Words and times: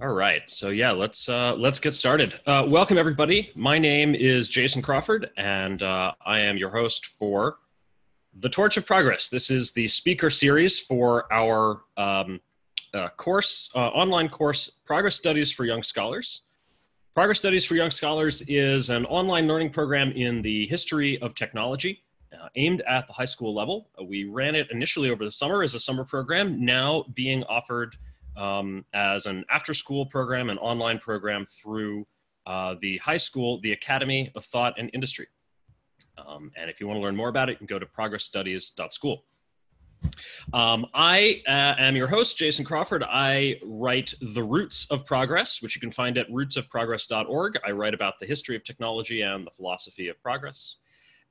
All 0.00 0.12
right. 0.12 0.42
So 0.46 0.68
yeah, 0.68 0.92
let's 0.92 1.28
uh, 1.28 1.56
let's 1.56 1.80
get 1.80 1.92
started. 1.92 2.32
Uh, 2.46 2.64
welcome 2.68 2.96
everybody. 2.96 3.50
My 3.56 3.80
name 3.80 4.14
is 4.14 4.48
Jason 4.48 4.80
Crawford, 4.80 5.30
and 5.36 5.82
uh, 5.82 6.12
I 6.24 6.38
am 6.38 6.56
your 6.56 6.70
host 6.70 7.06
for 7.06 7.56
the 8.38 8.48
Torch 8.48 8.76
of 8.76 8.86
Progress. 8.86 9.28
This 9.28 9.50
is 9.50 9.72
the 9.72 9.88
speaker 9.88 10.30
series 10.30 10.78
for 10.78 11.26
our 11.32 11.82
um, 11.96 12.40
uh, 12.94 13.08
course, 13.16 13.72
uh, 13.74 13.88
online 13.88 14.28
course, 14.28 14.78
Progress 14.84 15.16
Studies 15.16 15.50
for 15.50 15.64
Young 15.64 15.82
Scholars. 15.82 16.42
Progress 17.12 17.38
Studies 17.38 17.64
for 17.64 17.74
Young 17.74 17.90
Scholars 17.90 18.42
is 18.42 18.90
an 18.90 19.04
online 19.06 19.48
learning 19.48 19.70
program 19.70 20.12
in 20.12 20.42
the 20.42 20.68
history 20.68 21.20
of 21.20 21.34
technology. 21.34 22.04
Uh, 22.32 22.46
aimed 22.54 22.82
at 22.82 23.08
the 23.08 23.12
high 23.12 23.24
school 23.24 23.52
level. 23.52 23.88
we 24.06 24.24
ran 24.24 24.54
it 24.54 24.68
initially 24.70 25.10
over 25.10 25.24
the 25.24 25.30
summer 25.30 25.64
as 25.64 25.74
a 25.74 25.80
summer 25.80 26.04
program, 26.04 26.64
now 26.64 27.04
being 27.14 27.42
offered 27.44 27.96
um, 28.38 28.84
as 28.94 29.26
an 29.26 29.44
after 29.50 29.74
school 29.74 30.06
program, 30.06 30.48
an 30.48 30.58
online 30.58 30.98
program 30.98 31.44
through 31.44 32.06
uh, 32.46 32.76
the 32.80 32.96
high 32.98 33.16
school, 33.16 33.60
the 33.60 33.72
Academy 33.72 34.30
of 34.34 34.44
Thought 34.44 34.74
and 34.78 34.90
Industry. 34.94 35.26
Um, 36.16 36.50
and 36.56 36.70
if 36.70 36.80
you 36.80 36.86
want 36.86 36.98
to 36.98 37.02
learn 37.02 37.16
more 37.16 37.28
about 37.28 37.48
it, 37.48 37.52
you 37.52 37.58
can 37.58 37.66
go 37.66 37.78
to 37.78 37.86
progressstudies.school. 37.86 39.24
Um, 40.52 40.86
I 40.94 41.42
uh, 41.46 41.74
am 41.78 41.96
your 41.96 42.06
host, 42.06 42.36
Jason 42.36 42.64
Crawford. 42.64 43.02
I 43.02 43.58
write 43.64 44.14
The 44.20 44.42
Roots 44.42 44.90
of 44.90 45.04
Progress, 45.04 45.60
which 45.60 45.74
you 45.74 45.80
can 45.80 45.90
find 45.90 46.16
at 46.16 46.28
rootsofprogress.org. 46.30 47.58
I 47.66 47.72
write 47.72 47.94
about 47.94 48.14
the 48.20 48.26
history 48.26 48.54
of 48.54 48.64
technology 48.64 49.22
and 49.22 49.46
the 49.46 49.50
philosophy 49.50 50.08
of 50.08 50.20
progress. 50.22 50.76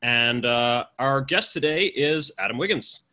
And 0.01 0.45
uh, 0.45 0.85
our 0.99 1.21
guest 1.21 1.53
today 1.53 1.85
is 1.85 2.31
Adam 2.37 2.57
Wiggins. 2.57 3.06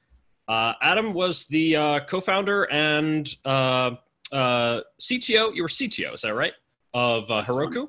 Uh, 0.47 0.75
Adam 0.83 1.15
was 1.15 1.47
the 1.47 1.77
uh, 1.77 2.01
co-founder 2.01 2.71
and 2.71 3.35
uh, 3.45 3.93
uh, 4.33 4.81
CTO. 5.01 5.55
You 5.55 5.63
were 5.63 5.69
CTO, 5.69 6.15
is 6.15 6.23
that 6.23 6.35
right? 6.35 6.53
Of 6.93 7.31
uh, 7.31 7.45
Heroku. 7.45 7.89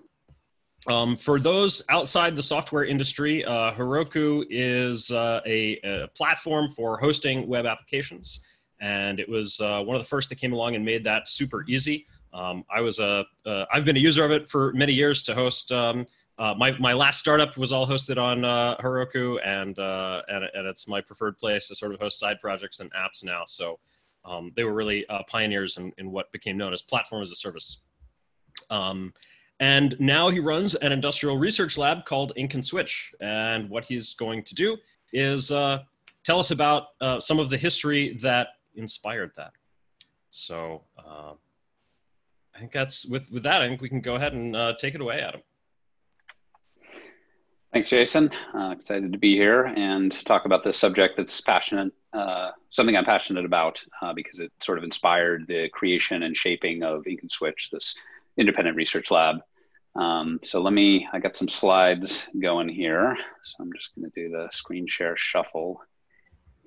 Um, 0.87 1.17
for 1.17 1.39
those 1.39 1.83
outside 1.89 2.35
the 2.35 2.43
software 2.43 2.85
industry, 2.85 3.43
Heroku 3.47 4.45
is 4.49 5.09
a, 5.11 5.41
a, 5.83 6.07
platform 6.15 6.69
for 6.69 6.97
hosting 6.97 7.47
web 7.47 7.65
applications, 7.65 8.45
and 8.79 9.19
it 9.19 9.27
was 9.27 9.59
one 9.59 9.95
of 9.95 10.01
the 10.01 10.07
first 10.07 10.29
that 10.29 10.35
came 10.35 10.53
along 10.53 10.75
and 10.75 10.85
made 10.85 11.03
that 11.03 11.27
super 11.27 11.65
easy. 11.67 12.05
Um, 12.33 12.65
I 12.69 12.81
was 12.81 12.99
a 12.99 13.25
have 13.45 13.85
been 13.85 13.97
a 13.97 13.99
user 13.99 14.23
of 14.23 14.31
it 14.31 14.47
for 14.47 14.73
many 14.73 14.93
years 14.93 15.23
to 15.23 15.33
host 15.33 15.71
um, 15.71 16.05
uh, 16.37 16.53
my 16.57 16.71
my 16.79 16.91
last 16.93 17.19
startup 17.19 17.55
was 17.55 17.71
all 17.71 17.87
hosted 17.87 18.21
on 18.21 18.43
uh, 18.43 18.75
Heroku, 18.77 19.39
and, 19.45 19.77
uh, 19.79 20.21
and 20.27 20.43
and 20.53 20.67
it's 20.67 20.87
my 20.87 20.99
preferred 20.99 21.37
place 21.37 21.67
to 21.69 21.75
sort 21.75 21.93
of 21.93 21.99
host 21.99 22.19
side 22.19 22.39
projects 22.41 22.81
and 22.81 22.91
apps 22.93 23.23
now. 23.23 23.43
So 23.47 23.79
um, 24.25 24.51
they 24.55 24.65
were 24.65 24.73
really 24.73 25.07
uh, 25.07 25.23
pioneers 25.27 25.77
in, 25.77 25.93
in 25.97 26.11
what 26.11 26.31
became 26.33 26.57
known 26.57 26.73
as 26.73 26.81
platform 26.81 27.23
as 27.23 27.31
a 27.31 27.35
service. 27.35 27.81
Um, 28.69 29.13
and 29.61 29.95
now 29.99 30.29
he 30.29 30.39
runs 30.39 30.75
an 30.75 30.91
industrial 30.91 31.37
research 31.37 31.77
lab 31.77 32.03
called 32.03 32.33
Ink 32.35 32.55
and 32.55 32.65
Switch. 32.65 33.13
And 33.21 33.69
what 33.69 33.85
he's 33.85 34.11
going 34.11 34.43
to 34.43 34.55
do 34.55 34.75
is 35.13 35.51
uh, 35.51 35.83
tell 36.25 36.39
us 36.39 36.51
about 36.51 36.87
some 37.19 37.39
of 37.39 37.49
the 37.49 37.57
history 37.57 38.17
that 38.21 38.47
inspired 38.75 39.31
that. 39.37 39.53
So 40.31 40.83
I 40.97 42.59
think 42.59 42.73
that's 42.73 43.05
with 43.05 43.31
with 43.31 43.43
that. 43.43 43.61
I 43.61 43.69
think 43.69 43.79
we 43.79 43.87
can 43.87 44.01
go 44.01 44.15
ahead 44.15 44.33
and 44.33 44.77
take 44.77 44.95
it 44.95 44.99
away, 44.99 45.21
Adam. 45.21 45.41
Thanks, 47.75 47.89
Jason. 47.89 48.31
Uh, 48.53 48.69
excited 48.69 49.11
to 49.11 49.19
be 49.19 49.35
here 49.35 49.65
and 49.65 50.09
talk 50.25 50.45
about 50.45 50.63
this 50.63 50.77
subject 50.77 51.17
that's 51.17 51.41
passionate, 51.41 51.91
uh, 52.13 52.51
something 52.69 52.95
I'm 52.95 53.03
passionate 53.03 53.43
about 53.43 53.83
uh, 54.01 54.13
because 54.13 54.39
it 54.39 54.49
sort 54.63 54.77
of 54.77 54.85
inspired 54.85 55.45
the 55.45 55.67
creation 55.73 56.23
and 56.23 56.37
shaping 56.37 56.83
of 56.83 57.05
Ink 57.05 57.19
and 57.23 57.29
Switch, 57.29 57.67
this 57.73 57.93
independent 58.37 58.77
research 58.77 59.11
lab. 59.11 59.39
Um, 59.93 60.39
so 60.41 60.61
let 60.61 60.71
me, 60.71 61.05
I 61.11 61.19
got 61.19 61.35
some 61.35 61.49
slides 61.49 62.25
going 62.41 62.69
here. 62.69 63.17
So 63.43 63.55
I'm 63.59 63.73
just 63.73 63.93
going 63.93 64.09
to 64.09 64.21
do 64.23 64.29
the 64.29 64.47
screen 64.53 64.87
share 64.87 65.17
shuffle 65.17 65.81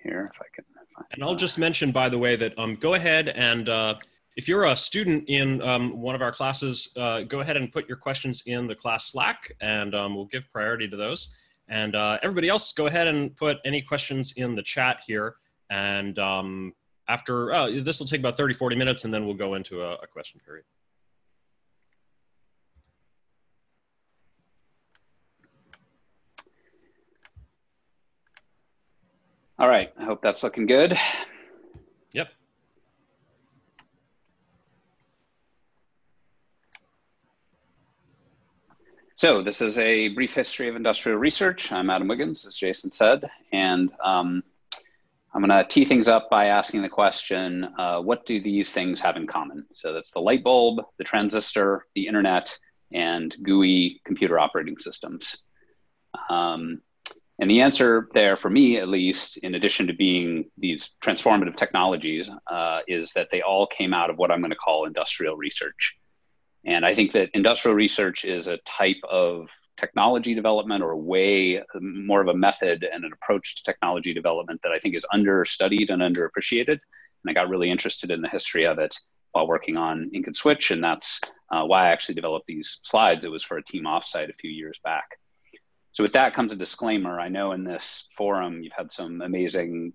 here 0.03 0.31
if 0.35 0.39
I 0.43 0.45
can. 0.55 0.67
and 1.13 1.25
I'll 1.25 1.37
just 1.37 1.57
mention, 1.57 1.91
by 1.91 2.11
the 2.11 2.19
way, 2.19 2.37
that 2.37 2.59
um, 2.59 2.75
go 2.75 2.93
ahead 2.93 3.31
and 3.31 3.67
uh, 3.71 3.95
if 4.39 4.47
you're 4.47 4.67
a 4.67 4.77
student 4.77 5.25
in 5.27 5.61
um, 5.63 6.01
one 6.01 6.15
of 6.15 6.23
our 6.23 6.31
classes, 6.31 6.97
uh, 6.97 7.23
go 7.23 7.41
ahead 7.41 7.57
and 7.57 7.73
put 7.73 7.89
your 7.89 7.97
questions 7.97 8.45
in 8.47 8.69
the 8.69 8.75
class 8.75 9.11
Slack, 9.11 9.51
and 9.61 9.97
um, 9.97 10.15
we'll 10.15 10.27
give 10.27 10.49
priority 10.53 10.87
to 10.87 10.97
those. 10.97 11.35
And 11.67 11.97
uh, 11.97 12.21
everybody 12.23 12.49
else, 12.49 12.73
go 12.73 12.87
ahead 12.87 13.09
and 13.09 13.35
put 13.35 13.57
any 13.65 13.83
questions 13.83 14.35
in 14.37 14.55
the 14.55 14.63
chat 14.63 15.01
here. 15.05 15.35
And 15.71 16.21
um, 16.21 16.73
after, 17.09 17.53
uh, 17.53 17.81
this 17.83 17.99
will 17.99 18.07
take 18.07 18.21
about 18.21 18.37
30, 18.37 18.55
40 18.55 18.77
minutes, 18.77 19.05
and 19.05 19.13
then 19.13 19.25
we'll 19.25 19.35
go 19.35 19.55
into 19.55 19.83
a, 19.83 19.95
a 19.95 20.07
question 20.07 20.41
period. 20.47 20.65
All 29.59 29.69
right, 29.69 29.93
I 29.99 30.05
hope 30.05 30.23
that's 30.23 30.45
looking 30.45 30.67
good. 30.67 30.97
So 39.19 39.43
this 39.43 39.61
is 39.61 39.77
a 39.81 40.11
brief 40.11 40.33
history 40.33 40.69
of 40.69 40.77
industrial 40.77 41.19
research. 41.19 41.73
I'm 41.73 41.91
Adam 41.91 42.07
Wiggins, 42.07 42.47
as 42.47 42.55
Jason 42.55 42.93
said, 42.93 43.29
and 43.53 43.91
um, 44.01 44.45
I'm 45.35 45.45
going 45.45 45.49
to 45.49 45.69
tee 45.69 45.85
things 45.85 46.07
up 46.07 46.31
by 46.31 46.45
asking 46.45 46.83
the 46.83 46.89
question, 46.89 47.65
uh, 47.77 47.99
what 47.99 48.27
do 48.27 48.41
these 48.41 48.71
things 48.71 49.01
have 49.01 49.17
in 49.17 49.27
common? 49.27 49.67
So 49.75 49.93
that's 49.93 50.13
the 50.13 50.21
light 50.21 50.45
bulb, 50.45 50.85
the 50.99 51.03
transistor, 51.05 51.85
the 51.97 52.07
internet, 52.07 52.57
and 52.93 53.35
GUI 53.43 54.01
computer 54.05 54.39
operating 54.39 54.79
systems. 54.79 55.37
Um, 56.31 56.81
and 57.41 57.51
the 57.51 57.63
answer 57.63 58.09
there, 58.15 58.37
for 58.37 58.51
me 58.51 58.77
at 58.77 58.87
least, 58.87 59.39
in 59.39 59.57
addition 59.57 59.89
to 59.89 59.95
being 59.95 60.49
these 60.57 60.91
transformative 61.03 61.57
technologies, 61.57 62.31
uh, 62.47 62.83
is 62.87 63.11
that 63.15 63.31
they 63.33 63.43
all 63.43 63.67
came 63.67 63.93
out 63.93 64.11
of 64.11 64.17
what 64.17 64.31
I'm 64.31 64.39
going 64.39 64.51
to 64.51 64.57
call 64.57 64.87
industrial 64.87 65.37
research. 65.37 65.97
And 66.65 66.85
I 66.85 66.95
think 66.95 67.13
that 67.13 67.31
industrial 67.35 67.75
research 67.75 68.25
is 68.25 68.47
a 68.47 68.59
type 68.59 69.01
of 69.09 69.49
technology 69.79 70.35
development 70.35 70.83
or 70.83 70.91
a 70.91 70.97
way, 70.99 71.63
more 71.81 72.21
of 72.21 72.29
a 72.29 72.35
method 72.35 72.85
and 72.93 73.05
an 73.05 73.13
approach 73.13 73.57
to 73.57 73.63
technology 73.63 74.13
development 74.13 74.61
that 74.63 74.73
I 74.73 74.79
think 74.79 74.97
is 74.97 75.07
understudied 75.13 75.91
and 75.91 76.03
underappreciated. 76.03 76.69
And 76.69 77.29
I 77.29 77.33
got 77.33 77.49
really 77.49 77.71
interested 77.71 78.11
in 78.11 78.21
the 78.21 78.29
history 78.29 78.67
of 78.67 78.79
it 78.79 78.97
while 79.33 79.47
working 79.47 79.77
on 79.77 80.11
Ink 80.13 80.27
and 80.27 80.37
Switch. 80.37 80.71
And 80.71 80.83
that's 80.83 81.21
uh, 81.51 81.65
why 81.65 81.87
I 81.87 81.93
actually 81.93 82.17
developed 82.17 82.47
these 82.47 82.79
slides. 82.83 83.25
It 83.25 83.31
was 83.31 83.45
for 83.45 83.59
a 83.59 83.65
team 83.65 83.85
offsite 83.85 84.31
a 84.31 84.37
few 84.41 84.51
years 84.51 84.79
back. 84.83 85.19
So 85.93 86.03
with 86.03 86.13
that 86.13 86.35
comes 86.35 86.53
a 86.53 86.57
disclaimer. 86.57 87.19
I 87.19 87.29
know 87.29 87.53
in 87.53 87.65
this 87.65 88.07
forum, 88.17 88.63
you've 88.63 88.73
had 88.77 88.93
some 88.93 89.21
amazing 89.21 89.93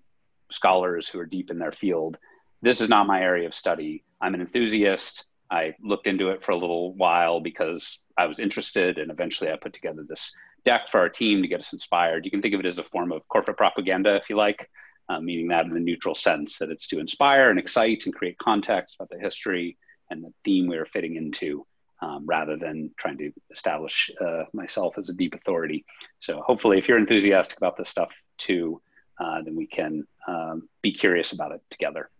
scholars 0.50 1.08
who 1.08 1.18
are 1.18 1.26
deep 1.26 1.50
in 1.50 1.58
their 1.58 1.72
field. 1.72 2.18
This 2.62 2.80
is 2.80 2.88
not 2.88 3.06
my 3.06 3.22
area 3.22 3.46
of 3.46 3.54
study. 3.54 4.04
I'm 4.20 4.34
an 4.34 4.40
enthusiast. 4.40 5.26
I 5.50 5.74
looked 5.82 6.06
into 6.06 6.30
it 6.30 6.44
for 6.44 6.52
a 6.52 6.56
little 6.56 6.94
while 6.94 7.40
because 7.40 7.98
I 8.16 8.26
was 8.26 8.40
interested, 8.40 8.98
and 8.98 9.10
eventually 9.10 9.50
I 9.50 9.56
put 9.56 9.72
together 9.72 10.04
this 10.08 10.32
deck 10.64 10.88
for 10.88 11.00
our 11.00 11.08
team 11.08 11.42
to 11.42 11.48
get 11.48 11.60
us 11.60 11.72
inspired. 11.72 12.24
You 12.24 12.30
can 12.30 12.42
think 12.42 12.54
of 12.54 12.60
it 12.60 12.66
as 12.66 12.78
a 12.78 12.84
form 12.84 13.12
of 13.12 13.26
corporate 13.28 13.56
propaganda, 13.56 14.16
if 14.16 14.30
you 14.30 14.36
like, 14.36 14.70
uh, 15.08 15.20
meaning 15.20 15.48
that 15.48 15.66
in 15.66 15.74
the 15.74 15.80
neutral 15.80 16.14
sense 16.14 16.58
that 16.58 16.70
it's 16.70 16.88
to 16.88 16.98
inspire 16.98 17.50
and 17.50 17.58
excite 17.58 18.06
and 18.06 18.14
create 18.14 18.38
context 18.38 18.96
about 18.96 19.10
the 19.10 19.18
history 19.18 19.76
and 20.10 20.24
the 20.24 20.32
theme 20.44 20.66
we 20.66 20.76
are 20.76 20.86
fitting 20.86 21.16
into. 21.16 21.66
Um, 22.02 22.26
rather 22.26 22.58
than 22.58 22.90
trying 22.98 23.16
to 23.18 23.32
establish 23.50 24.10
uh, 24.20 24.42
myself 24.52 24.98
as 24.98 25.08
a 25.08 25.14
deep 25.14 25.34
authority. 25.34 25.86
So, 26.18 26.42
hopefully, 26.42 26.76
if 26.76 26.86
you're 26.86 26.98
enthusiastic 26.98 27.56
about 27.56 27.78
this 27.78 27.88
stuff 27.88 28.10
too, 28.36 28.82
uh, 29.18 29.40
then 29.42 29.54
we 29.56 29.66
can 29.66 30.06
um, 30.26 30.68
be 30.82 30.92
curious 30.92 31.32
about 31.32 31.52
it 31.52 31.62
together. 31.70 32.10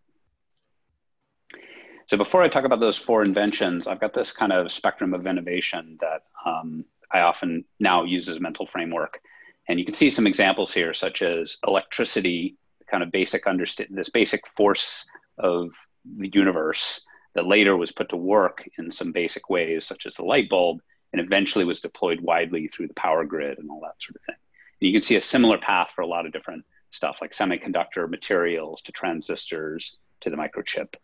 So 2.06 2.19
before 2.19 2.42
I 2.42 2.48
talk 2.48 2.65
about 2.65 2.81
those 2.81 2.98
four 2.98 3.22
inventions, 3.22 3.87
I've 3.87 4.00
got 4.00 4.12
this 4.12 4.31
kind 4.31 4.53
of 4.53 4.70
spectrum 4.70 5.14
of 5.14 5.26
innovation 5.26 5.96
that 6.00 6.23
um, 6.44 6.84
I 7.11 7.20
often 7.20 7.64
now 7.81 8.05
use 8.05 8.28
as 8.28 8.37
a 8.37 8.40
mental 8.40 8.67
framework. 8.67 9.20
And 9.69 9.78
you 9.78 9.87
can 9.87 9.94
see 9.94 10.11
some 10.11 10.26
examples 10.26 10.75
here, 10.75 10.93
such 10.93 11.23
as 11.23 11.56
electricity, 11.67 12.56
kind 12.90 13.02
of 13.02 13.11
basic 13.11 13.46
understand 13.46 13.90
this 13.93 14.11
basic 14.11 14.46
force 14.55 15.06
of 15.38 15.70
the 16.05 16.31
universe 16.34 17.00
that 17.34 17.46
later 17.46 17.75
was 17.76 17.90
put 17.90 18.11
to 18.11 18.17
work 18.17 18.69
in 18.78 18.90
some 18.90 19.11
basic 19.11 19.49
ways, 19.49 19.87
such 19.87 20.05
as 20.05 20.14
the 20.14 20.25
light 20.25 20.50
bulb, 20.50 20.81
and 21.12 21.23
eventually 21.23 21.64
was 21.64 21.81
deployed 21.81 22.20
widely 22.20 22.69
through 22.69 22.88
the 22.88 22.94
power 22.94 23.25
grid 23.25 23.58
and 23.58 23.70
all 23.70 23.81
that 23.81 24.00
sort 24.02 24.17
of 24.17 24.23
thing. 24.26 24.37
And 24.81 24.88
you 24.88 24.93
can 24.93 25.00
see 25.00 25.17
a 25.17 25.20
similar 25.20 25.56
path 25.56 25.93
for 25.94 26.02
a 26.02 26.06
lot 26.06 26.26
of 26.26 26.32
different 26.32 26.67
stuff 26.90 27.19
like 27.23 27.32
semiconductor 27.32 28.08
materials 28.08 28.82
to 28.82 28.93
transistors 28.93 29.96
to 30.20 30.28
the 30.28 30.37
microchip 30.37 30.94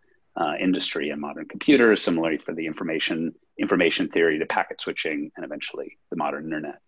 uh, 0.40 0.54
industry 0.58 1.10
and 1.10 1.20
modern 1.20 1.46
computers, 1.46 2.02
similarly 2.02 2.38
for 2.38 2.54
the 2.54 2.66
information 2.66 3.32
information 3.58 4.08
theory 4.08 4.38
to 4.38 4.46
packet 4.46 4.80
switching 4.80 5.30
and 5.36 5.44
eventually 5.44 5.98
the 6.10 6.16
modern 6.16 6.44
internet. 6.46 6.80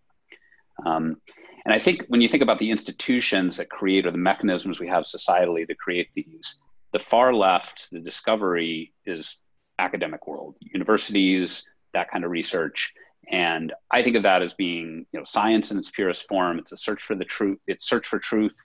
Um, 0.83 1.17
and 1.65 1.73
I 1.73 1.77
think 1.77 2.03
when 2.07 2.19
you 2.19 2.27
think 2.27 2.41
about 2.41 2.57
the 2.59 2.71
institutions 2.71 3.57
that 3.57 3.69
create 3.69 4.07
or 4.07 4.11
the 4.11 4.17
mechanisms 4.17 4.79
we 4.79 4.87
have 4.87 5.03
societally 5.03 5.67
to 5.67 5.75
create 5.75 6.09
these, 6.15 6.59
the 6.93 6.99
far 6.99 7.33
left, 7.33 7.89
the 7.91 7.99
discovery 7.99 8.91
is 9.05 9.37
academic 9.77 10.27
world, 10.27 10.55
universities, 10.59 11.63
that 11.93 12.09
kind 12.11 12.25
of 12.25 12.31
research. 12.31 12.91
And 13.31 13.71
I 13.91 14.03
think 14.03 14.15
of 14.15 14.23
that 14.23 14.41
as 14.41 14.55
being, 14.55 15.05
you 15.11 15.19
know, 15.19 15.23
science 15.25 15.71
in 15.71 15.77
its 15.77 15.91
purest 15.91 16.27
form. 16.27 16.59
It's 16.59 16.71
a 16.71 16.77
search 16.77 17.03
for 17.03 17.15
the 17.15 17.23
truth. 17.23 17.59
It's 17.67 17.87
search 17.87 18.07
for 18.07 18.19
truth. 18.19 18.55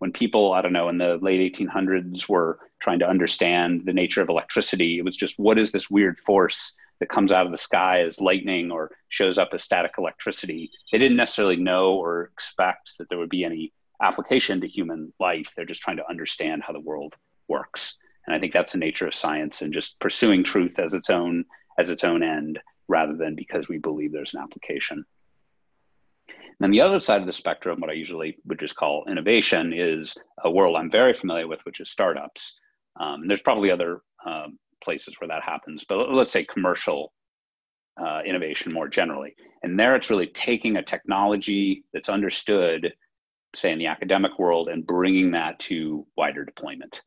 When 0.00 0.12
people, 0.12 0.52
I 0.52 0.62
don't 0.62 0.72
know, 0.72 0.88
in 0.88 0.98
the 0.98 1.18
late 1.20 1.54
1800s 1.54 2.28
were 2.28 2.58
trying 2.80 2.98
to 3.00 3.08
understand 3.08 3.82
the 3.84 3.92
nature 3.92 4.22
of 4.22 4.30
electricity, 4.30 4.98
it 4.98 5.04
was 5.04 5.14
just 5.16 5.38
what 5.38 5.58
is 5.58 5.72
this 5.72 5.90
weird 5.90 6.18
force 6.18 6.74
that 7.00 7.10
comes 7.10 7.32
out 7.32 7.44
of 7.44 7.52
the 7.52 7.58
sky 7.58 8.02
as 8.02 8.20
lightning 8.20 8.70
or 8.72 8.90
shows 9.10 9.36
up 9.36 9.50
as 9.52 9.62
static 9.62 9.92
electricity? 9.98 10.70
They 10.90 10.98
didn't 10.98 11.18
necessarily 11.18 11.56
know 11.56 11.94
or 11.94 12.24
expect 12.24 12.96
that 12.98 13.10
there 13.10 13.18
would 13.18 13.28
be 13.28 13.44
any 13.44 13.74
application 14.02 14.62
to 14.62 14.66
human 14.66 15.12
life. 15.20 15.52
They're 15.54 15.66
just 15.66 15.82
trying 15.82 15.98
to 15.98 16.08
understand 16.08 16.62
how 16.66 16.72
the 16.72 16.80
world 16.80 17.14
works. 17.46 17.98
And 18.26 18.34
I 18.34 18.38
think 18.38 18.54
that's 18.54 18.72
the 18.72 18.78
nature 18.78 19.06
of 19.06 19.14
science 19.14 19.60
and 19.60 19.72
just 19.72 19.98
pursuing 19.98 20.44
truth 20.44 20.78
as 20.78 20.94
its 20.94 21.10
own 21.10 21.44
as 21.78 21.90
its 21.90 22.04
own 22.04 22.22
end 22.22 22.58
rather 22.88 23.16
than 23.16 23.34
because 23.34 23.68
we 23.68 23.78
believe 23.78 24.12
there's 24.12 24.34
an 24.34 24.40
application. 24.40 25.04
And 26.60 26.66
then 26.66 26.72
the 26.72 26.82
other 26.82 27.00
side 27.00 27.22
of 27.22 27.26
the 27.26 27.32
spectrum, 27.32 27.80
what 27.80 27.88
I 27.88 27.94
usually 27.94 28.36
would 28.44 28.60
just 28.60 28.76
call 28.76 29.06
innovation, 29.08 29.72
is 29.74 30.14
a 30.44 30.50
world 30.50 30.76
I'm 30.76 30.90
very 30.90 31.14
familiar 31.14 31.48
with, 31.48 31.60
which 31.64 31.80
is 31.80 31.90
startups. 31.90 32.52
Um, 33.00 33.26
there's 33.26 33.40
probably 33.40 33.70
other 33.70 34.02
um, 34.26 34.58
places 34.84 35.14
where 35.18 35.28
that 35.28 35.42
happens, 35.42 35.84
but 35.88 36.12
let's 36.12 36.30
say 36.30 36.44
commercial 36.44 37.14
uh, 37.98 38.20
innovation 38.26 38.74
more 38.74 38.88
generally. 38.88 39.34
And 39.62 39.80
there 39.80 39.96
it's 39.96 40.10
really 40.10 40.26
taking 40.26 40.76
a 40.76 40.82
technology 40.82 41.82
that's 41.94 42.10
understood, 42.10 42.92
say 43.56 43.72
in 43.72 43.78
the 43.78 43.86
academic 43.86 44.38
world, 44.38 44.68
and 44.68 44.86
bringing 44.86 45.30
that 45.30 45.58
to 45.60 46.06
wider 46.18 46.44
deployment. 46.44 47.00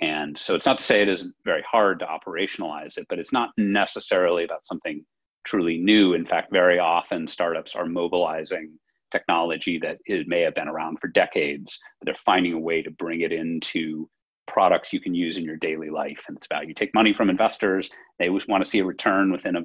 And 0.00 0.38
so 0.38 0.54
it's 0.54 0.66
not 0.66 0.78
to 0.78 0.84
say 0.84 1.02
it 1.02 1.08
isn't 1.08 1.34
very 1.44 1.64
hard 1.68 1.98
to 1.98 2.06
operationalize 2.06 2.96
it, 2.96 3.06
but 3.08 3.18
it's 3.18 3.32
not 3.32 3.50
necessarily 3.58 4.44
about 4.44 4.66
something 4.68 5.04
truly 5.44 5.78
new. 5.78 6.14
In 6.14 6.26
fact, 6.26 6.52
very 6.52 6.78
often 6.78 7.26
startups 7.26 7.74
are 7.74 7.86
mobilizing 7.86 8.78
technology 9.10 9.78
that 9.78 9.98
it 10.06 10.28
may 10.28 10.40
have 10.40 10.54
been 10.54 10.68
around 10.68 10.98
for 11.00 11.08
decades, 11.08 11.78
but 11.98 12.06
they're 12.06 12.14
finding 12.14 12.52
a 12.52 12.58
way 12.58 12.82
to 12.82 12.90
bring 12.90 13.20
it 13.20 13.32
into 13.32 14.08
products 14.46 14.92
you 14.92 15.00
can 15.00 15.14
use 15.14 15.36
in 15.36 15.44
your 15.44 15.56
daily 15.56 15.90
life. 15.90 16.24
And 16.28 16.36
it's 16.36 16.46
about 16.46 16.66
you 16.68 16.74
take 16.74 16.94
money 16.94 17.12
from 17.12 17.30
investors, 17.30 17.88
they 18.18 18.30
want 18.30 18.64
to 18.64 18.70
see 18.70 18.80
a 18.80 18.84
return 18.84 19.30
within 19.30 19.56
a, 19.56 19.62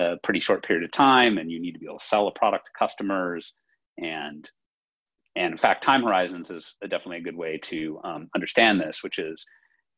a 0.00 0.16
pretty 0.22 0.40
short 0.40 0.64
period 0.64 0.84
of 0.84 0.92
time, 0.92 1.38
and 1.38 1.50
you 1.50 1.60
need 1.60 1.72
to 1.72 1.78
be 1.78 1.86
able 1.86 1.98
to 1.98 2.04
sell 2.04 2.28
a 2.28 2.32
product 2.32 2.66
to 2.66 2.72
customers. 2.78 3.52
And 3.98 4.48
and 5.36 5.52
in 5.52 5.58
fact, 5.58 5.84
time 5.84 6.02
horizons 6.02 6.50
is 6.50 6.74
definitely 6.80 7.18
a 7.18 7.22
good 7.22 7.36
way 7.36 7.58
to 7.64 8.00
um, 8.04 8.28
understand 8.34 8.80
this, 8.80 9.02
which 9.02 9.18
is 9.18 9.44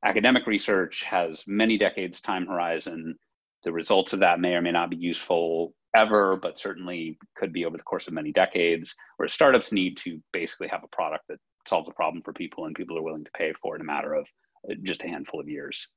academic 0.04 0.46
research 0.46 1.04
has 1.04 1.44
many 1.46 1.78
decades 1.78 2.20
time 2.20 2.46
horizon 2.46 3.16
the 3.64 3.72
results 3.72 4.12
of 4.12 4.20
that 4.20 4.40
may 4.40 4.54
or 4.54 4.62
may 4.62 4.70
not 4.70 4.90
be 4.90 4.96
useful 4.96 5.74
ever, 5.96 6.36
but 6.36 6.58
certainly 6.58 7.18
could 7.36 7.52
be 7.52 7.64
over 7.64 7.76
the 7.76 7.82
course 7.82 8.06
of 8.06 8.14
many 8.14 8.32
decades, 8.32 8.94
where 9.16 9.28
startups 9.28 9.72
need 9.72 9.96
to 9.98 10.20
basically 10.32 10.68
have 10.68 10.84
a 10.84 10.96
product 10.96 11.24
that 11.28 11.38
solves 11.66 11.88
a 11.88 11.92
problem 11.92 12.22
for 12.22 12.32
people 12.32 12.66
and 12.66 12.74
people 12.74 12.96
are 12.98 13.02
willing 13.02 13.24
to 13.24 13.30
pay 13.36 13.52
for 13.52 13.74
it 13.74 13.80
in 13.80 13.82
a 13.82 13.92
matter 13.92 14.14
of 14.14 14.26
uh, 14.70 14.74
just 14.82 15.04
a 15.04 15.08
handful 15.08 15.40
of 15.40 15.48
years. 15.48 15.88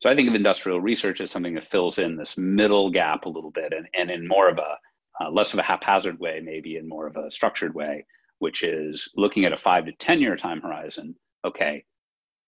So 0.00 0.08
I 0.08 0.14
think 0.14 0.28
of 0.28 0.34
industrial 0.34 0.80
research 0.80 1.20
as 1.20 1.30
something 1.30 1.54
that 1.54 1.70
fills 1.70 1.98
in 1.98 2.16
this 2.16 2.38
middle 2.38 2.90
gap 2.90 3.26
a 3.26 3.28
little 3.28 3.50
bit 3.50 3.74
and, 3.76 3.86
and 3.94 4.10
in 4.10 4.26
more 4.26 4.48
of 4.48 4.58
a 4.58 4.76
uh, 5.20 5.30
less 5.30 5.52
of 5.52 5.58
a 5.58 5.62
haphazard 5.62 6.18
way, 6.18 6.40
maybe 6.42 6.76
in 6.76 6.88
more 6.88 7.06
of 7.06 7.16
a 7.16 7.30
structured 7.30 7.74
way, 7.74 8.06
which 8.38 8.62
is 8.62 9.10
looking 9.16 9.44
at 9.44 9.52
a 9.52 9.56
five 9.56 9.84
to 9.84 9.92
10 9.92 10.20
year 10.20 10.36
time 10.36 10.62
horizon. 10.62 11.14
Okay, 11.44 11.84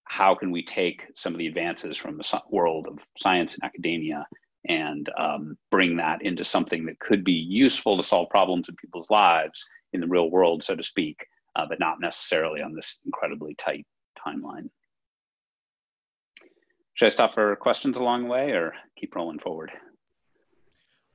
how 0.05 0.35
can 0.35 0.51
we 0.51 0.65
take 0.65 1.03
some 1.15 1.35
of 1.35 1.39
the 1.39 1.47
advances 1.47 1.97
from 1.97 2.17
the 2.17 2.43
world 2.51 2.87
of 2.87 2.99
science 3.19 3.55
and 3.55 3.65
academia 3.65 4.27
and 4.69 5.09
um, 5.19 5.57
bring 5.71 5.97
that 5.97 6.23
into 6.23 6.45
something 6.45 6.87
that 6.87 6.99
could 7.01 7.25
be 7.25 7.33
useful 7.33 7.97
to 7.97 8.03
solve 8.03 8.29
problems 8.31 8.69
in 8.69 8.77
people's 8.77 9.11
lives 9.11 9.65
in 9.93 10.01
the 10.01 10.07
real 10.07 10.31
world, 10.31 10.63
so 10.63 10.77
to 10.77 10.83
speak, 10.83 11.27
uh, 11.57 11.67
but 11.69 11.81
not 11.81 12.01
necessarily 12.01 12.63
on 12.63 12.75
this 12.75 13.01
incredibly 13.05 13.55
tight 13.57 13.87
timeline. 14.27 14.69
Should 16.95 17.07
I 17.07 17.11
stop 17.11 17.35
for 17.35 17.57
questions 17.57 17.97
along 17.97 18.25
the 18.25 18.29
way 18.29 18.51
or 18.51 18.75
keep 18.97 19.15
rolling 19.15 19.39
forward? 19.39 19.73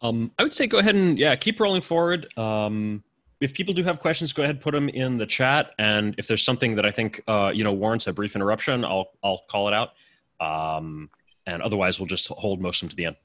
Um, 0.02 0.32
I 0.38 0.44
would 0.44 0.54
say 0.54 0.68
go 0.68 0.78
ahead 0.80 0.96
and 0.96 1.18
yeah, 1.18 1.36
keep 1.36 1.60
rolling 1.60 1.82
forward. 1.82 2.28
Um, 2.38 3.04
if 3.40 3.54
people 3.54 3.74
do 3.74 3.84
have 3.84 4.00
questions, 4.00 4.34
go 4.34 4.44
ahead 4.44 4.56
and 4.56 4.62
put 4.62 4.74
them 4.74 4.90
in 4.90 5.18
the 5.18 5.26
chat, 5.26 5.72
and 5.78 6.16
if 6.18 6.28
there's 6.28 6.44
something 6.44 6.76
that 6.76 6.86
I 6.86 6.92
think 6.92 7.22
uh, 7.28 7.52
you 7.54 7.64
know 7.64 7.74
warrants 7.74 8.08
a 8.08 8.14
brief 8.14 8.36
interruption, 8.36 8.84
I'll 8.84 9.12
I'll 9.24 9.44
call 9.50 9.68
it 9.68 9.74
out. 9.74 9.92
Um, 10.40 11.10
and 11.46 11.62
otherwise, 11.62 12.00
we'll 12.00 12.08
just 12.08 12.28
hold 12.28 12.62
most 12.62 12.82
of 12.82 12.82
them 12.82 12.90
to 12.90 12.96
the 12.96 13.06
end. 13.06 13.16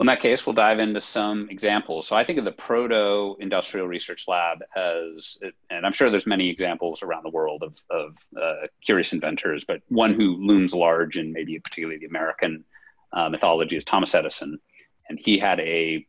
In 0.00 0.06
that 0.06 0.20
case, 0.20 0.46
we'll 0.46 0.54
dive 0.54 0.78
into 0.78 1.00
some 1.00 1.48
examples. 1.50 2.06
So 2.06 2.14
I 2.14 2.22
think 2.22 2.38
of 2.38 2.44
the 2.44 2.52
Proto 2.52 3.36
Industrial 3.40 3.86
Research 3.86 4.26
Lab 4.28 4.58
as, 4.76 5.38
and 5.70 5.84
I'm 5.84 5.92
sure 5.92 6.08
there's 6.08 6.26
many 6.26 6.48
examples 6.48 7.02
around 7.02 7.24
the 7.24 7.30
world 7.30 7.64
of, 7.64 7.82
of 7.90 8.16
uh, 8.40 8.68
curious 8.84 9.12
inventors, 9.12 9.64
but 9.64 9.82
one 9.88 10.14
who 10.14 10.36
looms 10.36 10.72
large 10.72 11.16
in 11.16 11.32
maybe 11.32 11.58
particularly 11.58 11.98
the 11.98 12.06
American 12.06 12.64
uh, 13.12 13.28
mythology 13.28 13.76
is 13.76 13.84
Thomas 13.84 14.14
Edison. 14.14 14.60
And 15.08 15.18
he 15.18 15.38
had 15.38 15.58
a 15.58 16.06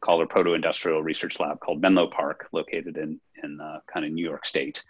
called 0.00 0.22
a 0.22 0.26
proto-industrial 0.26 1.02
research 1.02 1.40
lab 1.40 1.58
called 1.60 1.80
Menlo 1.80 2.06
Park, 2.06 2.48
located 2.52 2.98
in 2.98 3.18
in 3.42 3.60
uh, 3.60 3.80
kind 3.92 4.04
of 4.04 4.12
New 4.12 4.24
York 4.24 4.46
State. 4.46 4.84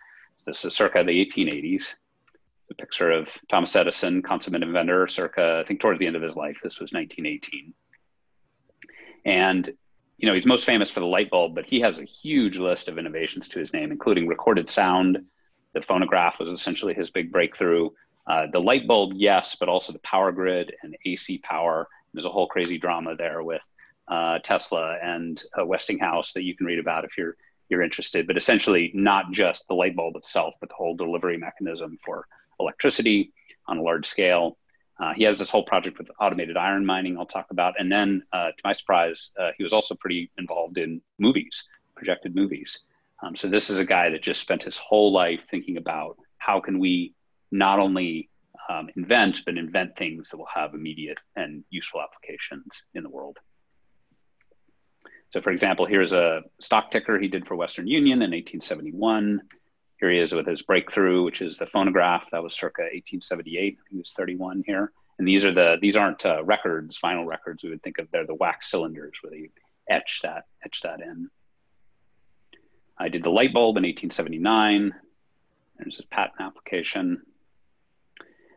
This 0.44 0.64
is 0.64 0.74
circa 0.74 1.02
the 1.04 1.24
1880s. 1.24 1.94
The 2.68 2.74
picture 2.74 3.10
of 3.10 3.28
Thomas 3.48 3.74
Edison, 3.76 4.22
consummate 4.22 4.62
inventor, 4.62 5.06
circa 5.06 5.62
I 5.64 5.68
think 5.68 5.80
towards 5.80 6.00
the 6.00 6.06
end 6.06 6.16
of 6.16 6.22
his 6.22 6.36
life. 6.36 6.58
This 6.62 6.80
was 6.80 6.92
1918, 6.92 7.72
and 9.24 9.72
you 10.18 10.28
know 10.28 10.34
he's 10.34 10.46
most 10.46 10.64
famous 10.64 10.90
for 10.90 11.00
the 11.00 11.06
light 11.06 11.30
bulb, 11.30 11.54
but 11.54 11.66
he 11.66 11.80
has 11.80 11.98
a 11.98 12.04
huge 12.04 12.58
list 12.58 12.88
of 12.88 12.98
innovations 12.98 13.48
to 13.50 13.58
his 13.58 13.72
name, 13.72 13.90
including 13.90 14.26
recorded 14.26 14.68
sound. 14.68 15.24
The 15.72 15.82
phonograph 15.82 16.38
was 16.38 16.48
essentially 16.48 16.94
his 16.94 17.10
big 17.10 17.32
breakthrough. 17.32 17.90
Uh, 18.26 18.46
the 18.52 18.60
light 18.60 18.86
bulb, 18.86 19.12
yes, 19.14 19.56
but 19.58 19.68
also 19.68 19.92
the 19.92 19.98
power 20.00 20.32
grid 20.32 20.74
and 20.82 20.96
AC 21.04 21.38
power. 21.38 21.88
There's 22.12 22.24
a 22.24 22.30
whole 22.30 22.46
crazy 22.46 22.78
drama 22.78 23.16
there 23.16 23.42
with 23.42 23.62
uh, 24.08 24.38
Tesla 24.38 24.96
and 25.02 25.42
uh, 25.58 25.66
Westinghouse 25.66 26.32
that 26.32 26.42
you 26.42 26.56
can 26.56 26.66
read 26.66 26.78
about 26.78 27.04
if 27.04 27.18
you're 27.18 27.36
you're 27.68 27.82
interested. 27.82 28.26
But 28.26 28.36
essentially, 28.36 28.90
not 28.94 29.32
just 29.32 29.66
the 29.68 29.74
light 29.74 29.96
bulb 29.96 30.16
itself, 30.16 30.54
but 30.60 30.68
the 30.68 30.74
whole 30.74 30.96
delivery 30.96 31.38
mechanism 31.38 31.98
for 32.04 32.26
electricity 32.60 33.32
on 33.66 33.78
a 33.78 33.82
large 33.82 34.06
scale. 34.06 34.58
Uh, 35.00 35.12
he 35.14 35.24
has 35.24 35.38
this 35.38 35.50
whole 35.50 35.64
project 35.64 35.98
with 35.98 36.08
automated 36.20 36.56
iron 36.56 36.86
mining. 36.86 37.18
I'll 37.18 37.26
talk 37.26 37.50
about, 37.50 37.74
and 37.78 37.90
then 37.90 38.22
uh, 38.32 38.48
to 38.48 38.62
my 38.62 38.72
surprise, 38.72 39.30
uh, 39.38 39.50
he 39.56 39.64
was 39.64 39.72
also 39.72 39.94
pretty 39.94 40.30
involved 40.38 40.78
in 40.78 41.00
movies, 41.18 41.68
projected 41.96 42.34
movies. 42.34 42.80
Um, 43.22 43.34
so 43.34 43.48
this 43.48 43.70
is 43.70 43.78
a 43.78 43.84
guy 43.84 44.10
that 44.10 44.22
just 44.22 44.40
spent 44.40 44.62
his 44.62 44.76
whole 44.76 45.12
life 45.12 45.40
thinking 45.50 45.76
about 45.78 46.16
how 46.38 46.60
can 46.60 46.78
we 46.78 47.14
not 47.50 47.78
only 47.78 48.28
um, 48.68 48.88
invent, 48.96 49.42
but 49.44 49.56
invent 49.56 49.96
things 49.96 50.28
that 50.30 50.36
will 50.36 50.48
have 50.52 50.74
immediate 50.74 51.18
and 51.36 51.64
useful 51.70 52.00
applications 52.00 52.82
in 52.94 53.02
the 53.02 53.10
world. 53.10 53.38
So 55.30 55.40
for 55.40 55.50
example, 55.50 55.86
here's 55.86 56.12
a 56.12 56.42
stock 56.60 56.92
ticker 56.92 57.18
he 57.18 57.28
did 57.28 57.46
for 57.46 57.56
Western 57.56 57.88
Union 57.88 58.22
in 58.22 58.30
1871. 58.30 59.40
Here 60.04 60.12
he 60.12 60.20
is 60.20 60.34
with 60.34 60.46
his 60.46 60.60
breakthrough, 60.60 61.22
which 61.22 61.40
is 61.40 61.56
the 61.56 61.64
phonograph. 61.64 62.24
That 62.30 62.42
was 62.42 62.52
circa 62.52 62.82
1878. 62.82 63.78
He 63.90 63.96
was 63.96 64.12
31 64.14 64.62
here. 64.66 64.92
And 65.18 65.26
these 65.26 65.46
are 65.46 65.54
the 65.54 65.78
these 65.80 65.96
aren't 65.96 66.26
uh, 66.26 66.44
records, 66.44 66.98
final 66.98 67.24
records. 67.24 67.62
We 67.62 67.70
would 67.70 67.82
think 67.82 67.96
of 67.96 68.10
they're 68.10 68.26
the 68.26 68.34
wax 68.34 68.70
cylinders 68.70 69.14
where 69.22 69.30
they 69.30 69.48
etch 69.88 70.20
that 70.22 70.44
etch 70.62 70.82
that 70.82 71.00
in. 71.00 71.30
I 72.98 73.08
did 73.08 73.24
the 73.24 73.30
light 73.30 73.54
bulb 73.54 73.78
in 73.78 73.84
1879. 73.84 74.92
There's 75.78 75.96
his 75.96 76.04
patent 76.04 76.38
application. 76.38 77.22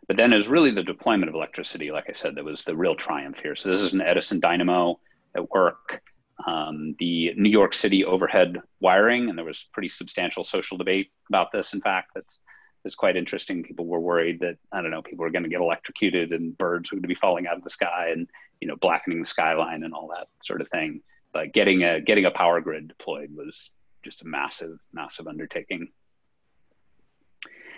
But 0.06 0.18
then 0.18 0.34
it 0.34 0.36
was 0.38 0.50
really 0.50 0.72
the 0.72 0.84
deployment 0.84 1.30
of 1.30 1.36
electricity, 1.36 1.92
like 1.92 2.10
I 2.10 2.14
said, 2.14 2.36
that 2.36 2.44
was 2.44 2.66
the 2.66 2.76
real 2.76 2.96
triumph 2.96 3.40
here. 3.40 3.56
So 3.56 3.70
this 3.70 3.80
is 3.80 3.94
an 3.94 4.02
Edison 4.02 4.42
dynamo 4.42 5.00
at 5.34 5.50
work 5.50 6.02
um, 6.46 6.96
the 7.00 7.34
New 7.36 7.50
York 7.50 7.74
City 7.74 8.06
overhead 8.06 8.62
wiring, 8.80 9.30
and 9.30 9.38
there 9.38 9.46
was 9.46 9.68
pretty 9.74 9.90
substantial 9.90 10.44
social 10.44 10.78
debate 10.78 11.12
about 11.30 11.52
this. 11.52 11.74
In 11.74 11.82
fact, 11.82 12.12
that's 12.14 12.40
that's 12.84 12.96
quite 12.96 13.18
interesting. 13.18 13.64
People 13.64 13.86
were 13.86 14.00
worried 14.00 14.40
that 14.42 14.58
I 14.72 14.82
don't 14.82 14.92
know, 14.92 15.02
people 15.02 15.24
were 15.24 15.32
going 15.32 15.44
to 15.44 15.50
get 15.50 15.62
electrocuted 15.62 16.32
and 16.32 16.58
birds 16.58 16.92
were 16.92 16.98
going 16.98 17.04
to 17.04 17.08
be 17.08 17.16
falling 17.16 17.48
out 17.48 17.58
of 17.58 17.64
the 17.64 17.70
sky 17.70 18.10
and 18.12 18.30
you 18.62 18.68
know 18.68 18.76
blackening 18.76 19.20
the 19.20 19.26
skyline 19.26 19.84
and 19.84 19.94
all 19.94 20.10
that 20.16 20.28
sort 20.44 20.62
of 20.62 20.70
thing. 20.70 21.02
But 21.34 21.54
getting 21.54 21.84
a 21.84 22.02
getting 22.02 22.26
a 22.26 22.32
power 22.32 22.62
grid 22.62 22.88
deployed 22.88 23.32
was 23.36 23.72
just 24.04 24.22
a 24.22 24.28
massive, 24.28 24.80
massive 24.94 25.28
undertaking. 25.28 25.90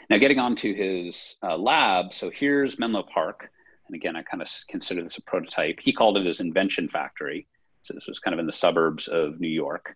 Now, 0.09 0.17
getting 0.17 0.39
on 0.39 0.55
to 0.57 0.73
his 0.73 1.35
uh, 1.43 1.55
lab. 1.55 2.13
So 2.13 2.31
here's 2.31 2.79
Menlo 2.79 3.03
Park, 3.03 3.49
and 3.87 3.95
again, 3.95 4.15
I 4.15 4.23
kind 4.23 4.41
of 4.41 4.49
consider 4.67 5.03
this 5.03 5.17
a 5.17 5.21
prototype. 5.21 5.79
He 5.81 5.93
called 5.93 6.17
it 6.17 6.25
his 6.25 6.39
invention 6.39 6.89
factory 6.89 7.47
so 7.81 7.93
this 7.93 8.07
was 8.07 8.19
kind 8.19 8.33
of 8.33 8.39
in 8.39 8.45
the 8.45 8.51
suburbs 8.51 9.07
of 9.07 9.39
New 9.39 9.47
York. 9.47 9.95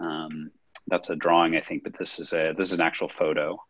Um, 0.00 0.50
that's 0.86 1.10
a 1.10 1.16
drawing, 1.16 1.56
I 1.56 1.60
think, 1.60 1.84
but 1.84 1.98
this 1.98 2.18
is 2.18 2.32
a 2.32 2.54
this 2.56 2.68
is 2.68 2.74
an 2.74 2.80
actual 2.80 3.08
photo. 3.08 3.62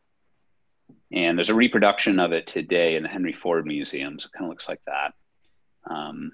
And 1.12 1.36
there's 1.36 1.50
a 1.50 1.54
reproduction 1.54 2.18
of 2.18 2.32
it 2.32 2.46
today 2.46 2.96
in 2.96 3.02
the 3.02 3.08
Henry 3.08 3.32
Ford 3.32 3.66
Museum. 3.66 4.18
So 4.18 4.26
it 4.26 4.32
kind 4.32 4.46
of 4.46 4.50
looks 4.50 4.68
like 4.68 4.80
that. 4.86 5.12
Um, 5.88 6.32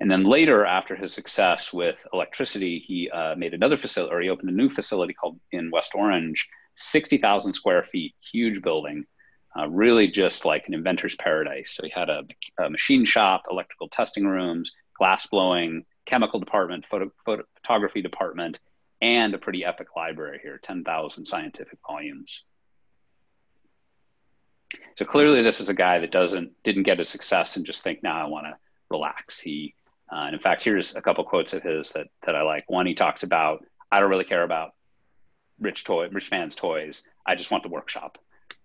and 0.00 0.10
then 0.10 0.24
later, 0.24 0.64
after 0.64 0.96
his 0.96 1.12
success 1.12 1.72
with 1.72 2.06
electricity, 2.12 2.82
he 2.86 3.10
uh, 3.10 3.34
made 3.36 3.52
another 3.52 3.76
facility, 3.76 4.14
or 4.14 4.20
he 4.22 4.30
opened 4.30 4.48
a 4.48 4.54
new 4.54 4.70
facility 4.70 5.12
called 5.12 5.38
in 5.52 5.70
West 5.70 5.92
Orange, 5.94 6.48
60,000 6.76 7.52
square 7.52 7.84
feet, 7.84 8.14
huge 8.32 8.62
building, 8.62 9.04
uh, 9.58 9.68
really 9.68 10.08
just 10.08 10.46
like 10.46 10.64
an 10.66 10.74
inventor's 10.74 11.16
paradise. 11.16 11.72
So 11.74 11.82
he 11.84 11.90
had 11.90 12.08
a, 12.08 12.22
a, 12.58 12.70
machine 12.70 13.04
shop, 13.04 13.42
electrical 13.50 13.88
testing 13.88 14.26
rooms, 14.26 14.72
glass 14.96 15.26
blowing, 15.26 15.84
chemical 16.10 16.40
department, 16.40 16.84
photo, 16.90 17.10
photo, 17.24 17.44
photography 17.54 18.02
department, 18.02 18.58
and 19.00 19.32
a 19.32 19.38
pretty 19.38 19.64
epic 19.64 19.88
library 19.96 20.40
here 20.42 20.58
10,000 20.62 21.24
scientific 21.24 21.78
volumes. 21.86 22.42
So 24.98 25.04
clearly, 25.04 25.42
this 25.42 25.60
is 25.60 25.68
a 25.68 25.74
guy 25.74 25.98
that 26.00 26.12
doesn't 26.12 26.52
didn't 26.62 26.82
get 26.82 27.00
a 27.00 27.04
success 27.04 27.56
and 27.56 27.64
just 27.64 27.82
think, 27.82 28.02
now 28.02 28.20
I 28.20 28.28
want 28.28 28.46
to 28.46 28.56
relax. 28.88 29.40
He 29.40 29.74
uh, 30.12 30.26
and 30.26 30.34
in 30.34 30.40
fact, 30.40 30.62
here's 30.62 30.96
a 30.96 31.02
couple 31.02 31.24
quotes 31.24 31.52
of 31.52 31.62
his 31.62 31.90
that 31.92 32.08
that 32.26 32.36
I 32.36 32.42
like. 32.42 32.68
One, 32.68 32.86
he 32.86 32.94
talks 32.94 33.22
about, 33.22 33.64
"I 33.90 34.00
don't 34.00 34.10
really 34.10 34.24
care 34.24 34.42
about 34.42 34.72
rich 35.58 35.84
toy, 35.84 36.08
rich 36.08 36.30
man's 36.30 36.54
toys. 36.54 37.02
I 37.26 37.34
just 37.34 37.50
want 37.50 37.62
the 37.62 37.68
workshop." 37.68 38.18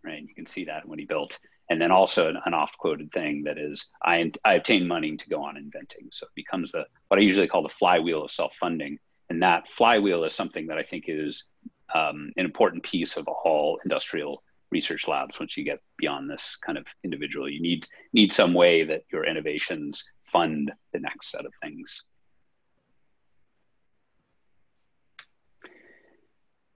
Right? 0.03 0.21
You 0.21 0.35
can 0.35 0.45
see 0.45 0.65
that 0.65 0.87
when 0.87 0.99
he 0.99 1.05
built. 1.05 1.39
And 1.69 1.81
then 1.81 1.91
also 1.91 2.29
an, 2.29 2.37
an 2.45 2.53
oft-quoted 2.53 3.11
thing 3.11 3.43
that 3.43 3.57
is, 3.57 3.87
"I 4.03 4.31
I 4.43 4.53
obtain 4.55 4.87
money 4.87 5.17
to 5.17 5.29
go 5.29 5.43
on 5.43 5.57
inventing." 5.57 6.09
So 6.11 6.25
it 6.27 6.35
becomes 6.35 6.71
the 6.71 6.85
what 7.07 7.19
I 7.19 7.23
usually 7.23 7.47
call 7.47 7.63
the 7.63 7.69
flywheel 7.69 8.23
of 8.23 8.31
self-funding. 8.31 8.99
And 9.29 9.41
that 9.41 9.63
flywheel 9.69 10.23
is 10.23 10.33
something 10.33 10.67
that 10.67 10.77
I 10.77 10.83
think 10.83 11.05
is 11.07 11.45
um, 11.93 12.31
an 12.37 12.45
important 12.45 12.83
piece 12.83 13.17
of 13.17 13.27
all 13.27 13.79
industrial 13.83 14.43
research 14.71 15.07
labs. 15.07 15.39
Once 15.39 15.57
you 15.57 15.63
get 15.63 15.79
beyond 15.97 16.29
this 16.29 16.57
kind 16.57 16.77
of 16.77 16.85
individual, 17.03 17.49
you 17.49 17.61
need 17.61 17.87
need 18.13 18.31
some 18.31 18.53
way 18.53 18.83
that 18.83 19.03
your 19.11 19.25
innovations 19.25 20.03
fund 20.31 20.71
the 20.93 20.99
next 20.99 21.31
set 21.31 21.45
of 21.45 21.53
things. 21.63 22.03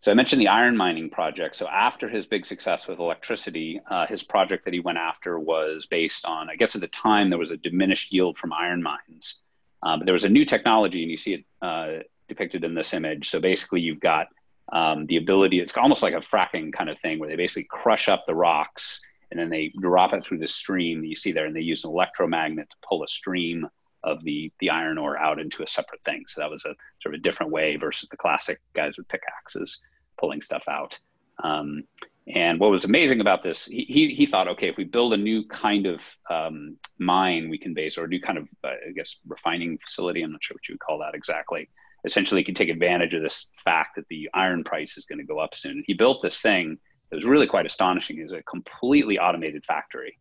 So 0.02 0.12
I 0.12 0.16
mentioned 0.16 0.42
the 0.42 0.48
iron 0.48 0.78
mining 0.78 1.10
project. 1.10 1.58
So 1.58 1.68
after 1.68 2.08
his 2.08 2.26
big 2.26 2.46
success 2.46 2.88
with 2.88 3.00
electricity, 3.00 3.82
uh, 3.92 4.08
his 4.08 4.24
project 4.24 4.64
that 4.64 4.74
he 4.74 4.80
went 4.80 4.98
after 4.98 5.38
was 5.38 5.88
based 5.88 6.26
on, 6.26 6.50
I 6.50 6.56
guess 6.56 6.74
at 6.76 6.82
the 6.82 6.88
time 6.88 7.30
there 7.30 7.38
was 7.38 7.52
a 7.52 7.58
diminished 7.58 8.14
yield 8.14 8.38
from 8.38 8.54
iron 8.54 8.82
mines, 8.82 9.40
uh, 9.84 9.98
but 9.98 10.06
there 10.06 10.14
was 10.14 10.24
a 10.24 10.30
new 10.30 10.46
technology, 10.46 11.02
and 11.02 11.12
you 11.12 11.18
see 11.18 11.34
it 11.34 11.46
uh, 11.62 12.04
depicted 12.30 12.64
in 12.64 12.74
this 12.74 12.94
image. 12.94 13.30
So 13.30 13.42
basically, 13.42 13.82
you've 13.82 14.00
got 14.00 14.28
um, 14.72 15.06
the 15.08 15.18
ability. 15.18 15.60
It's 15.60 15.76
almost 15.76 16.02
like 16.02 16.14
a 16.14 16.22
fracking 16.22 16.72
kind 16.72 16.90
of 16.90 16.98
thing, 17.00 17.20
where 17.20 17.28
they 17.28 17.36
basically 17.36 17.68
crush 17.70 18.08
up 18.08 18.24
the 18.26 18.36
rocks 18.36 19.02
and 19.32 19.40
then 19.40 19.50
they 19.50 19.72
drop 19.80 20.14
it 20.14 20.26
through 20.26 20.40
the 20.40 20.48
stream 20.48 21.02
that 21.02 21.08
you 21.08 21.16
see 21.16 21.34
there, 21.34 21.46
and 21.46 21.56
they 21.56 21.62
use 21.62 21.84
an 21.84 21.92
electromagnet 21.92 22.70
to 22.70 22.76
pull 22.88 23.04
a 23.04 23.08
stream 23.08 23.68
of 24.04 24.24
the 24.24 24.52
the 24.60 24.70
iron 24.70 24.98
ore 24.98 25.18
out 25.18 25.40
into 25.40 25.64
a 25.64 25.68
separate 25.68 26.04
thing. 26.04 26.24
So 26.28 26.42
that 26.42 26.50
was 26.50 26.64
a 26.66 26.76
sort 27.02 27.16
of 27.16 27.20
a 27.20 27.22
different 27.22 27.52
way 27.52 27.76
versus 27.76 28.08
the 28.10 28.18
classic 28.18 28.60
guys 28.74 28.98
with 28.98 29.08
pickaxes 29.08 29.80
pulling 30.18 30.42
stuff 30.42 30.64
out. 30.70 31.00
Um, 31.44 31.84
and 32.28 32.60
what 32.60 32.70
was 32.70 32.86
amazing 32.86 33.22
about 33.22 33.42
this, 33.42 33.66
he, 33.66 34.14
he, 34.16 34.28
thought, 34.28 34.48
okay, 34.50 34.70
if 34.70 34.78
we 34.78 34.84
build 34.84 35.14
a 35.14 35.18
new 35.18 35.48
kind 35.48 35.88
of 35.88 36.02
um, 36.30 36.78
mine, 37.00 37.50
we 37.50 37.58
can 37.58 37.74
base, 37.74 37.98
or 37.98 38.04
a 38.04 38.08
new 38.08 38.22
kind 38.22 38.38
of, 38.38 38.48
uh, 38.64 38.68
I 38.68 38.92
guess, 38.96 39.16
refining 39.26 39.80
facility. 39.80 40.22
I'm 40.22 40.34
not 40.34 40.44
sure 40.44 40.54
what 40.54 40.68
you 40.68 40.74
would 40.74 40.80
call 40.80 41.00
that 41.00 41.16
exactly. 41.16 41.70
Essentially, 42.06 42.44
can 42.44 42.54
take 42.54 42.70
advantage 42.70 43.16
of 43.16 43.24
this 43.24 43.48
fact 43.64 43.96
that 43.96 44.08
the 44.10 44.30
iron 44.34 44.64
price 44.64 44.96
is 44.96 45.06
going 45.06 45.18
to 45.18 45.26
go 45.26 45.40
up 45.40 45.56
soon. 45.56 45.84
He 45.88 45.94
built 45.94 46.22
this 46.22 46.40
thing 46.40 46.78
it 47.12 47.16
was 47.16 47.26
really 47.26 47.48
quite 47.48 47.66
astonishing. 47.66 48.20
Is 48.20 48.34
a 48.34 48.44
completely 48.44 49.18
automated 49.18 49.66
factory. 49.66 50.18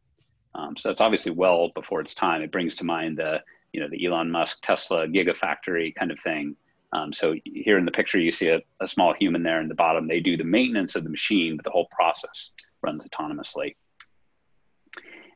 Um, 0.55 0.77
so 0.77 0.89
that's 0.89 1.01
obviously 1.01 1.33
well 1.33 1.71
before 1.75 2.01
its 2.01 2.15
time. 2.15 2.43
It 2.43 2.53
brings 2.53 2.77
to 2.77 2.85
mind 2.85 3.19
the 3.19 3.43
you 3.73 3.81
know 3.81 3.89
the 3.91 4.05
Elon 4.05 4.31
Musk 4.31 4.59
Tesla 4.63 5.07
Gigafactory 5.07 5.95
kind 5.95 6.11
of 6.11 6.19
thing. 6.21 6.57
Um, 6.93 7.13
so 7.13 7.35
here 7.45 7.77
in 7.77 7.85
the 7.85 7.91
picture, 7.91 8.19
you 8.19 8.33
see 8.33 8.49
a, 8.49 8.63
a, 8.81 8.89
small 8.89 9.13
human 9.13 9.43
there 9.43 9.61
in 9.61 9.69
the 9.69 9.75
bottom. 9.75 10.09
They 10.09 10.21
do 10.21 10.39
the 10.39 10.45
maintenance 10.45 10.97
of 10.97 11.05
the 11.05 11.11
machine, 11.11 11.57
but 11.57 11.65
the 11.65 11.71
whole 11.71 11.87
process 11.91 12.51
runs 12.83 13.05
autonomously. 13.05 13.75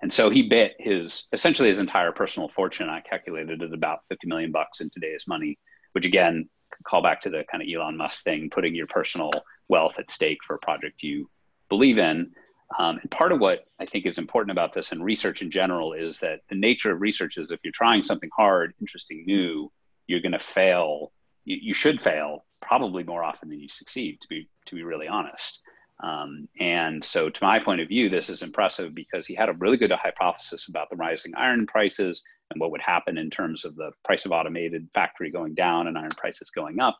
And 0.00 0.12
so 0.12 0.30
he 0.30 0.48
bet 0.48 0.72
his 0.78 1.26
essentially 1.32 1.68
his 1.68 1.78
entire 1.78 2.10
personal 2.10 2.48
fortune. 2.48 2.88
I 2.88 3.00
calculated 3.00 3.62
at 3.62 3.72
about 3.72 4.00
50 4.08 4.26
million 4.26 4.50
bucks 4.50 4.80
in 4.80 4.90
today's 4.90 5.28
money, 5.28 5.58
which 5.92 6.06
again, 6.06 6.48
call 6.84 7.02
back 7.02 7.20
to 7.20 7.30
the 7.30 7.44
kind 7.50 7.62
of 7.62 7.68
Elon 7.72 7.96
Musk 7.96 8.24
thing, 8.24 8.50
putting 8.50 8.74
your 8.74 8.86
personal 8.86 9.30
wealth 9.68 9.98
at 9.98 10.10
stake 10.10 10.38
for 10.44 10.56
a 10.56 10.58
project 10.58 11.02
you 11.02 11.30
believe 11.68 11.98
in. 11.98 12.32
Um, 12.78 12.98
and 13.00 13.10
part 13.10 13.32
of 13.32 13.40
what 13.40 13.64
I 13.78 13.86
think 13.86 14.06
is 14.06 14.18
important 14.18 14.50
about 14.50 14.72
this 14.72 14.92
and 14.92 15.04
research 15.04 15.42
in 15.42 15.50
general 15.50 15.92
is 15.92 16.18
that 16.20 16.40
the 16.48 16.56
nature 16.56 16.92
of 16.92 17.00
research 17.00 17.36
is 17.36 17.50
if 17.50 17.60
you're 17.64 17.72
trying 17.72 18.02
something 18.02 18.30
hard, 18.36 18.74
interesting, 18.80 19.24
new, 19.26 19.70
you're 20.06 20.20
going 20.20 20.32
to 20.32 20.38
fail. 20.38 21.12
You, 21.44 21.58
you, 21.60 21.74
should 21.74 22.00
fail 22.00 22.44
probably 22.60 23.02
more 23.02 23.24
often 23.24 23.48
than 23.48 23.58
you 23.58 23.68
succeed, 23.68 24.20
to 24.20 24.28
be 24.28 24.48
to 24.66 24.74
be 24.74 24.84
really 24.84 25.08
honest. 25.08 25.60
Um, 26.02 26.48
and 26.58 27.04
so, 27.04 27.28
to 27.28 27.44
my 27.44 27.58
point 27.58 27.80
of 27.80 27.88
view, 27.88 28.08
this 28.08 28.30
is 28.30 28.42
impressive 28.42 28.94
because 28.94 29.26
he 29.26 29.34
had 29.34 29.48
a 29.48 29.54
really 29.54 29.76
good 29.76 29.92
hypothesis 29.92 30.68
about 30.68 30.88
the 30.90 30.96
rising 30.96 31.34
iron 31.36 31.66
prices 31.66 32.22
and 32.50 32.60
what 32.60 32.70
would 32.70 32.80
happen 32.80 33.18
in 33.18 33.30
terms 33.30 33.64
of 33.64 33.76
the 33.76 33.90
price 34.04 34.24
of 34.24 34.32
automated 34.32 34.88
factory 34.94 35.30
going 35.30 35.54
down 35.54 35.86
and 35.86 35.98
iron 35.98 36.10
prices 36.16 36.50
going 36.50 36.80
up. 36.80 36.98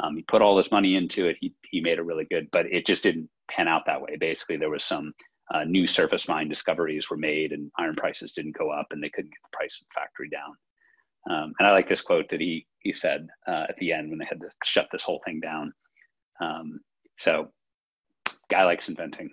Um, 0.00 0.16
he 0.16 0.22
put 0.22 0.42
all 0.42 0.56
this 0.56 0.70
money 0.70 0.96
into 0.96 1.26
it. 1.26 1.36
He, 1.40 1.54
he 1.70 1.80
made 1.80 1.98
it 1.98 2.02
really 2.02 2.24
good, 2.24 2.48
but 2.52 2.66
it 2.66 2.86
just 2.86 3.02
didn't 3.02 3.28
pan 3.54 3.68
out 3.68 3.82
that 3.86 4.00
way. 4.00 4.16
Basically, 4.18 4.56
there 4.56 4.70
was 4.70 4.84
some 4.84 5.12
uh, 5.52 5.64
new 5.64 5.86
surface 5.86 6.28
mine 6.28 6.48
discoveries 6.48 7.10
were 7.10 7.16
made, 7.16 7.52
and 7.52 7.70
iron 7.78 7.94
prices 7.94 8.32
didn't 8.32 8.56
go 8.56 8.70
up, 8.70 8.86
and 8.90 9.02
they 9.02 9.10
couldn't 9.10 9.30
get 9.30 9.40
the 9.42 9.56
price 9.56 9.80
of 9.80 9.86
the 9.88 10.00
factory 10.00 10.28
down. 10.28 10.54
Um, 11.28 11.52
and 11.58 11.68
I 11.68 11.72
like 11.72 11.88
this 11.88 12.00
quote 12.00 12.30
that 12.30 12.40
he 12.40 12.66
he 12.80 12.92
said 12.92 13.26
uh, 13.46 13.66
at 13.68 13.76
the 13.78 13.92
end 13.92 14.08
when 14.08 14.18
they 14.18 14.24
had 14.24 14.40
to 14.40 14.48
shut 14.64 14.88
this 14.90 15.02
whole 15.02 15.20
thing 15.24 15.40
down. 15.40 15.72
Um, 16.40 16.80
so, 17.18 17.50
guy 18.48 18.64
likes 18.64 18.88
inventing. 18.88 19.30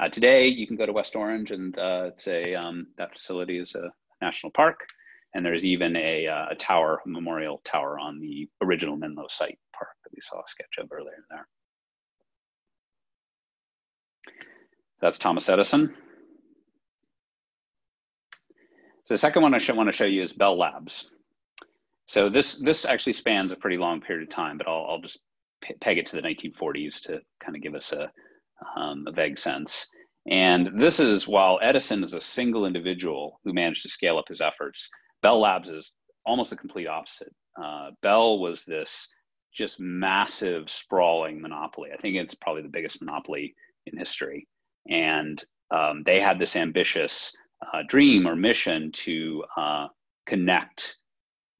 Uh, 0.00 0.08
today, 0.08 0.48
you 0.48 0.66
can 0.66 0.76
go 0.76 0.86
to 0.86 0.92
West 0.92 1.14
Orange, 1.14 1.52
and 1.52 1.78
uh, 1.78 2.10
it's 2.12 2.26
a 2.26 2.54
um, 2.54 2.88
that 2.98 3.12
facility 3.12 3.58
is 3.58 3.74
a 3.76 3.92
national 4.20 4.50
park. 4.50 4.80
And 5.34 5.44
there's 5.44 5.64
even 5.64 5.96
a, 5.96 6.28
uh, 6.28 6.46
a 6.50 6.54
tower, 6.54 7.00
a 7.04 7.08
memorial 7.08 7.60
tower 7.64 7.98
on 7.98 8.20
the 8.20 8.48
original 8.62 8.96
Menlo 8.96 9.26
site 9.28 9.58
park 9.76 9.90
that 10.04 10.10
we 10.14 10.20
saw 10.20 10.38
a 10.38 10.48
sketch 10.48 10.78
of 10.78 10.90
earlier 10.92 11.14
in 11.16 11.24
there. 11.28 11.48
That's 15.04 15.18
Thomas 15.18 15.50
Edison. 15.50 15.92
So 19.04 19.12
the 19.12 19.18
second 19.18 19.42
one 19.42 19.52
I 19.52 19.72
want 19.74 19.86
to 19.90 19.92
show 19.92 20.06
you 20.06 20.22
is 20.22 20.32
Bell 20.32 20.56
Labs. 20.56 21.10
So 22.06 22.30
this, 22.30 22.54
this 22.54 22.86
actually 22.86 23.12
spans 23.12 23.52
a 23.52 23.56
pretty 23.56 23.76
long 23.76 24.00
period 24.00 24.26
of 24.26 24.34
time, 24.34 24.56
but 24.56 24.66
I'll, 24.66 24.86
I'll 24.88 25.02
just 25.02 25.18
peg 25.82 25.98
it 25.98 26.06
to 26.06 26.16
the 26.16 26.22
1940s 26.22 27.02
to 27.02 27.20
kind 27.38 27.54
of 27.54 27.60
give 27.60 27.74
us 27.74 27.92
a, 27.92 28.10
um, 28.80 29.04
a 29.06 29.12
vague 29.12 29.38
sense. 29.38 29.86
And 30.30 30.80
this 30.80 31.00
is 31.00 31.28
while 31.28 31.58
Edison 31.60 32.02
is 32.02 32.14
a 32.14 32.20
single 32.22 32.64
individual 32.64 33.40
who 33.44 33.52
managed 33.52 33.82
to 33.82 33.90
scale 33.90 34.16
up 34.16 34.28
his 34.28 34.40
efforts, 34.40 34.88
Bell 35.20 35.38
Labs 35.38 35.68
is 35.68 35.92
almost 36.24 36.48
the 36.48 36.56
complete 36.56 36.86
opposite. 36.86 37.34
Uh, 37.62 37.90
Bell 38.00 38.38
was 38.38 38.64
this 38.64 39.06
just 39.54 39.78
massive, 39.78 40.70
sprawling 40.70 41.42
monopoly. 41.42 41.90
I 41.92 41.98
think 41.98 42.16
it's 42.16 42.34
probably 42.34 42.62
the 42.62 42.68
biggest 42.68 43.02
monopoly 43.02 43.54
in 43.84 43.98
history. 43.98 44.48
And 44.88 45.42
um, 45.70 46.02
they 46.04 46.20
had 46.20 46.38
this 46.38 46.56
ambitious 46.56 47.32
uh, 47.72 47.82
dream 47.88 48.26
or 48.26 48.36
mission 48.36 48.92
to 48.92 49.44
uh, 49.56 49.86
connect 50.26 50.96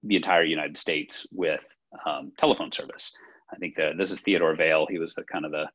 the 0.03 0.17
entire 0.17 0.45
United 0.45 0.77
States 0.77 1.27
with 1.33 1.61
um, 2.07 2.33
telephone 2.39 2.73
service. 2.73 3.11
I 3.53 3.57
think 3.57 3.77
that 3.77 3.97
this 3.99 4.11
is 4.11 4.21
Theodore 4.21 4.57
Vail. 4.57 4.87
He 4.89 4.99
was 4.99 5.15
the 5.15 5.25
kind 5.25 5.45
of 5.45 5.53
the, 5.53 5.67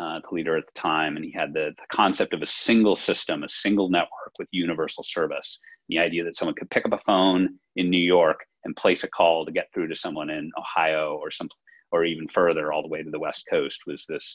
uh, 0.00 0.20
the 0.20 0.34
leader 0.34 0.56
at 0.56 0.64
the 0.66 0.80
time, 0.80 1.16
and 1.16 1.24
he 1.24 1.32
had 1.32 1.52
the, 1.52 1.72
the 1.76 1.96
concept 1.96 2.32
of 2.32 2.42
a 2.42 2.46
single 2.46 2.96
system, 2.96 3.42
a 3.42 3.48
single 3.48 3.90
network 3.90 4.32
with 4.38 4.48
universal 4.50 5.02
service 5.02 5.60
the 5.88 5.98
idea 5.98 6.24
that 6.24 6.36
someone 6.36 6.54
could 6.54 6.70
pick 6.70 6.86
up 6.86 6.92
a 6.92 7.04
phone 7.04 7.58
in 7.76 7.90
New 7.90 7.98
York 7.98 8.44
and 8.64 8.76
place 8.76 9.04
a 9.04 9.08
call 9.08 9.44
to 9.44 9.52
get 9.52 9.68
through 9.72 9.88
to 9.88 9.96
someone 9.96 10.30
in 10.30 10.50
Ohio 10.58 11.18
or 11.20 11.30
some 11.30 11.48
or 11.92 12.04
even 12.04 12.26
further 12.28 12.72
all 12.72 12.82
the 12.82 12.88
way 12.88 13.02
to 13.02 13.10
the 13.10 13.18
west 13.18 13.44
coast 13.48 13.80
was 13.86 14.04
this 14.08 14.34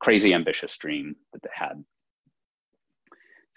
crazy 0.00 0.32
ambitious 0.32 0.76
dream 0.76 1.16
that 1.32 1.42
they 1.42 1.48
had. 1.52 1.82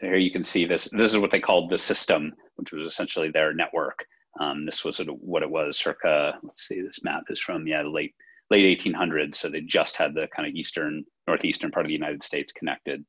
Here 0.03 0.17
you 0.17 0.31
can 0.31 0.43
see 0.43 0.65
this. 0.65 0.89
This 0.91 1.11
is 1.11 1.17
what 1.17 1.31
they 1.31 1.39
called 1.39 1.69
the 1.69 1.77
system, 1.77 2.33
which 2.55 2.71
was 2.71 2.87
essentially 2.87 3.29
their 3.29 3.53
network. 3.53 4.05
Um, 4.39 4.65
this 4.65 4.83
was 4.83 4.99
what 5.21 5.43
it 5.43 5.49
was 5.49 5.77
circa. 5.77 6.33
Let's 6.43 6.67
see, 6.67 6.81
this 6.81 7.03
map 7.03 7.23
is 7.29 7.39
from 7.39 7.67
yeah 7.67 7.83
the 7.83 7.89
late 7.89 8.13
late 8.49 8.79
1800s. 8.79 9.35
So 9.35 9.49
they 9.49 9.61
just 9.61 9.95
had 9.95 10.13
the 10.13 10.27
kind 10.35 10.47
of 10.47 10.55
eastern 10.55 11.05
northeastern 11.27 11.71
part 11.71 11.85
of 11.85 11.89
the 11.89 11.93
United 11.93 12.23
States 12.23 12.51
connected. 12.51 13.05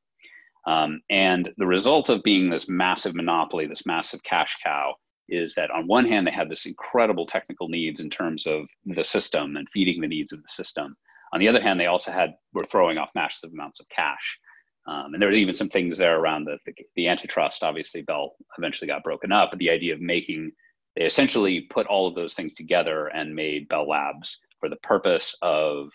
Um, 0.66 1.00
and 1.10 1.50
the 1.58 1.66
result 1.66 2.08
of 2.08 2.22
being 2.22 2.48
this 2.48 2.68
massive 2.68 3.14
monopoly, 3.14 3.66
this 3.66 3.84
massive 3.84 4.22
cash 4.22 4.56
cow, 4.64 4.94
is 5.28 5.54
that 5.54 5.70
on 5.70 5.86
one 5.86 6.06
hand, 6.06 6.26
they 6.26 6.30
had 6.30 6.48
this 6.48 6.66
incredible 6.66 7.26
technical 7.26 7.68
needs 7.68 8.00
in 8.00 8.10
terms 8.10 8.46
of 8.46 8.66
the 8.84 9.04
system 9.04 9.56
and 9.56 9.68
feeding 9.72 10.00
the 10.00 10.08
needs 10.08 10.32
of 10.32 10.42
the 10.42 10.48
system. 10.48 10.96
On 11.32 11.40
the 11.40 11.48
other 11.48 11.60
hand, 11.60 11.80
they 11.80 11.86
also 11.86 12.12
had 12.12 12.34
were 12.52 12.64
throwing 12.64 12.98
off 12.98 13.10
massive 13.14 13.52
amounts 13.52 13.80
of 13.80 13.88
cash. 13.88 14.38
Um, 14.86 15.14
and 15.14 15.22
there 15.22 15.28
was 15.28 15.38
even 15.38 15.54
some 15.54 15.70
things 15.70 15.96
there 15.96 16.18
around 16.18 16.44
the, 16.44 16.58
the, 16.66 16.74
the 16.96 17.08
antitrust. 17.08 17.62
Obviously, 17.62 18.02
Bell 18.02 18.34
eventually 18.58 18.86
got 18.86 19.02
broken 19.02 19.32
up, 19.32 19.50
but 19.50 19.58
the 19.58 19.70
idea 19.70 19.94
of 19.94 20.00
making 20.00 20.52
they 20.96 21.04
essentially 21.04 21.62
put 21.62 21.86
all 21.86 22.06
of 22.06 22.14
those 22.14 22.34
things 22.34 22.54
together 22.54 23.08
and 23.08 23.34
made 23.34 23.68
Bell 23.68 23.88
Labs 23.88 24.38
for 24.60 24.68
the 24.68 24.76
purpose 24.76 25.34
of 25.42 25.88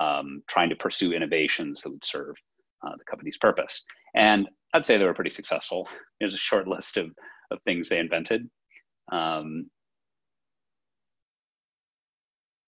um, 0.00 0.42
trying 0.48 0.70
to 0.70 0.76
pursue 0.76 1.12
innovations 1.12 1.82
that 1.82 1.90
would 1.90 2.04
serve 2.04 2.34
uh, 2.84 2.96
the 2.96 3.04
company's 3.04 3.38
purpose. 3.38 3.84
And 4.14 4.48
I'd 4.74 4.86
say 4.86 4.96
they 4.96 5.04
were 5.04 5.14
pretty 5.14 5.30
successful. 5.30 5.88
There's 6.18 6.34
a 6.34 6.38
short 6.38 6.66
list 6.68 6.96
of, 6.96 7.10
of 7.50 7.62
things 7.62 7.88
they 7.88 7.98
invented. 7.98 8.48
Um, 9.12 9.70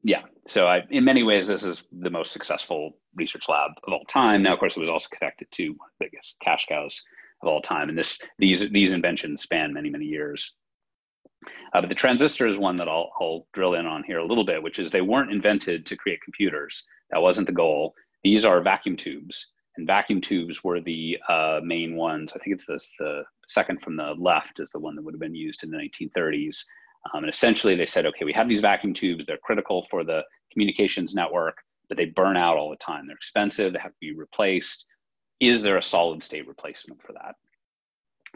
yeah, 0.02 0.22
so 0.48 0.66
I, 0.66 0.82
in 0.90 1.04
many 1.04 1.22
ways, 1.22 1.46
this 1.46 1.62
is 1.62 1.84
the 1.92 2.10
most 2.10 2.32
successful 2.32 2.96
research 3.14 3.48
lab 3.48 3.70
of 3.86 3.92
all 3.92 4.04
time. 4.06 4.42
Now, 4.42 4.54
of 4.54 4.58
course, 4.58 4.76
it 4.76 4.80
was 4.80 4.90
also 4.90 5.08
connected 5.16 5.46
to 5.52 5.74
the 5.74 6.06
biggest 6.06 6.36
cash 6.42 6.66
cows 6.68 7.00
of 7.42 7.48
all 7.48 7.62
time, 7.62 7.88
and 7.88 7.96
this 7.96 8.18
these 8.38 8.68
these 8.70 8.92
inventions 8.92 9.42
span 9.42 9.72
many 9.72 9.90
many 9.90 10.04
years. 10.04 10.54
Uh, 11.72 11.80
but 11.80 11.88
the 11.88 11.94
transistor 11.94 12.46
is 12.46 12.58
one 12.58 12.76
that 12.76 12.88
I'll, 12.88 13.10
I'll 13.20 13.46
drill 13.52 13.74
in 13.74 13.86
on 13.86 14.04
here 14.04 14.18
a 14.18 14.26
little 14.26 14.44
bit, 14.44 14.62
which 14.62 14.78
is 14.78 14.90
they 14.90 15.00
weren't 15.00 15.32
invented 15.32 15.86
to 15.86 15.96
create 15.96 16.20
computers. 16.22 16.84
That 17.10 17.22
wasn't 17.22 17.46
the 17.46 17.52
goal. 17.52 17.94
These 18.22 18.44
are 18.44 18.60
vacuum 18.62 18.96
tubes, 18.96 19.48
and 19.76 19.86
vacuum 19.86 20.20
tubes 20.20 20.62
were 20.62 20.80
the 20.80 21.18
uh, 21.28 21.60
main 21.62 21.96
ones. 21.96 22.32
I 22.34 22.38
think 22.38 22.54
it's 22.54 22.66
this, 22.66 22.90
the 22.98 23.24
second 23.46 23.82
from 23.82 23.96
the 23.96 24.14
left 24.18 24.60
is 24.60 24.68
the 24.72 24.78
one 24.78 24.94
that 24.94 25.02
would 25.02 25.14
have 25.14 25.20
been 25.20 25.34
used 25.34 25.64
in 25.64 25.70
the 25.70 25.78
1930s. 25.78 26.64
Um, 27.12 27.24
and 27.24 27.32
essentially, 27.32 27.74
they 27.74 27.86
said, 27.86 28.06
okay, 28.06 28.24
we 28.24 28.32
have 28.32 28.48
these 28.48 28.60
vacuum 28.60 28.94
tubes. 28.94 29.24
They're 29.26 29.38
critical 29.38 29.86
for 29.90 30.04
the 30.04 30.22
communications 30.52 31.14
network, 31.14 31.56
but 31.88 31.96
they 31.96 32.06
burn 32.06 32.36
out 32.36 32.56
all 32.56 32.70
the 32.70 32.76
time. 32.76 33.06
They're 33.06 33.16
expensive. 33.16 33.72
They 33.72 33.80
have 33.80 33.92
to 33.92 33.98
be 34.00 34.14
replaced. 34.14 34.86
Is 35.40 35.62
there 35.62 35.78
a 35.78 35.82
solid 35.82 36.22
state 36.22 36.46
replacement 36.46 37.02
for 37.02 37.12
that? 37.14 37.34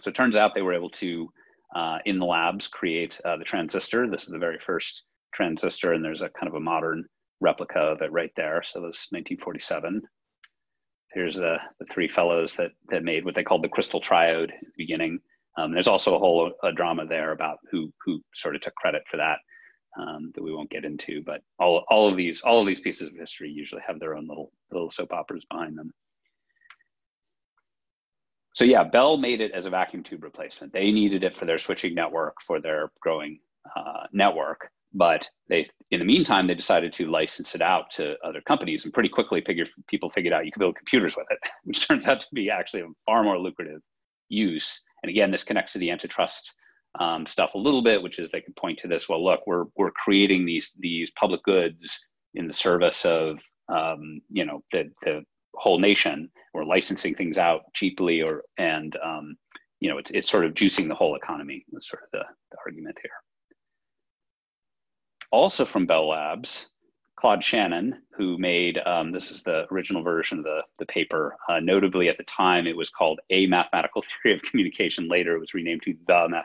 So 0.01 0.11
it 0.11 0.15
turns 0.15 0.37
out 0.37 0.55
they 0.55 0.63
were 0.63 0.75
able 0.75 0.91
to 0.91 1.31
uh, 1.75 1.99
in 2.05 2.19
the 2.19 2.27
labs 2.27 2.69
create 2.69 3.21
uh, 3.25 3.37
the 3.37 3.45
transistor. 3.45 4.09
This 4.09 4.25
is 4.25 4.29
the 4.29 4.39
very 4.39 4.59
first 4.59 5.05
transistor, 5.35 5.93
and 5.93 6.05
there's 6.05 6.23
a 6.23 6.29
kind 6.31 6.49
of 6.49 6.55
a 6.55 6.61
modern 6.61 7.05
replica 7.41 7.79
of 7.79 8.03
it 8.03 8.13
right 8.13 8.33
there. 8.37 8.63
So 8.65 8.81
it 8.81 8.87
was 8.87 9.07
1947. 9.11 10.03
Here's 11.13 11.37
the, 11.37 11.57
the 11.79 11.87
three 11.91 12.09
fellows 12.09 12.55
that, 12.55 12.73
that 12.91 13.05
made 13.05 13.25
what 13.25 13.35
they 13.35 13.43
called 13.43 13.63
the 13.63 13.69
crystal 13.69 14.01
triode 14.01 14.53
at 14.53 14.61
the 14.61 14.73
beginning. 14.77 15.21
Um, 15.57 15.73
there's 15.73 15.89
also 15.89 16.15
a 16.15 16.19
whole 16.19 16.53
a 16.63 16.73
drama 16.73 17.07
there 17.07 17.33
about 17.33 17.59
who 17.71 17.93
who 18.05 18.21
sort 18.35 18.55
of 18.55 18.63
took 18.63 18.75
credit 18.75 19.03
for 19.11 19.17
that 19.17 19.39
um, 19.99 20.33
that 20.35 20.43
we 20.43 20.53
won't 20.53 20.71
get 20.71 20.85
into. 20.85 21.23
But 21.25 21.43
all 21.59 21.85
all 21.89 22.09
of 22.09 22.17
these 22.17 22.43
all 22.43 22.61
of 22.61 22.67
these 22.67 22.81
pieces 22.81 23.09
of 23.09 23.15
history 23.15 23.51
usually 23.51 23.83
have 23.87 23.99
their 24.01 24.17
own 24.17 24.27
little 24.27 24.53
little 24.71 24.91
soap 24.91 25.13
operas 25.13 25.47
behind 25.51 25.77
them. 25.79 25.93
So 28.55 28.65
yeah, 28.65 28.85
Bell 28.85 29.19
made 29.19 29.43
it 29.43 29.53
as 29.53 29.67
a 29.67 29.71
vacuum 29.71 30.03
tube 30.03 30.23
replacement. 30.23 30.73
They 30.73 30.91
needed 30.91 31.25
it 31.25 31.37
for 31.37 31.45
their 31.45 31.59
switching 31.59 31.95
network 31.95 32.37
for 32.41 32.59
their 32.59 32.91
growing 33.03 33.39
uh, 33.77 34.07
network, 34.13 34.71
but 34.95 35.29
they, 35.49 35.67
in 35.91 35.99
the 35.99 36.07
meantime, 36.07 36.47
they 36.47 36.55
decided 36.55 36.91
to 36.95 37.11
license 37.11 37.55
it 37.55 37.61
out 37.61 37.91
to 37.93 38.15
other 38.25 38.41
companies, 38.41 38.85
and 38.85 38.95
pretty 38.95 39.11
quickly, 39.11 39.45
people 39.89 40.09
figured 40.09 40.33
out 40.33 40.47
you 40.47 40.53
could 40.53 40.61
build 40.61 40.75
computers 40.75 41.15
with 41.17 41.27
it, 41.31 41.39
which 41.65 41.87
turns 41.87 42.07
out 42.07 42.21
to 42.21 42.27
be 42.33 42.51
actually 42.51 42.81
a 42.81 42.87
far 43.05 43.23
more 43.23 43.39
lucrative 43.39 43.83
use. 44.31 44.83
And 45.07 45.11
again, 45.13 45.31
this 45.31 45.45
connects 45.45 45.75
to 45.75 45.79
the 45.79 45.93
antitrust 45.93 46.53
um, 46.99 47.27
stuff 47.27 47.55
a 47.55 47.59
little 47.59 47.81
bit, 47.81 48.03
which 48.03 48.19
is 48.19 48.29
they 48.29 48.41
can 48.41 48.55
point 48.55 48.77
to 48.81 48.89
this. 48.89 49.09
Well, 49.09 49.25
look, 49.25 49.47
we're 49.47 49.67
we're 49.77 49.93
creating 49.93 50.45
these 50.45 50.73
these 50.81 51.13
public 51.13 51.45
goods 51.45 51.97
in 52.35 52.49
the 52.49 52.53
service 52.53 53.05
of 53.05 53.39
um, 53.69 54.21
you 54.33 54.45
know 54.45 54.65
the 54.73 54.91
the 55.03 55.23
whole 55.55 55.79
nation 55.79 56.29
or 56.55 56.65
licensing 56.65 57.15
things 57.15 57.39
out 57.39 57.73
cheaply 57.73 58.21
or 58.21 58.43
and 58.59 58.97
um, 59.05 59.37
you 59.79 59.89
know 59.89 59.99
it's, 59.99 60.11
it's 60.11 60.29
sort 60.29 60.45
of 60.45 60.55
juicing 60.55 60.89
the 60.89 60.95
whole 60.95 61.15
economy 61.15 61.65
was 61.71 61.89
sort 61.89 62.03
of 62.03 62.09
the, 62.13 62.25
the 62.51 62.57
argument 62.67 62.97
here 63.01 63.13
also 65.31 65.65
from 65.65 65.87
bell 65.87 66.09
labs 66.09 66.69
claude 67.17 67.43
shannon 67.43 68.03
who 68.17 68.39
made 68.39 68.79
um, 68.87 69.13
this 69.13 69.31
is 69.31 69.43
the 69.43 69.67
original 69.73 70.03
version 70.03 70.39
of 70.39 70.45
the, 70.45 70.61
the 70.79 70.87
paper 70.87 71.37
uh, 71.49 71.61
notably 71.61 72.09
at 72.09 72.17
the 72.19 72.25
time 72.25 72.67
it 72.67 72.77
was 72.77 72.91
called 72.91 73.21
a 73.31 73.47
mathematical 73.47 74.03
theory 74.23 74.35
of 74.35 74.43
communication 74.43 75.09
later 75.09 75.37
it 75.37 75.41
was 75.41 75.55
renamed 75.55 75.83
to 75.83 75.95
the 76.07 76.27
math- 76.29 76.45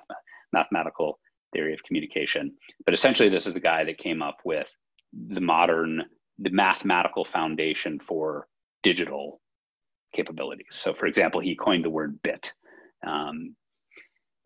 mathematical 0.54 1.20
theory 1.54 1.74
of 1.74 1.84
communication 1.84 2.54
but 2.86 2.94
essentially 2.94 3.30
this 3.30 3.48
is 3.48 3.54
the 3.54 3.60
guy 3.60 3.84
that 3.84 3.98
came 3.98 4.22
up 4.22 4.38
with 4.46 4.74
the 5.14 5.42
modern 5.42 6.04
the 6.40 6.50
mathematical 6.50 7.24
foundation 7.24 8.00
for 8.00 8.48
digital 8.84 9.40
capabilities. 10.14 10.68
So, 10.72 10.94
for 10.94 11.06
example, 11.06 11.42
he 11.42 11.56
coined 11.56 11.86
the 11.86 11.90
word 11.90 12.22
bit. 12.22 12.52
Um, 13.08 13.56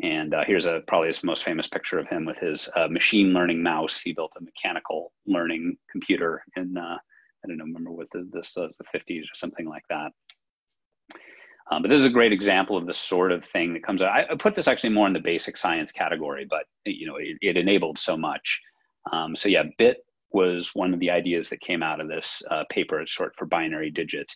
and 0.01 0.33
uh, 0.33 0.43
here's 0.45 0.65
a 0.65 0.81
probably 0.87 1.07
his 1.07 1.23
most 1.23 1.43
famous 1.43 1.67
picture 1.67 1.99
of 1.99 2.07
him 2.07 2.25
with 2.25 2.37
his 2.37 2.67
uh, 2.75 2.87
machine 2.87 3.33
learning 3.33 3.63
mouse. 3.63 4.01
He 4.01 4.13
built 4.13 4.33
a 4.37 4.43
mechanical 4.43 5.13
learning 5.25 5.77
computer 5.91 6.43
in 6.57 6.77
uh, 6.77 6.97
I 7.45 7.47
don't 7.47 7.57
know, 7.57 7.65
remember 7.65 7.91
what 7.91 8.07
the, 8.11 8.27
this 8.31 8.53
was, 8.57 8.75
the 8.77 8.97
50s 8.97 9.23
or 9.23 9.35
something 9.35 9.67
like 9.67 9.83
that. 9.89 10.11
Um, 11.71 11.81
but 11.81 11.89
this 11.89 11.99
is 11.99 12.05
a 12.05 12.11
great 12.11 12.33
example 12.33 12.77
of 12.77 12.85
the 12.85 12.93
sort 12.93 13.31
of 13.31 13.45
thing 13.45 13.73
that 13.73 13.83
comes 13.83 14.01
out. 14.01 14.09
I, 14.09 14.25
I, 14.31 14.35
put 14.35 14.55
this 14.55 14.67
actually 14.67 14.91
more 14.91 15.07
in 15.07 15.13
the 15.13 15.19
basic 15.19 15.57
science 15.57 15.91
category, 15.91 16.45
but 16.47 16.65
you 16.85 17.07
know, 17.07 17.15
it, 17.17 17.37
it 17.41 17.57
enabled 17.57 17.97
so 17.97 18.15
much. 18.15 18.59
Um, 19.11 19.35
so 19.35 19.49
yeah, 19.49 19.63
bit 19.77 19.97
was 20.31 20.71
one 20.73 20.93
of 20.93 20.99
the 20.99 21.09
ideas 21.09 21.49
that 21.49 21.61
came 21.61 21.81
out 21.81 21.99
of 21.99 22.07
this 22.07 22.41
uh, 22.51 22.63
paper. 22.69 22.99
It's 22.99 23.11
short 23.11 23.33
for 23.37 23.45
binary 23.45 23.89
digit. 23.89 24.31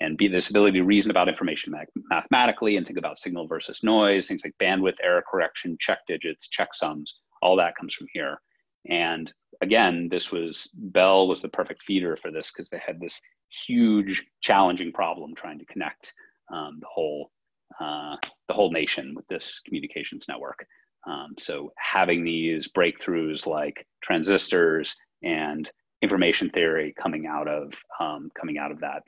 And 0.00 0.16
be 0.16 0.28
this 0.28 0.48
ability 0.48 0.78
to 0.78 0.84
reason 0.84 1.10
about 1.10 1.28
information 1.28 1.74
mathematically 2.08 2.76
and 2.76 2.86
think 2.86 2.98
about 2.98 3.18
signal 3.18 3.46
versus 3.46 3.82
noise, 3.82 4.28
things 4.28 4.42
like 4.44 4.54
bandwidth, 4.60 4.96
error 5.02 5.22
correction, 5.30 5.76
check 5.78 5.98
digits, 6.08 6.48
checksums, 6.48 7.10
all 7.42 7.56
that 7.56 7.76
comes 7.76 7.94
from 7.94 8.06
here. 8.12 8.40
And 8.88 9.30
again, 9.60 10.08
this 10.10 10.32
was 10.32 10.70
Bell 10.72 11.28
was 11.28 11.42
the 11.42 11.48
perfect 11.48 11.82
feeder 11.82 12.16
for 12.16 12.30
this 12.30 12.50
because 12.50 12.70
they 12.70 12.80
had 12.84 12.98
this 12.98 13.20
huge, 13.66 14.24
challenging 14.40 14.92
problem 14.92 15.34
trying 15.34 15.58
to 15.58 15.66
connect 15.66 16.14
um, 16.52 16.78
the 16.80 16.86
whole 16.90 17.30
uh, 17.78 18.16
the 18.48 18.54
whole 18.54 18.70
nation 18.72 19.14
with 19.14 19.26
this 19.28 19.60
communications 19.64 20.26
network. 20.28 20.66
Um, 21.06 21.34
so 21.38 21.72
having 21.78 22.24
these 22.24 22.68
breakthroughs 22.68 23.46
like 23.46 23.86
transistors 24.02 24.94
and 25.22 25.70
information 26.02 26.50
theory 26.50 26.94
coming 27.00 27.26
out 27.26 27.48
of 27.48 27.74
um, 28.00 28.30
coming 28.38 28.58
out 28.58 28.70
of 28.70 28.80
that 28.80 29.02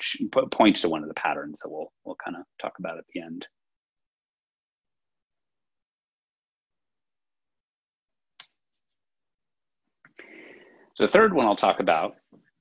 points 0.51 0.83
to 0.83 0.89
one 0.89 1.03
of 1.03 1.09
the 1.09 1.15
patterns 1.15 1.61
that 1.61 1.71
we'll 1.71 1.93
we'll 2.05 2.17
kind 2.23 2.37
of 2.37 2.45
talk 2.61 2.75
about 2.79 2.99
at 2.99 3.05
the 3.15 3.21
end. 3.21 3.47
So 10.95 11.07
the 11.07 11.13
third 11.13 11.33
one 11.33 11.47
I'll 11.47 11.57
talk 11.57 11.81
about, 11.81 12.17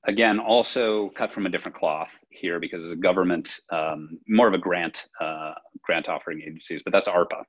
again, 0.06 0.38
also 0.40 1.10
cut 1.10 1.32
from 1.32 1.44
a 1.44 1.50
different 1.50 1.76
cloth 1.76 2.18
here 2.30 2.58
because 2.58 2.84
it's 2.84 2.94
a 2.94 2.96
government, 2.96 3.60
um, 3.70 4.18
more 4.26 4.48
of 4.48 4.54
a 4.54 4.58
grant, 4.58 5.06
uh, 5.20 5.52
grant 5.82 6.08
offering 6.08 6.40
agencies, 6.40 6.80
but 6.82 6.92
that's 6.92 7.08
ARPA. 7.08 7.44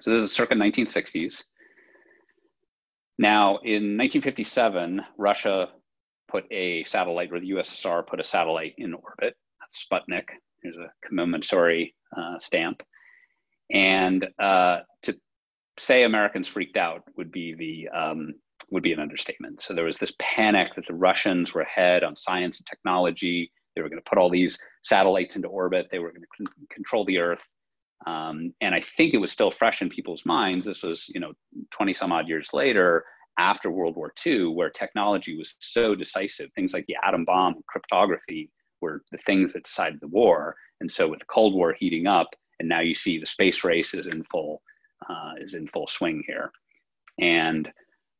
So 0.00 0.10
this 0.10 0.20
is 0.20 0.32
circa 0.32 0.54
1960s. 0.54 1.44
Now, 3.18 3.58
in 3.58 3.98
1957, 3.98 5.02
Russia 5.18 5.68
put 6.32 6.50
a 6.50 6.82
satellite, 6.84 7.30
or 7.30 7.38
the 7.38 7.50
USSR 7.50 8.06
put 8.06 8.18
a 8.18 8.24
satellite 8.24 8.74
in 8.78 8.94
orbit. 8.94 9.36
That's 9.60 9.86
Sputnik. 9.86 10.24
There's 10.62 10.76
a 10.76 10.90
commemorative 11.06 11.88
uh, 12.16 12.38
stamp. 12.40 12.82
And 13.70 14.26
uh, 14.38 14.80
to 15.02 15.16
say 15.78 16.04
Americans 16.04 16.48
freaked 16.48 16.76
out 16.76 17.02
would 17.16 17.30
be 17.30 17.54
the 17.54 17.96
um, 17.96 18.34
would 18.70 18.82
be 18.82 18.92
an 18.92 19.00
understatement. 19.00 19.60
So 19.60 19.74
there 19.74 19.84
was 19.84 19.98
this 19.98 20.14
panic 20.18 20.74
that 20.76 20.86
the 20.86 20.94
Russians 20.94 21.52
were 21.52 21.60
ahead 21.60 22.02
on 22.02 22.16
science 22.16 22.58
and 22.58 22.66
technology. 22.66 23.52
They 23.74 23.82
were 23.82 23.88
going 23.88 24.00
to 24.00 24.08
put 24.08 24.18
all 24.18 24.30
these 24.30 24.58
satellites 24.82 25.36
into 25.36 25.48
orbit. 25.48 25.88
They 25.90 25.98
were 25.98 26.10
going 26.10 26.22
to 26.22 26.44
c- 26.46 26.66
control 26.70 27.04
the 27.04 27.18
Earth. 27.18 27.46
Um, 28.06 28.52
and 28.60 28.74
I 28.74 28.80
think 28.80 29.14
it 29.14 29.18
was 29.18 29.30
still 29.30 29.50
fresh 29.50 29.82
in 29.82 29.88
people's 29.88 30.24
minds. 30.26 30.66
This 30.66 30.82
was, 30.82 31.06
you 31.08 31.20
know, 31.20 31.32
20 31.70 31.94
some 31.94 32.12
odd 32.12 32.28
years 32.28 32.48
later 32.52 33.04
after 33.38 33.70
World 33.70 33.96
War 33.96 34.12
II, 34.24 34.48
where 34.48 34.70
technology 34.70 35.36
was 35.36 35.56
so 35.60 35.94
decisive. 35.94 36.50
Things 36.52 36.72
like 36.72 36.86
the 36.86 36.96
atom 37.04 37.24
bomb, 37.24 37.62
cryptography 37.66 38.50
were 38.80 39.02
the 39.10 39.18
things 39.18 39.52
that 39.52 39.64
decided 39.64 40.00
the 40.00 40.08
war. 40.08 40.56
And 40.80 40.90
so 40.90 41.08
with 41.08 41.20
the 41.20 41.26
Cold 41.26 41.54
War 41.54 41.74
heating 41.78 42.06
up, 42.06 42.28
and 42.60 42.68
now 42.68 42.80
you 42.80 42.94
see 42.94 43.18
the 43.18 43.26
space 43.26 43.64
race 43.64 43.94
is 43.94 44.06
in 44.06 44.22
full 44.24 44.62
uh, 45.08 45.32
is 45.40 45.54
in 45.54 45.66
full 45.68 45.88
swing 45.88 46.22
here. 46.26 46.52
And 47.20 47.70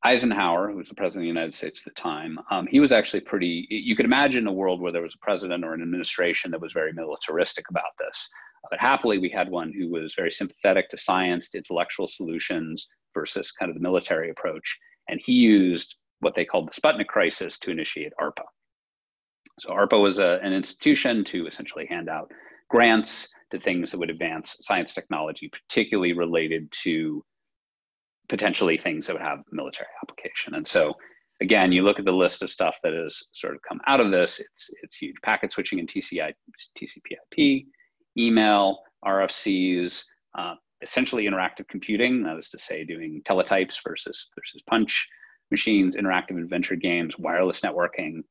Eisenhower, 0.05 0.71
who 0.71 0.77
was 0.79 0.89
the 0.89 0.97
president 0.97 1.23
of 1.23 1.35
the 1.35 1.41
United 1.41 1.55
States 1.55 1.81
at 1.81 1.95
the 1.95 2.01
time, 2.01 2.39
um, 2.51 2.67
he 2.67 2.81
was 2.81 2.91
actually 2.91 3.21
pretty. 3.21 3.67
You 3.71 3.95
could 3.95 4.05
imagine 4.05 4.47
a 4.47 4.53
world 4.53 4.81
where 4.81 4.93
there 4.93 5.03
was 5.03 5.15
a 5.15 5.25
president 5.25 5.65
or 5.65 5.75
an 5.75 5.83
administration 5.83 6.51
that 6.51 6.61
was 6.61 6.73
very 6.73 6.93
militaristic 6.93 7.67
about 7.71 7.93
this. 7.99 8.29
But 8.71 8.81
happily, 8.81 9.19
we 9.19 9.29
had 9.29 9.51
one 9.51 9.73
who 9.73 9.91
was 9.91 10.15
very 10.15 10.31
sympathetic 10.31 10.89
to 10.91 10.99
science, 10.99 11.51
to 11.51 11.59
intellectual 11.59 12.07
solutions 12.07 12.89
versus 13.15 13.53
kind 13.53 13.71
of 13.71 13.75
the 13.77 13.83
military 13.83 14.31
approach. 14.31 14.77
And 15.13 15.21
he 15.23 15.33
used 15.33 15.97
what 16.21 16.35
they 16.35 16.47
called 16.47 16.69
the 16.69 16.81
Sputnik 16.81 17.07
crisis 17.07 17.59
to 17.59 17.71
initiate 17.71 18.15
ARPA. 18.19 18.45
So 19.61 19.69
ARPA 19.69 20.03
was 20.03 20.19
a, 20.19 20.41
an 20.43 20.55
institution 20.55 21.23
to 21.25 21.47
essentially 21.47 21.87
hand 21.87 22.09
out 22.09 22.31
grants 22.71 23.29
to 23.51 23.61
things 23.61 23.91
that 23.91 23.99
would 23.99 24.09
advance 24.09 24.57
science 24.61 24.95
technology, 24.95 25.51
particularly 25.51 26.15
related 26.15 26.73
to 26.85 27.23
potentially 28.31 28.79
things 28.79 29.07
that 29.07 29.13
would 29.13 29.23
have 29.23 29.41
military 29.53 29.91
application. 30.03 30.55
And 30.55 30.67
so 30.67 30.95
again, 31.43 31.73
you 31.73 31.83
look 31.83 31.99
at 31.99 32.07
the 32.07 32.13
list 32.13 32.43
of 32.43 32.51
stuff 32.51 32.77
that 32.83 32.95
has 32.95 33.23
sort 33.33 33.55
of 33.55 33.61
come 33.69 33.83
out 33.87 34.01
of 34.01 34.11
this, 34.11 34.41
it's, 34.41 34.71
it's 34.83 34.97
huge 34.97 35.17
packet 35.23 35.53
switching 35.53 35.79
and 35.79 35.89
TCI, 35.89 36.33
TCP/IP, 36.79 37.67
email, 38.17 38.79
RFCs, 39.05 40.05
uh, 40.39 40.55
essentially 40.83 41.25
interactive 41.25 41.69
computing, 41.69 42.23
that 42.25 42.39
is 42.39 42.51
to 42.51 42.59
say 42.59 42.85
doing 42.85 43.23
teletypes 43.25 43.79
versus, 43.87 44.29
versus 44.35 44.63
punch 44.69 45.07
machines, 45.51 45.97
interactive 45.97 46.43
adventure 46.43 46.77
games, 46.77 47.19
wireless 47.19 47.61
networking. 47.61 48.23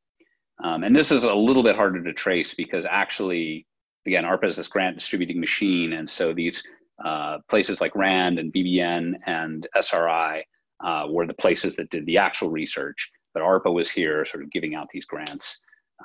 Um, 0.63 0.83
and 0.83 0.95
this 0.95 1.11
is 1.11 1.23
a 1.23 1.33
little 1.33 1.63
bit 1.63 1.75
harder 1.75 2.03
to 2.03 2.13
trace 2.13 2.53
because 2.53 2.85
actually, 2.89 3.65
again, 4.05 4.25
ARPA 4.25 4.47
is 4.47 4.57
this 4.57 4.67
grant 4.67 4.97
distributing 4.97 5.39
machine. 5.39 5.93
And 5.93 6.09
so 6.09 6.33
these 6.33 6.61
uh, 7.03 7.37
places 7.49 7.81
like 7.81 7.95
RAND 7.95 8.37
and 8.37 8.53
BBN 8.53 9.13
and 9.25 9.67
SRI 9.75 10.43
uh, 10.83 11.07
were 11.09 11.25
the 11.25 11.33
places 11.33 11.75
that 11.75 11.89
did 11.89 12.05
the 12.05 12.17
actual 12.17 12.49
research. 12.49 13.09
But 13.33 13.43
ARPA 13.43 13.73
was 13.73 13.89
here 13.89 14.25
sort 14.25 14.43
of 14.43 14.51
giving 14.51 14.75
out 14.75 14.87
these 14.91 15.05
grants 15.05 15.59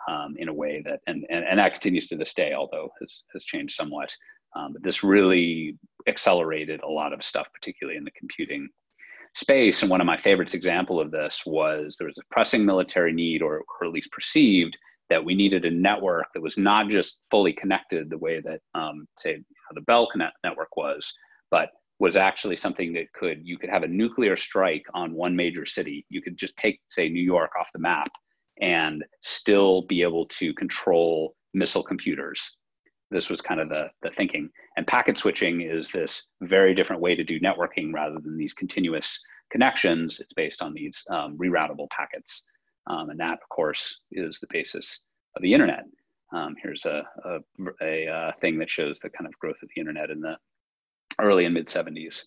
um, 0.08 0.36
in 0.38 0.48
a 0.48 0.54
way 0.54 0.82
that, 0.84 1.00
and, 1.06 1.26
and, 1.28 1.44
and 1.44 1.58
that 1.58 1.72
continues 1.72 2.06
to 2.08 2.16
this 2.16 2.34
day, 2.34 2.52
although 2.52 2.90
has, 3.00 3.24
has 3.32 3.44
changed 3.44 3.74
somewhat. 3.74 4.14
Um, 4.54 4.72
but 4.72 4.82
this 4.82 5.02
really 5.02 5.78
accelerated 6.06 6.80
a 6.82 6.88
lot 6.88 7.12
of 7.12 7.24
stuff, 7.24 7.46
particularly 7.52 7.98
in 7.98 8.04
the 8.04 8.10
computing 8.12 8.68
space. 9.34 9.82
And 9.82 9.90
one 9.90 10.00
of 10.00 10.06
my 10.06 10.16
favorites 10.16 10.54
example 10.54 11.00
of 11.00 11.10
this 11.10 11.42
was 11.44 11.96
there 11.98 12.06
was 12.06 12.18
a 12.18 12.34
pressing 12.34 12.64
military 12.64 13.12
need, 13.12 13.42
or, 13.42 13.58
or 13.80 13.86
at 13.86 13.92
least 13.92 14.12
perceived, 14.12 14.76
that 15.10 15.24
we 15.24 15.34
needed 15.34 15.64
a 15.64 15.70
network 15.70 16.26
that 16.34 16.42
was 16.42 16.56
not 16.56 16.88
just 16.88 17.18
fully 17.30 17.52
connected 17.52 18.08
the 18.08 18.18
way 18.18 18.40
that, 18.40 18.60
um, 18.74 19.06
say, 19.18 19.42
the 19.74 19.80
Bell 19.82 20.08
Connect 20.10 20.36
network 20.42 20.76
was, 20.76 21.12
but 21.50 21.70
was 21.98 22.16
actually 22.16 22.56
something 22.56 22.92
that 22.92 23.12
could 23.12 23.40
you 23.42 23.58
could 23.58 23.70
have 23.70 23.82
a 23.82 23.88
nuclear 23.88 24.36
strike 24.36 24.84
on 24.94 25.14
one 25.14 25.34
major 25.34 25.64
city 25.64 26.04
you 26.08 26.20
could 26.20 26.36
just 26.36 26.56
take 26.56 26.80
say 26.90 27.08
new 27.08 27.22
york 27.22 27.50
off 27.58 27.68
the 27.72 27.78
map 27.78 28.10
and 28.60 29.04
still 29.22 29.82
be 29.82 30.02
able 30.02 30.26
to 30.26 30.52
control 30.54 31.34
missile 31.54 31.82
computers 31.82 32.56
this 33.10 33.30
was 33.30 33.40
kind 33.40 33.60
of 33.60 33.68
the, 33.68 33.86
the 34.02 34.10
thinking. 34.16 34.50
And 34.76 34.86
packet 34.86 35.18
switching 35.18 35.60
is 35.60 35.90
this 35.90 36.26
very 36.40 36.74
different 36.74 37.02
way 37.02 37.14
to 37.14 37.24
do 37.24 37.40
networking 37.40 37.92
rather 37.92 38.18
than 38.20 38.36
these 38.36 38.54
continuous 38.54 39.20
connections. 39.50 40.20
It's 40.20 40.34
based 40.34 40.62
on 40.62 40.74
these 40.74 41.02
um, 41.10 41.38
reroutable 41.38 41.88
packets. 41.90 42.42
Um, 42.88 43.10
and 43.10 43.20
that 43.20 43.32
of 43.32 43.48
course 43.48 44.00
is 44.12 44.38
the 44.38 44.46
basis 44.50 45.00
of 45.36 45.42
the 45.42 45.52
internet. 45.52 45.84
Um, 46.32 46.56
here's 46.60 46.84
a, 46.84 47.02
a, 47.24 47.38
a, 47.82 48.06
a, 48.06 48.34
thing 48.40 48.58
that 48.58 48.70
shows 48.70 48.96
the 49.00 49.10
kind 49.10 49.26
of 49.26 49.38
growth 49.38 49.56
of 49.62 49.68
the 49.74 49.80
internet 49.80 50.10
in 50.10 50.20
the 50.20 50.36
early 51.20 51.44
and 51.44 51.54
mid 51.54 51.68
70s. 51.68 52.24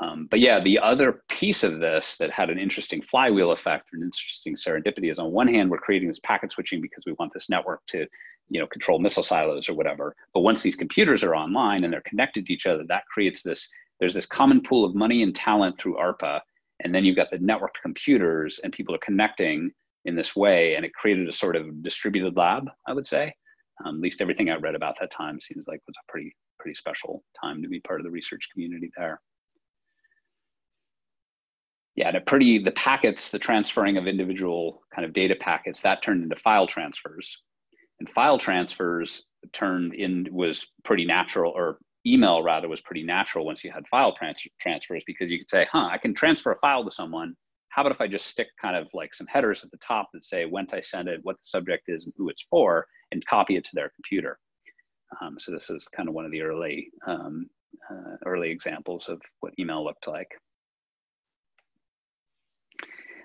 Um, 0.00 0.28
but 0.30 0.40
yeah, 0.40 0.60
the 0.60 0.78
other 0.78 1.22
piece 1.28 1.64
of 1.64 1.80
this 1.80 2.16
that 2.18 2.30
had 2.30 2.50
an 2.50 2.58
interesting 2.58 3.02
flywheel 3.02 3.50
effect, 3.50 3.88
an 3.92 4.02
interesting 4.02 4.54
serendipity, 4.54 5.10
is 5.10 5.18
on 5.18 5.32
one 5.32 5.48
hand 5.48 5.70
we're 5.70 5.78
creating 5.78 6.08
this 6.08 6.20
packet 6.20 6.52
switching 6.52 6.80
because 6.80 7.02
we 7.06 7.14
want 7.18 7.32
this 7.34 7.50
network 7.50 7.80
to, 7.88 8.06
you 8.50 8.60
know, 8.60 8.66
control 8.66 8.98
missile 8.98 9.22
silos 9.22 9.68
or 9.68 9.74
whatever. 9.74 10.14
But 10.34 10.40
once 10.40 10.62
these 10.62 10.76
computers 10.76 11.24
are 11.24 11.34
online 11.34 11.84
and 11.84 11.92
they're 11.92 12.02
connected 12.02 12.46
to 12.46 12.52
each 12.52 12.66
other, 12.66 12.84
that 12.88 13.06
creates 13.06 13.42
this. 13.42 13.68
There's 14.00 14.14
this 14.14 14.26
common 14.26 14.60
pool 14.62 14.84
of 14.84 14.94
money 14.94 15.22
and 15.22 15.34
talent 15.34 15.78
through 15.78 15.96
ARPA, 15.96 16.40
and 16.82 16.94
then 16.94 17.04
you've 17.04 17.16
got 17.16 17.30
the 17.30 17.38
networked 17.38 17.80
computers, 17.82 18.60
and 18.64 18.72
people 18.72 18.94
are 18.94 18.98
connecting 18.98 19.70
in 20.04 20.16
this 20.16 20.34
way, 20.34 20.74
and 20.74 20.84
it 20.84 20.94
created 20.94 21.28
a 21.28 21.32
sort 21.32 21.56
of 21.56 21.82
distributed 21.82 22.36
lab, 22.36 22.68
I 22.86 22.92
would 22.92 23.06
say. 23.06 23.34
Um, 23.84 23.96
at 23.96 24.00
least 24.00 24.20
everything 24.20 24.50
I 24.50 24.56
read 24.56 24.74
about 24.74 24.96
that 25.00 25.10
time 25.10 25.40
seems 25.40 25.64
like 25.66 25.80
was 25.86 25.96
a 25.96 26.10
pretty 26.10 26.34
pretty 26.58 26.74
special 26.74 27.24
time 27.40 27.62
to 27.62 27.68
be 27.68 27.80
part 27.80 28.00
of 28.00 28.04
the 28.04 28.10
research 28.10 28.48
community 28.52 28.90
there. 28.96 29.20
Yeah, 31.96 32.12
the 32.12 32.20
pretty 32.20 32.58
the 32.62 32.72
packets, 32.72 33.30
the 33.30 33.38
transferring 33.38 33.96
of 33.96 34.06
individual 34.06 34.82
kind 34.94 35.04
of 35.04 35.12
data 35.12 35.34
packets, 35.34 35.80
that 35.80 36.02
turned 36.02 36.22
into 36.22 36.36
file 36.36 36.66
transfers, 36.66 37.38
and 38.00 38.08
file 38.10 38.38
transfers 38.38 39.24
turned 39.52 39.94
in 39.94 40.26
was 40.30 40.66
pretty 40.84 41.04
natural, 41.04 41.52
or 41.54 41.78
email 42.06 42.42
rather 42.42 42.68
was 42.68 42.80
pretty 42.80 43.02
natural 43.02 43.44
once 43.44 43.62
you 43.62 43.70
had 43.70 43.86
file 43.88 44.14
trans- 44.14 44.42
transfers 44.60 45.04
because 45.06 45.30
you 45.30 45.38
could 45.38 45.50
say, 45.50 45.66
huh, 45.70 45.88
I 45.90 45.98
can 45.98 46.14
transfer 46.14 46.52
a 46.52 46.58
file 46.58 46.84
to 46.84 46.90
someone. 46.90 47.34
How 47.68 47.82
about 47.82 47.92
if 47.92 48.00
I 48.00 48.08
just 48.08 48.26
stick 48.26 48.48
kind 48.60 48.74
of 48.74 48.88
like 48.94 49.14
some 49.14 49.28
headers 49.28 49.62
at 49.62 49.70
the 49.70 49.76
top 49.76 50.08
that 50.12 50.24
say 50.24 50.44
when 50.44 50.66
I 50.72 50.80
send 50.80 51.08
it, 51.08 51.20
what 51.22 51.36
the 51.36 51.44
subject 51.44 51.84
is, 51.88 52.04
and 52.04 52.12
who 52.16 52.28
it's 52.28 52.44
for, 52.50 52.86
and 53.12 53.24
copy 53.26 53.56
it 53.56 53.64
to 53.64 53.70
their 53.74 53.92
computer. 53.94 54.38
Um, 55.20 55.38
so 55.38 55.52
this 55.52 55.70
is 55.70 55.86
kind 55.88 56.08
of 56.08 56.14
one 56.14 56.24
of 56.24 56.30
the 56.30 56.42
early 56.42 56.88
um, 57.06 57.46
uh, 57.90 58.16
early 58.26 58.50
examples 58.50 59.06
of 59.08 59.20
what 59.40 59.52
email 59.58 59.84
looked 59.84 60.08
like. 60.08 60.28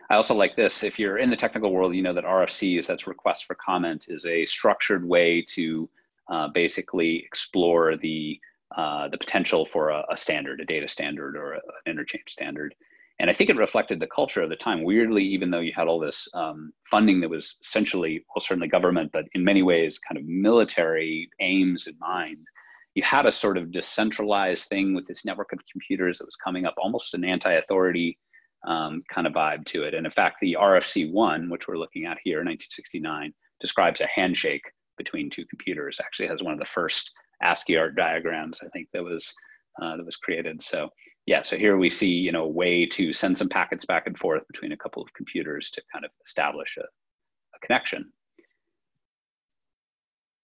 I 0.10 0.16
also 0.16 0.36
like 0.36 0.56
this. 0.56 0.84
If 0.84 1.00
you're 1.00 1.18
in 1.18 1.30
the 1.30 1.36
technical 1.36 1.72
world, 1.72 1.96
you 1.96 2.04
know 2.04 2.14
that 2.14 2.26
RFCs, 2.26 2.86
that's 2.86 3.08
request 3.08 3.46
for 3.46 3.56
comment, 3.56 4.06
is 4.08 4.26
a 4.26 4.46
structured 4.46 5.08
way 5.08 5.44
to 5.50 5.90
uh, 6.32 6.48
basically 6.50 7.24
explore 7.26 7.98
the 7.98 8.40
uh, 8.76 9.08
the 9.08 9.18
potential 9.18 9.66
for 9.66 9.90
a, 9.90 10.04
a, 10.12 10.18
standard, 10.18 10.60
a 10.60 10.66
data 10.66 10.88
standard, 10.88 11.38
or 11.38 11.54
a, 11.54 11.58
an 11.58 11.92
interchange 11.92 12.26
standard 12.30 12.76
and 13.20 13.30
I 13.30 13.34
think 13.34 13.50
it 13.50 13.56
reflected 13.56 14.00
the 14.00 14.08
culture 14.08 14.42
of 14.42 14.50
the 14.50 14.56
time. 14.56 14.84
Weirdly, 14.84 15.24
even 15.24 15.50
though 15.50 15.60
you 15.60 15.72
had 15.74 15.88
all 15.88 16.00
this 16.00 16.28
um, 16.34 16.74
funding 16.90 17.22
that 17.22 17.30
was 17.30 17.56
essentially, 17.62 18.26
well, 18.36 18.42
certainly 18.42 18.68
government, 18.68 19.12
but 19.14 19.26
in 19.34 19.44
many 19.44 19.62
ways 19.62 20.00
kind 20.00 20.18
of 20.18 20.26
military 20.26 21.30
aims 21.40 21.88
in 21.88 21.98
mind, 22.00 22.46
you 22.94 23.04
had 23.04 23.26
a 23.26 23.32
sort 23.32 23.58
of 23.58 23.72
decentralized 23.72 24.68
thing 24.68 24.94
with 24.94 25.06
this 25.06 25.24
network 25.24 25.54
of 25.54 25.60
computers 25.72 26.18
that 26.18 26.26
was 26.26 26.36
coming 26.36 26.66
up, 26.66 26.76
almost 26.78 27.14
an 27.14 27.24
anti-authority 27.24 28.18
um, 28.66 29.04
kind 29.14 29.28
of 29.28 29.34
vibe 29.34 29.66
to 29.66 29.84
it. 29.84 29.94
And 29.94 30.06
in 30.06 30.12
fact, 30.12 30.38
the 30.42 30.58
RFC 30.60 31.12
one, 31.12 31.50
which 31.50 31.68
we're 31.68 31.78
looking 31.78 32.06
at 32.06 32.18
here, 32.24 32.38
1969, 32.38 33.34
describes 33.60 34.02
a 34.02 34.08
handshake 34.08 34.64
between 34.98 35.30
two 35.30 35.46
computers. 35.46 36.00
Actually, 36.04 36.28
has 36.28 36.44
one 36.44 36.54
of 36.54 36.60
the 36.60 36.66
first 36.66 37.12
ASCII 37.44 37.78
art 37.78 37.96
diagrams 37.96 38.60
I 38.64 38.70
think 38.70 38.88
that 38.94 39.04
was 39.04 39.34
uh, 39.82 39.98
that 39.98 40.06
was 40.06 40.16
created. 40.16 40.64
So 40.64 40.90
yeah, 41.26 41.42
so 41.42 41.58
here 41.58 41.78
we 41.78 41.90
see, 41.90 42.08
you 42.08 42.32
know, 42.32 42.44
a 42.44 42.50
way 42.50 42.86
to 42.86 43.12
send 43.12 43.38
some 43.38 43.50
packets 43.50 43.86
back 43.86 44.08
and 44.08 44.18
forth 44.18 44.44
between 44.48 44.72
a 44.72 44.78
couple 44.78 45.02
of 45.02 45.14
computers 45.14 45.72
to 45.72 45.82
kind 45.92 46.06
of 46.06 46.12
establish 46.26 46.78
a, 46.78 46.84
a 46.84 47.60
connection. 47.66 48.12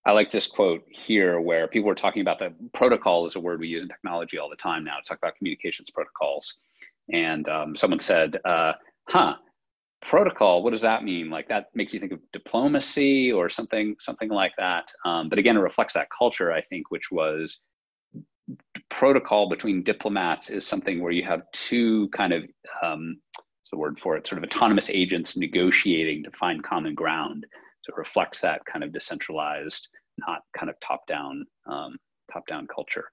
I 0.06 0.14
like 0.14 0.32
this 0.32 0.48
quote 0.48 0.84
here 0.90 1.40
where 1.40 1.68
people 1.68 1.90
are 1.92 1.96
talking 1.96 2.24
about 2.24 2.40
the 2.40 2.54
protocol 2.74 3.28
is 3.28 3.36
a 3.36 3.40
word 3.40 3.60
we 3.60 3.68
use 3.68 3.84
in 3.84 3.88
technology 3.88 4.40
all 4.40 4.50
the 4.50 4.56
time 4.56 4.84
now 4.84 4.98
to 4.98 5.06
talk 5.06 5.20
about 5.20 5.36
communications 5.36 5.92
protocols. 5.92 6.58
And 7.12 7.48
um, 7.50 7.76
someone 7.76 8.00
said, 8.00 8.38
uh, 8.46 8.74
huh, 9.08 9.36
protocol, 10.02 10.64
what 10.64 10.72
does 10.72 10.82
that 10.82 11.04
mean? 11.04 11.30
Like 11.30 11.48
that 11.50 11.68
makes 11.76 11.94
you 11.94 12.00
think 12.00 12.12
of 12.12 12.20
diplomacy 12.34 13.32
or 13.32 13.50
something, 13.50 13.96
something 14.00 14.30
like 14.30 14.54
that. 14.58 14.92
Um, 15.06 15.30
but 15.30 15.40
again, 15.40 15.58
it 15.58 15.62
reflects 15.62 15.94
that 15.94 16.08
culture, 16.18 16.52
I 16.52 16.62
think, 16.62 16.90
which 16.90 17.12
was 17.12 17.62
protocol 18.90 19.50
between 19.50 19.84
diplomats 19.84 20.50
is 20.50 20.68
something 20.68 21.02
where 21.02 21.12
you 21.12 21.24
have 21.24 21.44
two 21.54 22.10
kind 22.10 22.34
of 22.34 22.44
um, 22.84 23.18
what's 23.34 23.70
the 23.72 23.78
word 23.78 24.00
for 24.00 24.18
it 24.18 24.28
sort 24.28 24.38
of 24.38 24.44
autonomous 24.44 24.90
agents 24.90 25.38
negotiating 25.38 26.24
to 26.24 26.32
find 26.32 26.64
common 26.64 26.94
ground 26.94 27.46
so 27.82 27.94
it 27.94 27.98
reflects 27.98 28.42
that 28.42 28.62
kind 28.66 28.84
of 28.84 28.92
decentralized 28.92 29.88
not 30.18 30.42
kind 30.58 30.70
of 30.70 30.76
top 30.86 31.08
down 31.08 31.46
um, 31.68 31.98
top 32.32 32.46
down 32.48 32.68
culture 32.68 33.06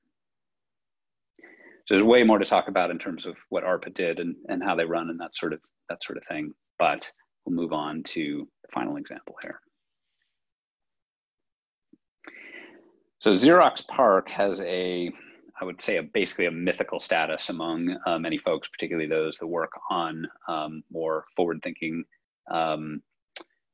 so 1.89 1.95
there's 1.95 2.05
way 2.05 2.23
more 2.23 2.39
to 2.39 2.45
talk 2.45 2.69
about 2.69 2.91
in 2.91 2.99
terms 2.99 3.25
of 3.25 3.35
what 3.49 3.65
ARPA 3.65 3.95
did 3.95 4.19
and, 4.19 4.37
and 4.51 4.63
how 4.63 4.75
they 4.77 4.85
run 4.85 5.09
and 5.09 5.19
that 5.19 5.35
sort 5.35 5.55
of 5.55 5.61
that 5.89 6.03
sort 6.05 6.19
of 6.19 6.25
thing 6.29 6.53
but 6.79 7.11
we'll 7.49 7.57
move 7.57 7.73
on 7.73 8.03
to 8.03 8.47
the 8.63 8.69
final 8.75 8.97
example 8.97 9.35
here. 9.43 9.59
So 13.21 13.33
Xerox 13.33 13.87
PARC 13.89 14.29
has 14.29 14.61
a 14.61 15.11
I 15.61 15.65
would 15.65 15.81
say 15.81 15.97
a, 15.97 16.03
basically 16.03 16.47
a 16.47 16.53
mythical 16.53 17.01
status 17.01 17.49
among 17.49 17.97
uh, 18.07 18.19
many 18.19 18.39
folks, 18.39 18.69
particularly 18.69 19.09
those 19.09 19.39
that 19.39 19.47
work 19.49 19.73
on 19.91 20.25
um, 20.47 20.85
more 20.93 21.25
forward-thinking 21.35 22.05
um, 22.49 23.03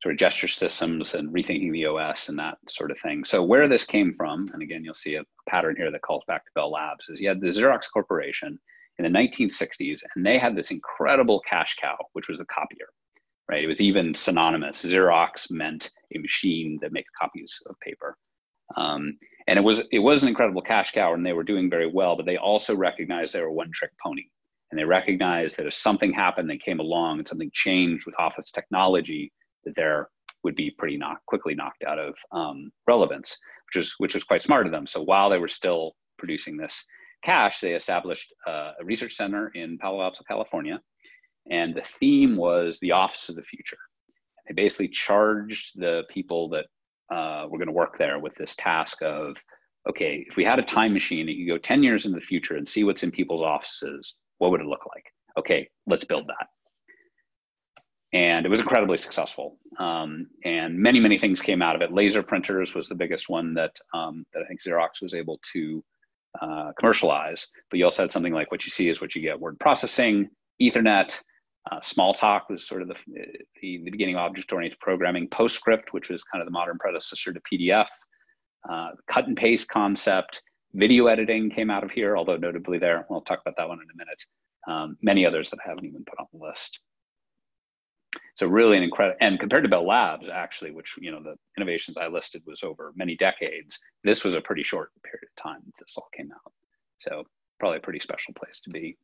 sort 0.04 0.12
of 0.12 0.18
gesture 0.18 0.48
systems 0.48 1.14
and 1.14 1.30
rethinking 1.30 1.72
the 1.72 1.86
OS 1.86 2.28
and 2.28 2.38
that 2.38 2.58
sort 2.68 2.90
of 2.90 2.98
thing. 3.02 3.24
So 3.24 3.42
where 3.42 3.66
this 3.66 3.84
came 3.86 4.12
from, 4.12 4.44
and 4.52 4.62
again, 4.62 4.84
you'll 4.84 4.92
see 4.92 5.14
a 5.14 5.24
pattern 5.48 5.76
here 5.78 5.90
that 5.90 6.02
calls 6.02 6.22
back 6.28 6.44
to 6.44 6.50
Bell 6.54 6.70
Labs, 6.70 7.08
is 7.08 7.20
you 7.20 7.28
had 7.30 7.40
the 7.40 7.46
Xerox 7.46 7.84
Corporation 7.90 8.58
in 8.98 9.10
the 9.10 9.18
1960s, 9.18 10.02
and 10.14 10.24
they 10.24 10.36
had 10.36 10.54
this 10.54 10.70
incredible 10.70 11.40
cash 11.48 11.76
cow, 11.80 11.96
which 12.12 12.28
was 12.28 12.36
the 12.36 12.44
copier, 12.44 12.84
right? 13.50 13.64
It 13.64 13.66
was 13.66 13.80
even 13.80 14.14
synonymous. 14.14 14.84
Xerox 14.84 15.50
meant 15.50 15.90
a 16.14 16.18
machine 16.18 16.78
that 16.82 16.92
makes 16.92 17.08
copies 17.18 17.58
of 17.64 17.74
paper. 17.80 18.18
Um, 18.76 19.16
and 19.46 19.58
it 19.58 19.62
was 19.62 19.82
it 19.90 20.00
was 20.00 20.22
an 20.22 20.28
incredible 20.28 20.62
cash 20.62 20.92
cow 20.92 21.14
and 21.14 21.24
they 21.24 21.34
were 21.34 21.42
doing 21.42 21.68
very 21.68 21.86
well 21.86 22.16
but 22.16 22.24
they 22.24 22.38
also 22.38 22.74
recognized 22.74 23.34
they 23.34 23.42
were 23.42 23.50
one 23.50 23.70
trick 23.74 23.90
pony 24.02 24.24
and 24.70 24.80
they 24.80 24.84
recognized 24.84 25.58
that 25.58 25.66
if 25.66 25.74
something 25.74 26.14
happened 26.14 26.48
they 26.48 26.56
came 26.56 26.80
along 26.80 27.18
and 27.18 27.28
something 27.28 27.50
changed 27.52 28.06
with 28.06 28.18
office 28.18 28.50
technology 28.50 29.30
there 29.76 30.08
would 30.42 30.54
be 30.54 30.70
pretty 30.70 30.96
knock, 30.96 31.18
quickly 31.26 31.54
knocked 31.54 31.84
out 31.84 31.98
of 31.98 32.14
um, 32.32 32.70
relevance, 32.86 33.36
which 33.66 33.80
was 33.80 33.94
which 33.98 34.14
was 34.14 34.24
quite 34.24 34.42
smart 34.42 34.66
of 34.66 34.72
them. 34.72 34.86
So 34.86 35.02
while 35.02 35.30
they 35.30 35.38
were 35.38 35.48
still 35.48 35.92
producing 36.18 36.56
this 36.56 36.84
cash, 37.24 37.60
they 37.60 37.74
established 37.74 38.32
uh, 38.46 38.72
a 38.80 38.84
research 38.84 39.14
center 39.14 39.50
in 39.54 39.78
Palo 39.78 40.02
Alto, 40.02 40.22
California, 40.28 40.80
and 41.50 41.74
the 41.74 41.82
theme 41.82 42.36
was 42.36 42.78
the 42.80 42.92
office 42.92 43.28
of 43.28 43.36
the 43.36 43.42
future. 43.42 43.78
They 44.46 44.54
basically 44.54 44.88
charged 44.88 45.80
the 45.80 46.02
people 46.10 46.50
that 46.50 46.66
uh, 47.14 47.46
were 47.48 47.58
going 47.58 47.68
to 47.68 47.72
work 47.72 47.98
there 47.98 48.18
with 48.18 48.34
this 48.34 48.54
task 48.56 49.02
of, 49.02 49.36
okay, 49.88 50.24
if 50.28 50.36
we 50.36 50.44
had 50.44 50.58
a 50.58 50.62
time 50.62 50.92
machine, 50.92 51.26
that 51.26 51.34
you 51.34 51.46
go 51.46 51.58
10 51.58 51.82
years 51.82 52.06
into 52.06 52.18
the 52.18 52.24
future 52.24 52.56
and 52.56 52.68
see 52.68 52.84
what's 52.84 53.02
in 53.02 53.10
people's 53.10 53.42
offices, 53.42 54.16
what 54.38 54.50
would 54.50 54.60
it 54.60 54.66
look 54.66 54.86
like? 54.94 55.04
Okay, 55.38 55.68
let's 55.86 56.04
build 56.04 56.26
that. 56.28 56.48
And 58.14 58.46
it 58.46 58.48
was 58.48 58.60
incredibly 58.60 58.96
successful. 58.96 59.58
Um, 59.78 60.28
and 60.44 60.78
many, 60.78 61.00
many 61.00 61.18
things 61.18 61.40
came 61.40 61.60
out 61.60 61.76
of 61.76 61.82
it. 61.82 61.92
Laser 61.92 62.22
printers 62.22 62.74
was 62.74 62.88
the 62.88 62.94
biggest 62.94 63.28
one 63.28 63.52
that, 63.54 63.76
um, 63.92 64.24
that 64.32 64.42
I 64.42 64.46
think 64.46 64.62
Xerox 64.62 65.02
was 65.02 65.14
able 65.14 65.40
to 65.52 65.84
uh, 66.40 66.72
commercialize. 66.78 67.48
But 67.70 67.78
you 67.78 67.84
also 67.84 68.04
had 68.04 68.12
something 68.12 68.32
like 68.32 68.50
what 68.50 68.64
you 68.64 68.70
see 68.70 68.88
is 68.88 69.00
what 69.00 69.14
you 69.14 69.20
get 69.20 69.38
word 69.38 69.58
processing, 69.58 70.30
Ethernet, 70.62 71.20
uh, 71.70 71.80
Smalltalk 71.80 72.42
was 72.50 72.66
sort 72.66 72.82
of 72.82 72.88
the, 72.88 72.94
the, 73.60 73.80
the 73.84 73.90
beginning 73.90 74.16
of 74.16 74.20
object-oriented 74.20 74.78
programming. 74.80 75.28
PostScript, 75.28 75.92
which 75.92 76.10
was 76.10 76.22
kind 76.22 76.42
of 76.42 76.46
the 76.46 76.52
modern 76.52 76.78
predecessor 76.78 77.32
to 77.32 77.40
PDF. 77.40 77.86
Uh, 78.68 78.90
cut 79.10 79.26
and 79.26 79.36
paste 79.36 79.68
concept. 79.68 80.42
Video 80.74 81.06
editing 81.06 81.50
came 81.50 81.70
out 81.70 81.84
of 81.84 81.90
here, 81.90 82.16
although 82.16 82.36
notably 82.36 82.78
there. 82.78 83.06
We'll 83.08 83.22
talk 83.22 83.40
about 83.40 83.56
that 83.56 83.68
one 83.68 83.78
in 83.78 83.88
a 83.90 83.96
minute. 83.96 84.22
Um, 84.66 84.96
many 85.02 85.24
others 85.24 85.50
that 85.50 85.58
I 85.64 85.68
haven't 85.68 85.84
even 85.84 86.04
put 86.04 86.18
on 86.18 86.26
the 86.32 86.44
list. 86.44 86.80
So 88.36 88.46
really 88.46 88.76
an 88.76 88.82
incredible, 88.82 89.16
and 89.20 89.38
compared 89.38 89.62
to 89.62 89.68
Bell 89.68 89.86
Labs, 89.86 90.26
actually, 90.32 90.72
which, 90.72 90.96
you 91.00 91.10
know, 91.10 91.22
the 91.22 91.36
innovations 91.56 91.96
I 91.96 92.08
listed 92.08 92.42
was 92.46 92.62
over 92.62 92.92
many 92.96 93.16
decades, 93.16 93.78
this 94.02 94.24
was 94.24 94.34
a 94.34 94.40
pretty 94.40 94.62
short 94.62 94.90
period 95.02 95.28
of 95.36 95.42
time 95.42 95.60
this 95.78 95.94
all 95.96 96.08
came 96.16 96.30
out. 96.32 96.52
So 96.98 97.24
probably 97.60 97.78
a 97.78 97.82
pretty 97.82 98.00
special 98.00 98.34
place 98.34 98.60
to 98.60 98.70
be. 98.70 98.96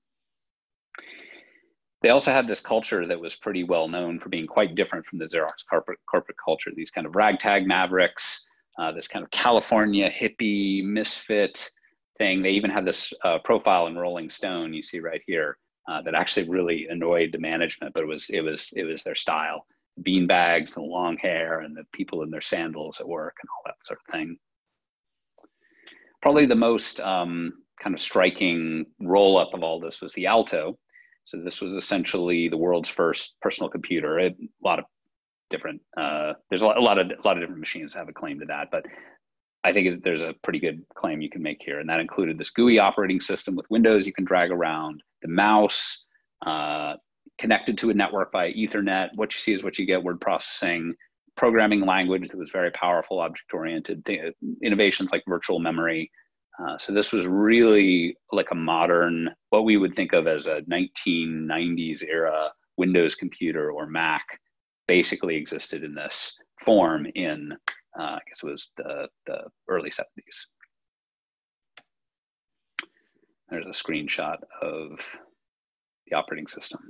They 2.02 2.08
also 2.08 2.32
had 2.32 2.48
this 2.48 2.60
culture 2.60 3.06
that 3.06 3.20
was 3.20 3.36
pretty 3.36 3.62
well 3.62 3.86
known 3.86 4.18
for 4.18 4.30
being 4.30 4.46
quite 4.46 4.74
different 4.74 5.06
from 5.06 5.18
the 5.18 5.26
Xerox 5.26 5.64
corporate, 5.68 5.98
corporate 6.10 6.38
culture. 6.42 6.70
These 6.74 6.90
kind 6.90 7.06
of 7.06 7.14
ragtag 7.14 7.66
mavericks, 7.66 8.44
uh, 8.78 8.90
this 8.92 9.06
kind 9.06 9.24
of 9.24 9.30
California 9.30 10.10
hippie 10.10 10.82
misfit 10.82 11.70
thing. 12.16 12.42
They 12.42 12.50
even 12.50 12.70
had 12.70 12.86
this 12.86 13.12
uh, 13.22 13.38
profile 13.44 13.86
in 13.86 13.98
Rolling 13.98 14.30
Stone 14.30 14.72
you 14.72 14.82
see 14.82 15.00
right 15.00 15.20
here 15.26 15.58
uh, 15.90 16.00
that 16.02 16.14
actually 16.14 16.48
really 16.48 16.86
annoyed 16.88 17.32
the 17.32 17.38
management, 17.38 17.92
but 17.92 18.04
it 18.04 18.06
was 18.06 18.30
it 18.30 18.42
was 18.42 18.70
it 18.74 18.84
was 18.84 19.02
their 19.02 19.16
style. 19.16 19.66
Bean 20.02 20.26
bags 20.26 20.76
and 20.76 20.86
long 20.86 21.16
hair 21.18 21.60
and 21.60 21.76
the 21.76 21.82
people 21.92 22.22
in 22.22 22.30
their 22.30 22.40
sandals 22.40 23.00
at 23.00 23.08
work 23.08 23.34
and 23.42 23.48
all 23.50 23.62
that 23.66 23.84
sort 23.84 23.98
of 23.98 24.12
thing. 24.12 24.38
Probably 26.22 26.46
the 26.46 26.54
most 26.54 27.00
um, 27.00 27.52
kind 27.82 27.94
of 27.94 28.00
striking 28.00 28.86
roll 29.00 29.36
up 29.36 29.52
of 29.52 29.62
all 29.62 29.80
this 29.80 30.00
was 30.00 30.12
the 30.14 30.26
Alto, 30.26 30.78
so 31.24 31.38
this 31.42 31.60
was 31.60 31.72
essentially 31.74 32.48
the 32.48 32.56
world's 32.56 32.88
first 32.88 33.34
personal 33.42 33.68
computer. 33.68 34.18
It, 34.18 34.36
a 34.40 34.66
lot 34.66 34.78
of 34.78 34.84
different 35.50 35.82
uh, 35.96 36.34
there's 36.48 36.62
a 36.62 36.66
lot, 36.66 36.78
a 36.78 36.82
lot, 36.82 36.98
of 36.98 37.08
a 37.08 37.26
lot 37.26 37.36
of 37.36 37.42
different 37.42 37.60
machines 37.60 37.94
have 37.94 38.08
a 38.08 38.12
claim 38.12 38.38
to 38.38 38.46
that, 38.46 38.68
but 38.70 38.84
I 39.62 39.72
think 39.72 40.02
there's 40.02 40.22
a 40.22 40.34
pretty 40.42 40.58
good 40.58 40.82
claim 40.94 41.20
you 41.20 41.28
can 41.28 41.42
make 41.42 41.62
here, 41.62 41.80
and 41.80 41.88
that 41.88 42.00
included 42.00 42.38
this 42.38 42.50
GUI 42.50 42.78
operating 42.78 43.20
system 43.20 43.54
with 43.54 43.70
windows 43.70 44.06
you 44.06 44.12
can 44.12 44.24
drag 44.24 44.50
around, 44.50 45.02
the 45.22 45.28
mouse 45.28 46.04
uh, 46.46 46.94
connected 47.38 47.76
to 47.78 47.90
a 47.90 47.94
network 47.94 48.32
by 48.32 48.52
Ethernet. 48.52 49.10
What 49.14 49.34
you 49.34 49.40
see 49.40 49.52
is 49.52 49.62
what 49.62 49.78
you 49.78 49.84
get: 49.84 50.02
word 50.02 50.20
processing, 50.20 50.94
programming 51.36 51.82
language 51.82 52.28
that 52.28 52.38
was 52.38 52.50
very 52.50 52.70
powerful, 52.70 53.20
object-oriented 53.20 54.08
innovations 54.62 55.12
like 55.12 55.22
virtual 55.26 55.58
memory, 55.58 56.10
uh, 56.60 56.76
so 56.78 56.92
this 56.92 57.12
was 57.12 57.26
really 57.26 58.16
like 58.32 58.50
a 58.50 58.54
modern, 58.54 59.30
what 59.50 59.64
we 59.64 59.76
would 59.76 59.94
think 59.96 60.12
of 60.12 60.26
as 60.26 60.46
a 60.46 60.62
1990s 60.70 62.02
era 62.02 62.50
Windows 62.76 63.14
computer 63.14 63.70
or 63.70 63.86
Mac, 63.86 64.24
basically 64.86 65.36
existed 65.36 65.84
in 65.84 65.94
this 65.94 66.34
form 66.64 67.06
in, 67.14 67.52
uh, 67.98 68.02
I 68.02 68.18
guess 68.28 68.42
it 68.42 68.46
was 68.46 68.70
the, 68.76 69.08
the 69.26 69.44
early 69.68 69.90
70s. 69.90 70.46
There's 73.48 73.66
a 73.66 73.70
screenshot 73.70 74.36
of 74.62 75.04
the 76.06 76.16
operating 76.16 76.46
system. 76.46 76.80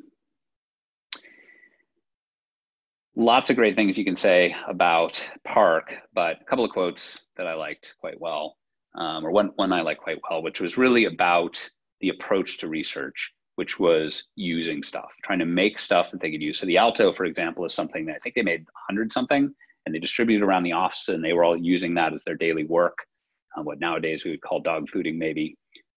Lots 3.16 3.50
of 3.50 3.56
great 3.56 3.76
things 3.76 3.98
you 3.98 4.04
can 4.04 4.16
say 4.16 4.54
about 4.68 5.26
PARC, 5.46 5.92
but 6.14 6.40
a 6.40 6.44
couple 6.44 6.64
of 6.64 6.70
quotes 6.70 7.22
that 7.36 7.46
I 7.46 7.54
liked 7.54 7.94
quite 8.00 8.20
well 8.20 8.56
um, 8.94 9.26
or 9.26 9.30
one, 9.30 9.52
one 9.56 9.72
I 9.72 9.82
like 9.82 9.98
quite 9.98 10.18
well, 10.28 10.42
which 10.42 10.60
was 10.60 10.76
really 10.76 11.06
about 11.06 11.68
the 12.00 12.10
approach 12.10 12.58
to 12.58 12.68
research, 12.68 13.30
which 13.56 13.78
was 13.78 14.24
using 14.36 14.82
stuff, 14.82 15.10
trying 15.24 15.38
to 15.38 15.46
make 15.46 15.78
stuff 15.78 16.10
that 16.10 16.20
they 16.20 16.30
could 16.30 16.42
use. 16.42 16.58
So 16.58 16.66
the 16.66 16.78
Alto, 16.78 17.12
for 17.12 17.24
example, 17.24 17.64
is 17.64 17.74
something 17.74 18.06
that 18.06 18.16
I 18.16 18.18
think 18.18 18.34
they 18.34 18.42
made 18.42 18.64
100 18.88 19.12
something 19.12 19.54
and 19.90 19.94
they 19.96 19.98
distributed 19.98 20.44
around 20.44 20.62
the 20.62 20.70
office 20.70 21.09
and 21.09 21.24
they 21.24 21.33
were 21.33 21.42
all 21.42 21.57
using 21.57 21.94
that 21.94 22.14
as 22.14 22.20
their 22.24 22.37
daily 22.37 22.64
work, 22.64 22.96
uh, 23.57 23.62
what 23.62 23.81
nowadays 23.81 24.24
we 24.24 24.31
would 24.31 24.40
call 24.40 24.61
dog 24.61 24.87
fooding 24.94 25.16
maybe. 25.16 25.57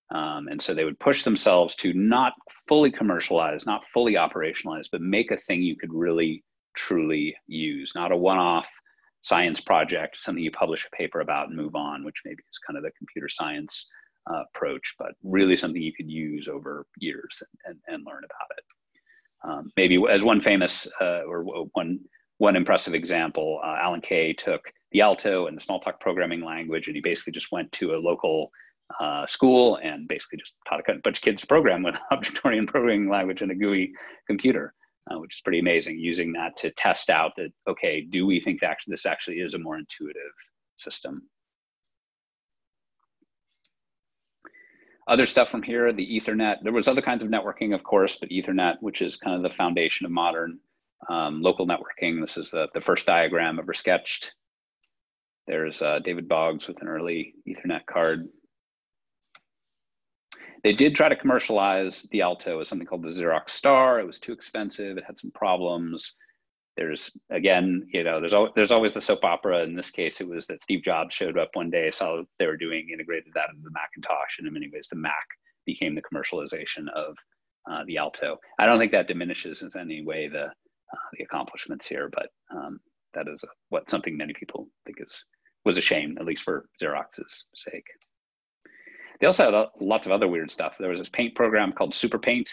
Um, 0.09 0.47
and 0.47 0.59
so 0.59 0.73
they 0.73 0.83
would 0.83 0.99
push 0.99 1.23
themselves 1.23 1.75
to 1.75 1.93
not 1.93 2.33
fully 2.67 2.89
commercialize, 2.89 3.67
not 3.67 3.83
fully 3.93 4.13
operationalize, 4.13 4.87
but 4.91 5.01
make 5.01 5.29
a 5.29 5.37
thing 5.37 5.61
you 5.61 5.75
could 5.75 5.93
really 5.93 6.43
truly 6.75 7.35
use, 7.45 7.91
not 7.93 8.11
a 8.11 8.17
one 8.17 8.39
off 8.39 8.67
science 9.21 9.61
project, 9.61 10.19
something 10.19 10.43
you 10.43 10.49
publish 10.49 10.87
a 10.91 10.95
paper 10.95 11.21
about 11.21 11.49
and 11.49 11.55
move 11.55 11.75
on, 11.75 12.03
which 12.03 12.21
maybe 12.25 12.41
is 12.51 12.59
kind 12.65 12.77
of 12.77 12.83
the 12.83 12.91
computer 12.97 13.29
science 13.29 13.87
uh, 14.27 14.41
approach, 14.55 14.95
but 14.97 15.11
really 15.23 15.55
something 15.55 15.83
you 15.83 15.93
could 15.93 16.09
use 16.09 16.47
over 16.47 16.87
years 16.97 17.43
and, 17.65 17.77
and, 17.87 17.93
and 17.93 18.05
learn 18.07 18.23
about 18.23 18.57
it. 18.57 18.63
Um, 19.45 19.71
maybe 19.77 20.03
as 20.09 20.23
one 20.23 20.41
famous 20.41 20.87
uh, 20.99 21.21
or 21.27 21.43
one 21.73 21.99
one 22.43 22.55
impressive 22.55 22.93
example, 22.93 23.59
uh, 23.63 23.77
Alan 23.81 24.01
Kay 24.01 24.33
took 24.33 24.61
the 24.91 25.01
Alto 25.01 25.47
and 25.47 25.57
the 25.57 25.61
Smalltalk 25.61 25.99
programming 25.99 26.43
language, 26.43 26.87
and 26.87 26.95
he 26.95 27.01
basically 27.01 27.33
just 27.33 27.51
went 27.51 27.71
to 27.71 27.95
a 27.95 27.97
local 27.97 28.51
uh, 28.99 29.25
school 29.25 29.79
and 29.81 30.07
basically 30.07 30.37
just 30.37 30.53
taught 30.67 30.79
a 30.79 30.93
bunch 31.03 31.17
of 31.17 31.23
kids 31.23 31.41
to 31.41 31.47
program 31.47 31.83
with 31.83 31.95
object-oriented 32.11 32.69
programming 32.69 33.09
language 33.09 33.41
and 33.41 33.51
a 33.51 33.55
GUI 33.55 33.93
computer 34.27 34.73
uh, 35.09 35.19
which 35.19 35.35
is 35.35 35.41
pretty 35.41 35.59
amazing, 35.59 35.99
using 35.99 36.31
that 36.33 36.55
to 36.57 36.71
test 36.71 37.09
out 37.09 37.33
that, 37.35 37.51
okay, 37.67 38.01
do 38.01 38.25
we 38.25 38.39
think 38.39 38.61
that 38.61 38.77
this 38.87 39.05
actually 39.05 39.37
is 39.37 39.53
a 39.53 39.59
more 39.59 39.77
intuitive 39.77 40.31
system? 40.77 41.23
Other 45.07 45.25
stuff 45.25 45.49
from 45.49 45.63
here, 45.63 45.91
the 45.91 46.07
Ethernet. 46.17 46.63
There 46.63 46.71
was 46.71 46.87
other 46.87 47.01
kinds 47.01 47.23
of 47.23 47.29
networking, 47.29 47.75
of 47.75 47.83
course, 47.83 48.17
but 48.17 48.29
Ethernet, 48.29 48.75
which 48.79 49.01
is 49.01 49.17
kind 49.17 49.35
of 49.35 49.43
the 49.43 49.55
foundation 49.55 50.05
of 50.05 50.13
modern 50.13 50.59
um, 51.09 51.41
local 51.41 51.67
networking. 51.67 52.21
This 52.21 52.37
is 52.37 52.49
the, 52.49 52.67
the 52.73 52.81
first 52.81 53.05
diagram 53.05 53.59
ever 53.59 53.73
sketched. 53.73 54.33
There's 55.47 55.81
uh, 55.81 55.99
David 55.99 56.27
Boggs 56.27 56.67
with 56.67 56.81
an 56.81 56.87
early 56.87 57.33
Ethernet 57.47 57.85
card. 57.85 58.27
They 60.63 60.73
did 60.73 60.95
try 60.95 61.09
to 61.09 61.15
commercialize 61.15 62.05
the 62.11 62.21
Alto 62.21 62.61
as 62.61 62.69
something 62.69 62.87
called 62.87 63.03
the 63.03 63.09
Xerox 63.09 63.49
Star. 63.49 63.99
It 63.99 64.07
was 64.07 64.19
too 64.19 64.31
expensive. 64.31 64.97
It 64.97 65.03
had 65.05 65.19
some 65.19 65.31
problems. 65.31 66.15
There's 66.77 67.11
again, 67.29 67.85
you 67.91 68.03
know, 68.03 68.19
there's 68.21 68.33
always, 68.33 68.53
there's 68.55 68.71
always 68.71 68.93
the 68.93 69.01
soap 69.01 69.25
opera. 69.25 69.63
In 69.63 69.75
this 69.75 69.91
case, 69.91 70.21
it 70.21 70.27
was 70.27 70.47
that 70.47 70.61
Steve 70.61 70.83
Jobs 70.83 71.13
showed 71.13 71.37
up 71.37 71.49
one 71.53 71.69
day, 71.69 71.91
saw 71.91 72.23
they 72.39 72.47
were 72.47 72.57
doing 72.57 72.89
integrated 72.91 73.33
that 73.35 73.49
into 73.49 73.61
the 73.61 73.71
Macintosh, 73.71 74.39
and 74.39 74.47
in 74.47 74.53
many 74.53 74.69
ways, 74.73 74.87
the 74.89 74.95
Mac 74.95 75.27
became 75.65 75.93
the 75.93 76.01
commercialization 76.01 76.89
of 76.95 77.15
uh, 77.69 77.83
the 77.85 77.97
Alto. 77.97 78.37
I 78.57 78.65
don't 78.65 78.79
think 78.79 78.91
that 78.93 79.07
diminishes 79.07 79.61
in 79.61 79.69
any 79.79 80.03
way 80.03 80.29
the 80.29 80.47
uh, 80.93 81.09
the 81.17 81.23
accomplishments 81.23 81.87
here, 81.87 82.09
but 82.13 82.27
um, 82.55 82.79
that 83.13 83.27
is 83.27 83.43
what 83.69 83.89
something 83.89 84.15
many 84.15 84.33
people 84.33 84.67
think 84.85 84.99
is 85.01 85.25
was 85.65 85.77
a 85.77 85.81
shame, 85.81 86.17
at 86.19 86.25
least 86.25 86.43
for 86.43 86.67
Xerox's 86.81 87.45
sake. 87.55 87.87
They 89.19 89.27
also 89.27 89.45
had 89.45 89.67
lots 89.79 90.05
of 90.05 90.11
other 90.11 90.27
weird 90.27 90.51
stuff. 90.51 90.75
There 90.77 90.89
was 90.89 90.99
this 90.99 91.09
paint 91.09 91.35
program 91.35 91.71
called 91.71 91.93
Super 91.93 92.19
Paint, 92.19 92.51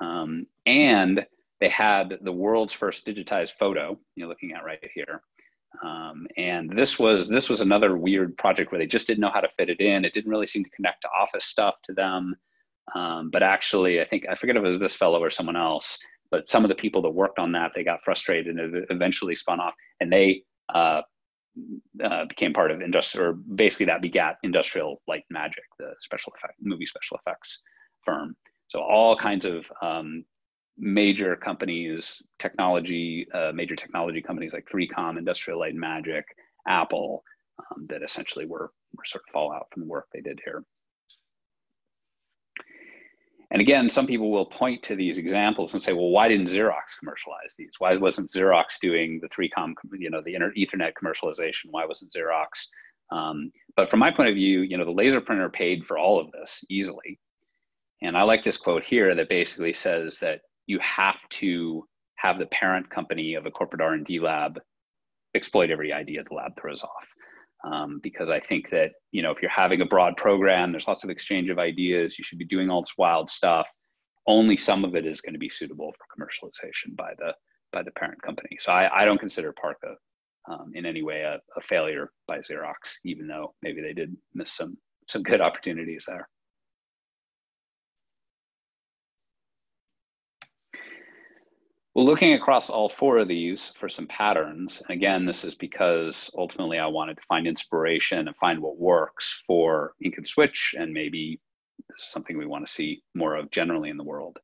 um, 0.00 0.46
and 0.66 1.24
they 1.60 1.70
had 1.70 2.18
the 2.22 2.32
world's 2.32 2.74
first 2.74 3.06
digitized 3.06 3.52
photo. 3.58 3.98
You're 4.14 4.28
looking 4.28 4.52
at 4.52 4.64
right 4.64 4.78
here. 4.94 5.22
Um, 5.82 6.26
and 6.36 6.70
this 6.70 6.98
was 6.98 7.28
this 7.28 7.48
was 7.48 7.60
another 7.60 7.96
weird 7.96 8.36
project 8.36 8.72
where 8.72 8.78
they 8.78 8.86
just 8.86 9.06
didn't 9.06 9.20
know 9.20 9.30
how 9.32 9.40
to 9.40 9.48
fit 9.56 9.70
it 9.70 9.80
in. 9.80 10.04
It 10.04 10.14
didn't 10.14 10.30
really 10.30 10.46
seem 10.46 10.64
to 10.64 10.70
connect 10.70 11.02
to 11.02 11.08
office 11.08 11.44
stuff 11.44 11.76
to 11.84 11.92
them. 11.92 12.34
Um, 12.94 13.30
but 13.30 13.42
actually, 13.42 14.00
I 14.00 14.04
think 14.04 14.26
I 14.28 14.34
forget 14.36 14.56
if 14.56 14.62
it 14.62 14.66
was 14.66 14.78
this 14.78 14.94
fellow 14.94 15.22
or 15.22 15.30
someone 15.30 15.56
else. 15.56 15.98
But 16.30 16.48
some 16.48 16.64
of 16.64 16.68
the 16.68 16.74
people 16.74 17.02
that 17.02 17.10
worked 17.10 17.38
on 17.38 17.52
that, 17.52 17.72
they 17.74 17.84
got 17.84 18.00
frustrated 18.04 18.56
and 18.56 18.86
eventually 18.90 19.34
spun 19.34 19.60
off. 19.60 19.74
And 20.00 20.12
they 20.12 20.42
uh, 20.74 21.02
uh, 22.02 22.24
became 22.26 22.52
part 22.52 22.70
of 22.70 22.80
industrial, 22.80 23.30
or 23.30 23.32
basically 23.32 23.86
that 23.86 24.02
begat 24.02 24.36
Industrial 24.42 25.00
Light 25.08 25.24
Magic, 25.30 25.64
the 25.78 25.94
special 26.00 26.32
effect 26.36 26.54
movie 26.60 26.86
special 26.86 27.18
effects 27.18 27.60
firm. 28.04 28.36
So 28.68 28.80
all 28.80 29.16
kinds 29.16 29.44
of 29.44 29.64
um, 29.80 30.24
major 30.76 31.36
companies, 31.36 32.22
technology, 32.38 33.26
uh, 33.32 33.52
major 33.54 33.76
technology 33.76 34.20
companies 34.20 34.52
like 34.52 34.66
3Com, 34.72 35.18
Industrial 35.18 35.58
Light 35.58 35.74
Magic, 35.74 36.24
Apple, 36.66 37.22
um, 37.58 37.86
that 37.88 38.02
essentially 38.02 38.44
were, 38.44 38.70
were 38.94 39.04
sort 39.04 39.22
of 39.26 39.32
fallout 39.32 39.66
from 39.72 39.82
the 39.82 39.88
work 39.88 40.06
they 40.12 40.20
did 40.20 40.38
here. 40.44 40.64
And 43.50 43.60
again, 43.60 43.88
some 43.88 44.06
people 44.06 44.30
will 44.30 44.46
point 44.46 44.82
to 44.84 44.96
these 44.96 45.18
examples 45.18 45.72
and 45.72 45.82
say, 45.82 45.92
well, 45.92 46.10
why 46.10 46.28
didn't 46.28 46.48
Xerox 46.48 46.98
commercialize 46.98 47.54
these? 47.56 47.74
Why 47.78 47.96
wasn't 47.96 48.30
Xerox 48.30 48.80
doing 48.80 49.20
the 49.22 49.28
3Com, 49.28 49.74
you 49.98 50.10
know, 50.10 50.20
the 50.20 50.34
Ethernet 50.34 50.92
commercialization? 51.00 51.66
Why 51.70 51.86
wasn't 51.86 52.12
Xerox? 52.12 52.66
Um, 53.12 53.52
but 53.76 53.88
from 53.88 54.00
my 54.00 54.10
point 54.10 54.30
of 54.30 54.34
view, 54.34 54.62
you 54.62 54.76
know, 54.76 54.84
the 54.84 54.90
laser 54.90 55.20
printer 55.20 55.48
paid 55.48 55.84
for 55.86 55.96
all 55.96 56.18
of 56.18 56.32
this 56.32 56.64
easily. 56.68 57.20
And 58.02 58.16
I 58.16 58.22
like 58.22 58.42
this 58.42 58.58
quote 58.58 58.82
here 58.82 59.14
that 59.14 59.28
basically 59.28 59.72
says 59.72 60.18
that 60.18 60.40
you 60.66 60.78
have 60.80 61.20
to 61.30 61.86
have 62.16 62.38
the 62.38 62.46
parent 62.46 62.90
company 62.90 63.34
of 63.34 63.46
a 63.46 63.50
corporate 63.50 63.80
R&D 63.80 64.18
lab 64.20 64.60
exploit 65.34 65.70
every 65.70 65.92
idea 65.92 66.24
the 66.24 66.34
lab 66.34 66.52
throws 66.60 66.82
off. 66.82 67.06
Um, 67.64 68.00
because 68.02 68.28
I 68.28 68.38
think 68.38 68.70
that 68.70 68.92
you 69.12 69.22
know 69.22 69.30
if 69.30 69.40
you're 69.40 69.50
having 69.50 69.80
a 69.80 69.86
broad 69.86 70.16
program, 70.16 70.72
there's 70.72 70.88
lots 70.88 71.04
of 71.04 71.10
exchange 71.10 71.48
of 71.50 71.58
ideas. 71.58 72.18
You 72.18 72.24
should 72.24 72.38
be 72.38 72.44
doing 72.44 72.70
all 72.70 72.82
this 72.82 72.98
wild 72.98 73.30
stuff. 73.30 73.68
Only 74.26 74.56
some 74.56 74.84
of 74.84 74.94
it 74.94 75.06
is 75.06 75.20
going 75.20 75.32
to 75.32 75.38
be 75.38 75.48
suitable 75.48 75.92
for 75.92 76.24
commercialization 76.24 76.96
by 76.96 77.12
the 77.18 77.34
by 77.72 77.82
the 77.82 77.92
parent 77.92 78.20
company. 78.22 78.56
So 78.60 78.72
I, 78.72 79.02
I 79.02 79.04
don't 79.04 79.18
consider 79.18 79.52
PARC 79.52 79.78
um, 80.48 80.72
in 80.74 80.86
any 80.86 81.02
way 81.02 81.22
a, 81.22 81.34
a 81.56 81.60
failure 81.62 82.10
by 82.28 82.38
Xerox, 82.38 82.96
even 83.04 83.26
though 83.26 83.54
maybe 83.62 83.80
they 83.80 83.92
did 83.92 84.16
miss 84.34 84.52
some 84.52 84.76
some 85.08 85.22
good 85.22 85.40
opportunities 85.40 86.04
there. 86.06 86.28
Well, 91.96 92.04
looking 92.04 92.34
across 92.34 92.68
all 92.68 92.90
four 92.90 93.16
of 93.16 93.26
these 93.26 93.72
for 93.80 93.88
some 93.88 94.06
patterns, 94.06 94.82
and 94.86 94.94
again, 94.94 95.24
this 95.24 95.46
is 95.46 95.54
because 95.54 96.30
ultimately 96.36 96.78
I 96.78 96.88
wanted 96.88 97.16
to 97.16 97.22
find 97.26 97.46
inspiration 97.46 98.28
and 98.28 98.36
find 98.36 98.60
what 98.60 98.78
works 98.78 99.42
for 99.46 99.94
ink 100.04 100.18
and 100.18 100.28
switch, 100.28 100.74
and 100.78 100.92
maybe 100.92 101.40
something 101.96 102.36
we 102.36 102.44
want 102.44 102.66
to 102.66 102.70
see 102.70 103.02
more 103.14 103.34
of 103.34 103.50
generally 103.50 103.88
in 103.88 103.96
the 103.96 104.04
world. 104.04 104.36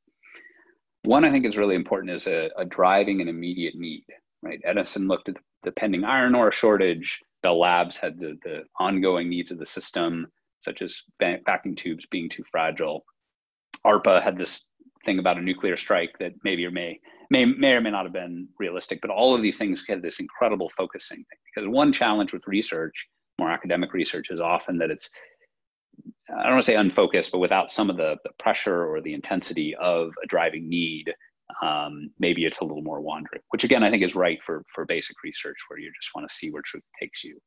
One 1.03 1.23
I 1.23 1.29
think 1.29 1.45
is 1.45 1.55
really 1.55 1.75
important 1.75 2.15
is 2.15 2.25
a, 2.25 2.49
a 2.57 2.65
driving 2.65 3.21
an 3.21 3.27
immediate 3.27 3.75
need, 3.75 4.05
right? 4.41 4.59
Edison 4.65 5.07
looked 5.07 5.29
at 5.29 5.35
the 5.61 5.73
pending 5.73 6.05
iron 6.05 6.33
ore 6.33 6.51
shortage. 6.51 7.19
Bell 7.43 7.59
Labs 7.59 7.97
had 7.97 8.17
the, 8.17 8.35
the 8.43 8.63
ongoing 8.79 9.29
needs 9.29 9.51
of 9.51 9.59
the 9.59 9.65
system, 9.67 10.25
such 10.59 10.81
as 10.81 11.03
vacuum 11.19 11.75
tubes 11.75 12.07
being 12.09 12.29
too 12.29 12.43
fragile. 12.51 13.05
ARPA 13.85 14.23
had 14.23 14.39
this 14.39 14.63
thing 15.05 15.19
about 15.19 15.37
a 15.37 15.41
nuclear 15.41 15.77
strike 15.77 16.17
that 16.19 16.33
maybe 16.43 16.65
or 16.65 16.71
may 16.71 16.99
may 17.29 17.45
may 17.45 17.73
or 17.73 17.81
may 17.81 17.91
not 17.91 18.05
have 18.05 18.13
been 18.13 18.47
realistic, 18.59 18.99
but 19.01 19.09
all 19.09 19.35
of 19.35 19.41
these 19.41 19.57
things 19.57 19.83
had 19.87 20.01
this 20.01 20.19
incredible 20.19 20.69
focusing 20.69 21.17
thing. 21.17 21.39
Because 21.53 21.69
one 21.69 21.91
challenge 21.91 22.33
with 22.33 22.43
research, 22.47 22.93
more 23.39 23.51
academic 23.51 23.93
research, 23.93 24.29
is 24.29 24.39
often 24.39 24.77
that 24.79 24.91
it's 24.91 25.09
I 26.29 26.43
don't 26.43 26.53
want 26.53 26.63
to 26.63 26.65
say 26.65 26.75
unfocused, 26.75 27.31
but 27.31 27.39
without 27.39 27.71
some 27.71 27.89
of 27.89 27.97
the, 27.97 28.15
the 28.23 28.31
pressure 28.39 28.85
or 28.85 29.01
the 29.01 29.13
intensity 29.13 29.75
of 29.75 30.11
a 30.23 30.27
driving 30.27 30.67
need, 30.67 31.13
um, 31.61 32.09
maybe 32.19 32.45
it's 32.45 32.59
a 32.59 32.63
little 32.63 32.81
more 32.81 33.01
wandering. 33.01 33.41
Which 33.49 33.63
again, 33.63 33.83
I 33.83 33.91
think 33.91 34.03
is 34.03 34.15
right 34.15 34.39
for 34.45 34.63
for 34.73 34.85
basic 34.85 35.15
research, 35.23 35.57
where 35.67 35.79
you 35.79 35.91
just 36.01 36.13
want 36.15 36.27
to 36.29 36.35
see 36.35 36.49
where 36.49 36.63
truth 36.65 36.83
takes 36.99 37.23
you. 37.23 37.37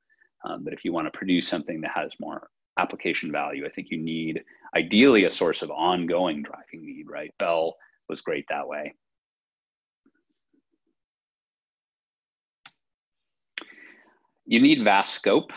Um, 0.45 0.62
but 0.64 0.73
if 0.73 0.85
you 0.85 0.92
want 0.92 1.11
to 1.11 1.19
produce 1.19 1.49
something 1.49 1.81
that 1.81 1.92
has 1.95 2.12
more 2.21 2.49
application 2.79 3.33
value, 3.33 3.67
I 3.67 3.71
think 3.71 3.89
you 3.91 3.99
need 3.99 4.43
ideally 4.75 5.25
a 5.25 5.31
source 5.31 5.62
of 5.62 5.71
ongoing 5.71 6.43
driving 6.43 6.85
need. 6.85 7.07
Right? 7.09 7.33
Bell 7.39 7.77
was 8.09 8.21
great 8.21 8.47
that 8.49 8.69
way. 8.69 8.95
you 14.47 14.61
need 14.61 14.83
vast 14.85 15.15
scope. 15.15 15.51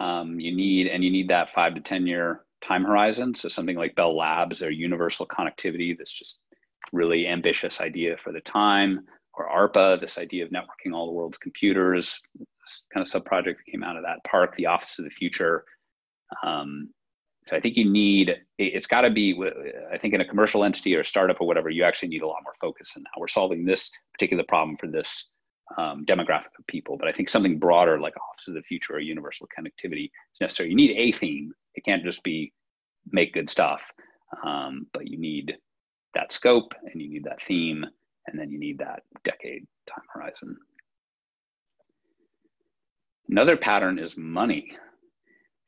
Um, 0.00 0.40
you 0.40 0.54
need, 0.54 0.88
and 0.88 1.04
you 1.04 1.10
need 1.10 1.28
that 1.28 1.52
five 1.54 1.74
to 1.74 1.80
10 1.80 2.06
year 2.06 2.40
time 2.66 2.84
horizon. 2.84 3.34
So 3.34 3.48
something 3.48 3.76
like 3.76 3.94
Bell 3.94 4.16
Labs, 4.16 4.58
their 4.58 4.70
universal 4.70 5.26
connectivity, 5.26 5.96
this 5.96 6.10
just 6.10 6.40
really 6.92 7.26
ambitious 7.26 7.80
idea 7.80 8.16
for 8.16 8.32
the 8.32 8.40
time, 8.40 9.06
or 9.34 9.48
ARPA, 9.48 10.00
this 10.00 10.18
idea 10.18 10.44
of 10.44 10.50
networking 10.50 10.94
all 10.94 11.06
the 11.06 11.12
world's 11.12 11.38
computers, 11.38 12.20
kind 12.92 13.02
of 13.02 13.08
sub 13.08 13.24
project 13.24 13.60
that 13.64 13.70
came 13.70 13.84
out 13.84 13.96
of 13.96 14.02
that 14.02 14.24
PARC, 14.24 14.54
the 14.56 14.66
Office 14.66 14.98
of 14.98 15.04
the 15.04 15.10
Future. 15.10 15.64
Um, 16.44 16.90
so 17.46 17.56
I 17.56 17.60
think 17.60 17.76
you 17.76 17.88
need, 17.88 18.36
it's 18.58 18.88
got 18.88 19.02
to 19.02 19.10
be, 19.10 19.40
I 19.92 19.98
think 19.98 20.14
in 20.14 20.20
a 20.20 20.24
commercial 20.24 20.64
entity 20.64 20.96
or 20.96 21.04
startup 21.04 21.40
or 21.40 21.46
whatever, 21.46 21.70
you 21.70 21.84
actually 21.84 22.08
need 22.08 22.22
a 22.22 22.26
lot 22.26 22.42
more 22.42 22.54
focus 22.60 22.94
in 22.96 23.02
that. 23.04 23.20
We're 23.20 23.28
solving 23.28 23.64
this 23.64 23.90
particular 24.12 24.42
problem 24.42 24.76
for 24.76 24.88
this 24.88 25.28
um, 25.78 26.04
demographic 26.04 26.54
of 26.58 26.66
people. 26.66 26.96
But 26.96 27.08
I 27.08 27.12
think 27.12 27.28
something 27.28 27.58
broader 27.58 28.00
like 28.00 28.14
Office 28.16 28.48
of 28.48 28.54
the 28.54 28.62
Future 28.62 28.94
or 28.94 29.00
universal 29.00 29.48
connectivity 29.56 30.06
is 30.06 30.40
necessary. 30.40 30.70
You 30.70 30.76
need 30.76 30.96
a 30.96 31.12
theme. 31.12 31.52
It 31.74 31.84
can't 31.84 32.04
just 32.04 32.22
be 32.24 32.52
make 33.12 33.32
good 33.34 33.48
stuff, 33.48 33.82
um, 34.44 34.86
but 34.92 35.06
you 35.06 35.18
need 35.18 35.56
that 36.14 36.32
scope 36.32 36.74
and 36.82 37.00
you 37.00 37.08
need 37.08 37.24
that 37.24 37.38
theme, 37.46 37.84
and 38.26 38.38
then 38.38 38.50
you 38.50 38.58
need 38.58 38.78
that 38.78 39.02
decade 39.24 39.66
time 39.88 40.04
horizon. 40.12 40.56
Another 43.28 43.56
pattern 43.56 43.98
is 43.98 44.16
money. 44.16 44.72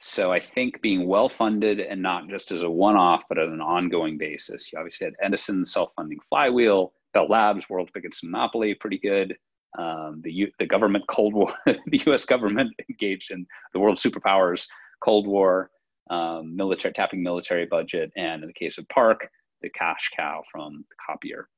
So 0.01 0.33
I 0.33 0.41
think 0.41 0.81
being 0.81 1.09
well 1.09 1.29
funded 1.29 1.81
and 1.81 2.01
not 2.01 2.29
just 2.29 2.53
as 2.53 2.63
a 2.63 2.71
one 2.71 2.97
off, 2.97 3.25
but 3.29 3.39
on 3.39 3.53
an 3.53 3.61
ongoing 3.61 4.17
basis. 4.17 4.73
You 4.73 4.79
obviously 4.79 5.07
had 5.07 5.15
Edison 5.21 5.67
self 5.67 5.91
funding 5.97 6.19
flywheel, 6.29 6.93
Bell 7.15 7.27
Labs, 7.29 7.69
world's 7.69 7.91
biggest 7.93 8.23
monopoly, 8.23 8.75
pretty 8.75 8.99
good 8.99 9.37
um, 9.77 10.21
the, 10.25 10.33
U- 10.33 10.53
the 10.59 10.67
government 10.67 11.05
Cold 11.09 11.35
War, 11.35 11.53
the 11.67 12.03
U.S. 12.07 12.25
government 12.25 12.73
engaged 12.89 13.31
in 13.31 13.47
the 13.73 13.81
world 13.81 13.99
superpowers 13.99 14.67
Cold 15.03 15.27
War, 15.27 15.71
um, 16.11 16.57
military 16.57 16.95
tapping 16.95 17.23
military 17.23 17.67
budget, 17.67 18.11
and 18.17 18.43
in 18.43 18.49
the 18.49 18.55
case 18.55 18.79
of 18.79 18.89
PARC, 18.89 19.29
the 19.61 19.69
cash 19.71 20.11
cow 20.17 20.43
from 20.51 20.85
the 20.89 20.97
copier. 21.07 21.49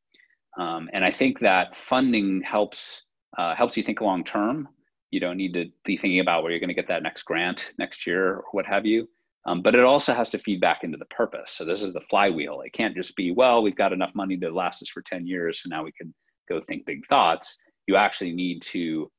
Um, 0.59 0.91
and 0.93 1.05
I 1.05 1.13
think 1.13 1.39
that 1.41 1.77
funding 1.77 2.43
helps 2.43 3.05
uh, 3.39 3.55
helps 3.55 3.77
you 3.77 3.85
think 3.85 4.01
long 4.01 4.25
term. 4.25 4.69
You 5.11 5.21
don't 5.21 5.37
need 5.37 5.55
to 5.55 5.67
be 5.85 5.97
thinking 5.97 6.21
about 6.21 6.43
where 6.43 6.53
you're 6.53 6.61
going 6.61 6.69
to 6.69 6.75
get 6.75 6.89
that 6.89 7.03
next 7.03 7.23
grant 7.23 7.71
next 7.79 8.07
year 8.07 8.37
or 8.37 8.45
what 8.53 8.67
have 8.67 8.87
you. 8.87 9.09
Um, 9.47 9.63
but 9.63 9.75
it 9.75 9.85
also 9.85 10.13
has 10.13 10.29
to 10.31 10.39
feed 10.39 10.61
back 10.61 10.85
into 10.85 10.99
the 10.99 11.07
purpose. 11.07 11.53
So 11.53 11.65
this 11.65 11.83
is 11.83 11.93
the 11.93 12.03
flywheel. 12.11 12.61
It 12.61 12.75
can't 12.75 12.95
just 12.95 13.17
be, 13.17 13.33
well, 13.33 13.63
we've 13.63 13.77
got 13.77 13.93
enough 13.93 14.15
money 14.15 14.37
to 14.37 14.51
last 14.51 14.83
us 14.83 14.91
for 14.91 15.01
10 15.01 15.27
years, 15.27 15.63
so 15.63 15.71
now 15.71 15.83
we 15.83 15.93
can 15.93 16.13
go 16.49 16.61
think 16.61 16.85
big 16.85 17.07
thoughts 17.07 17.57
you 17.91 17.97
actually 17.97 18.33
need 18.33 18.63
to 18.63 19.11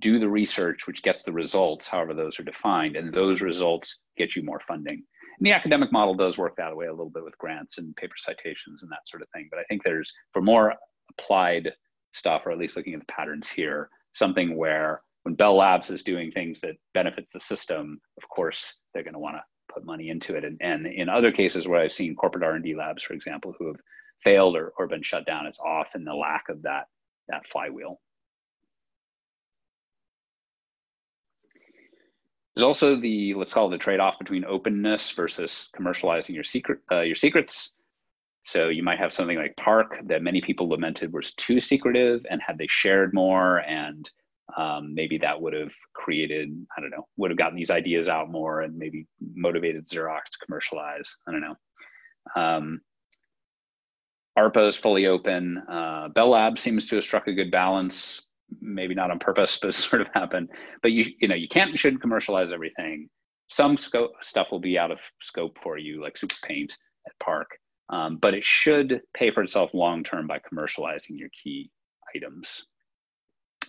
do 0.00 0.18
the 0.18 0.28
research 0.28 0.86
which 0.86 1.02
gets 1.02 1.22
the 1.22 1.32
results 1.32 1.88
however 1.88 2.14
those 2.14 2.38
are 2.38 2.44
defined 2.44 2.96
and 2.96 3.12
those 3.12 3.40
results 3.40 3.98
get 4.16 4.34
you 4.34 4.42
more 4.44 4.60
funding 4.66 5.02
and 5.38 5.46
the 5.46 5.52
academic 5.52 5.92
model 5.92 6.14
does 6.14 6.38
work 6.38 6.54
that 6.56 6.76
way 6.76 6.86
a 6.86 6.90
little 6.90 7.10
bit 7.10 7.24
with 7.24 7.38
grants 7.38 7.78
and 7.78 7.94
paper 7.96 8.14
citations 8.16 8.82
and 8.82 8.90
that 8.90 9.06
sort 9.08 9.22
of 9.22 9.28
thing 9.30 9.48
but 9.50 9.58
i 9.58 9.64
think 9.64 9.82
there's 9.82 10.12
for 10.32 10.42
more 10.42 10.74
applied 11.10 11.72
stuff 12.12 12.42
or 12.46 12.52
at 12.52 12.58
least 12.58 12.76
looking 12.76 12.94
at 12.94 13.00
the 13.00 13.06
patterns 13.06 13.48
here 13.48 13.88
something 14.12 14.56
where 14.56 15.02
when 15.22 15.34
bell 15.34 15.56
labs 15.56 15.90
is 15.90 16.02
doing 16.02 16.30
things 16.30 16.60
that 16.60 16.76
benefits 16.94 17.32
the 17.32 17.40
system 17.40 18.00
of 18.22 18.28
course 18.28 18.76
they're 18.92 19.04
going 19.04 19.14
to 19.14 19.20
want 19.20 19.36
to 19.36 19.42
put 19.72 19.84
money 19.84 20.08
into 20.08 20.34
it 20.34 20.44
and, 20.44 20.58
and 20.60 20.86
in 20.86 21.08
other 21.08 21.30
cases 21.30 21.68
where 21.68 21.80
i've 21.80 21.92
seen 21.92 22.16
corporate 22.16 22.44
r&d 22.44 22.74
labs 22.74 23.02
for 23.02 23.14
example 23.14 23.54
who 23.58 23.66
have 23.68 23.76
failed 24.24 24.56
or, 24.56 24.72
or 24.78 24.86
been 24.86 25.02
shut 25.02 25.26
down 25.26 25.46
it's 25.46 25.58
often 25.58 26.04
the 26.04 26.14
lack 26.14 26.48
of 26.48 26.62
that 26.62 26.86
that 27.30 27.48
flywheel. 27.50 28.00
There's 32.54 32.64
also 32.64 33.00
the 33.00 33.34
let's 33.34 33.54
call 33.54 33.68
it 33.68 33.70
the 33.70 33.78
trade-off 33.78 34.18
between 34.18 34.44
openness 34.44 35.12
versus 35.12 35.70
commercializing 35.78 36.34
your 36.34 36.44
secret 36.44 36.80
uh, 36.90 37.00
your 37.00 37.14
secrets. 37.14 37.72
So 38.44 38.68
you 38.68 38.82
might 38.82 38.98
have 38.98 39.12
something 39.12 39.36
like 39.36 39.56
PARC 39.56 40.06
that 40.08 40.22
many 40.22 40.40
people 40.40 40.68
lamented 40.68 41.12
was 41.12 41.32
too 41.34 41.60
secretive, 41.60 42.26
and 42.28 42.40
had 42.44 42.58
they 42.58 42.66
shared 42.68 43.14
more, 43.14 43.58
and 43.58 44.10
um, 44.56 44.94
maybe 44.94 45.18
that 45.18 45.40
would 45.40 45.52
have 45.52 45.72
created 45.94 46.50
I 46.76 46.80
don't 46.80 46.90
know 46.90 47.06
would 47.16 47.30
have 47.30 47.38
gotten 47.38 47.56
these 47.56 47.70
ideas 47.70 48.08
out 48.08 48.30
more, 48.30 48.62
and 48.62 48.76
maybe 48.76 49.06
motivated 49.34 49.88
Xerox 49.88 50.24
to 50.32 50.46
commercialize. 50.46 51.16
I 51.28 51.32
don't 51.32 51.40
know. 51.40 51.56
Um, 52.36 52.80
ARPA 54.38 54.68
is 54.68 54.76
fully 54.76 55.06
open. 55.06 55.62
Uh, 55.68 56.08
Bell 56.08 56.30
Labs 56.30 56.60
seems 56.60 56.86
to 56.86 56.96
have 56.96 57.04
struck 57.04 57.26
a 57.26 57.32
good 57.32 57.50
balance, 57.50 58.22
maybe 58.60 58.94
not 58.94 59.10
on 59.10 59.18
purpose, 59.18 59.58
but 59.62 59.74
sort 59.74 60.02
of 60.02 60.08
happened. 60.14 60.48
But 60.82 60.92
you 60.92 61.06
you 61.20 61.28
know 61.28 61.34
you 61.34 61.48
can't 61.48 61.78
shouldn't 61.78 62.02
commercialize 62.02 62.52
everything. 62.52 63.08
Some 63.48 63.76
scope 63.76 64.12
stuff 64.20 64.52
will 64.52 64.60
be 64.60 64.78
out 64.78 64.92
of 64.92 65.00
scope 65.20 65.58
for 65.62 65.76
you, 65.76 66.00
like 66.00 66.14
SuperPaint 66.14 66.72
at 67.06 67.18
PARC. 67.20 67.46
Um, 67.90 68.18
but 68.18 68.34
it 68.34 68.44
should 68.44 69.02
pay 69.14 69.32
for 69.32 69.42
itself 69.42 69.70
long 69.74 70.04
term 70.04 70.26
by 70.26 70.38
commercializing 70.38 71.18
your 71.18 71.28
key 71.42 71.70
items. 72.14 72.66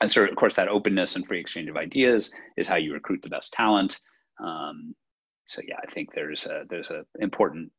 And 0.02 0.12
so, 0.12 0.24
of 0.26 0.36
course, 0.36 0.56
that 0.56 0.68
openness 0.70 1.16
and 1.16 1.28
free 1.28 1.40
exchange 1.40 1.70
of 1.70 1.78
ideas 1.78 2.32
is 2.58 2.68
how 2.68 2.78
you 2.78 2.94
recruit 2.94 3.22
the 3.24 3.30
best 3.30 3.54
talent. 3.54 4.00
Um, 4.44 4.96
so, 5.48 5.62
yeah, 5.68 5.78
I 5.88 5.92
think 5.92 6.10
there's 6.14 6.46
a 6.48 6.64
there's 6.70 6.90
an 6.90 7.06
important 7.20 7.72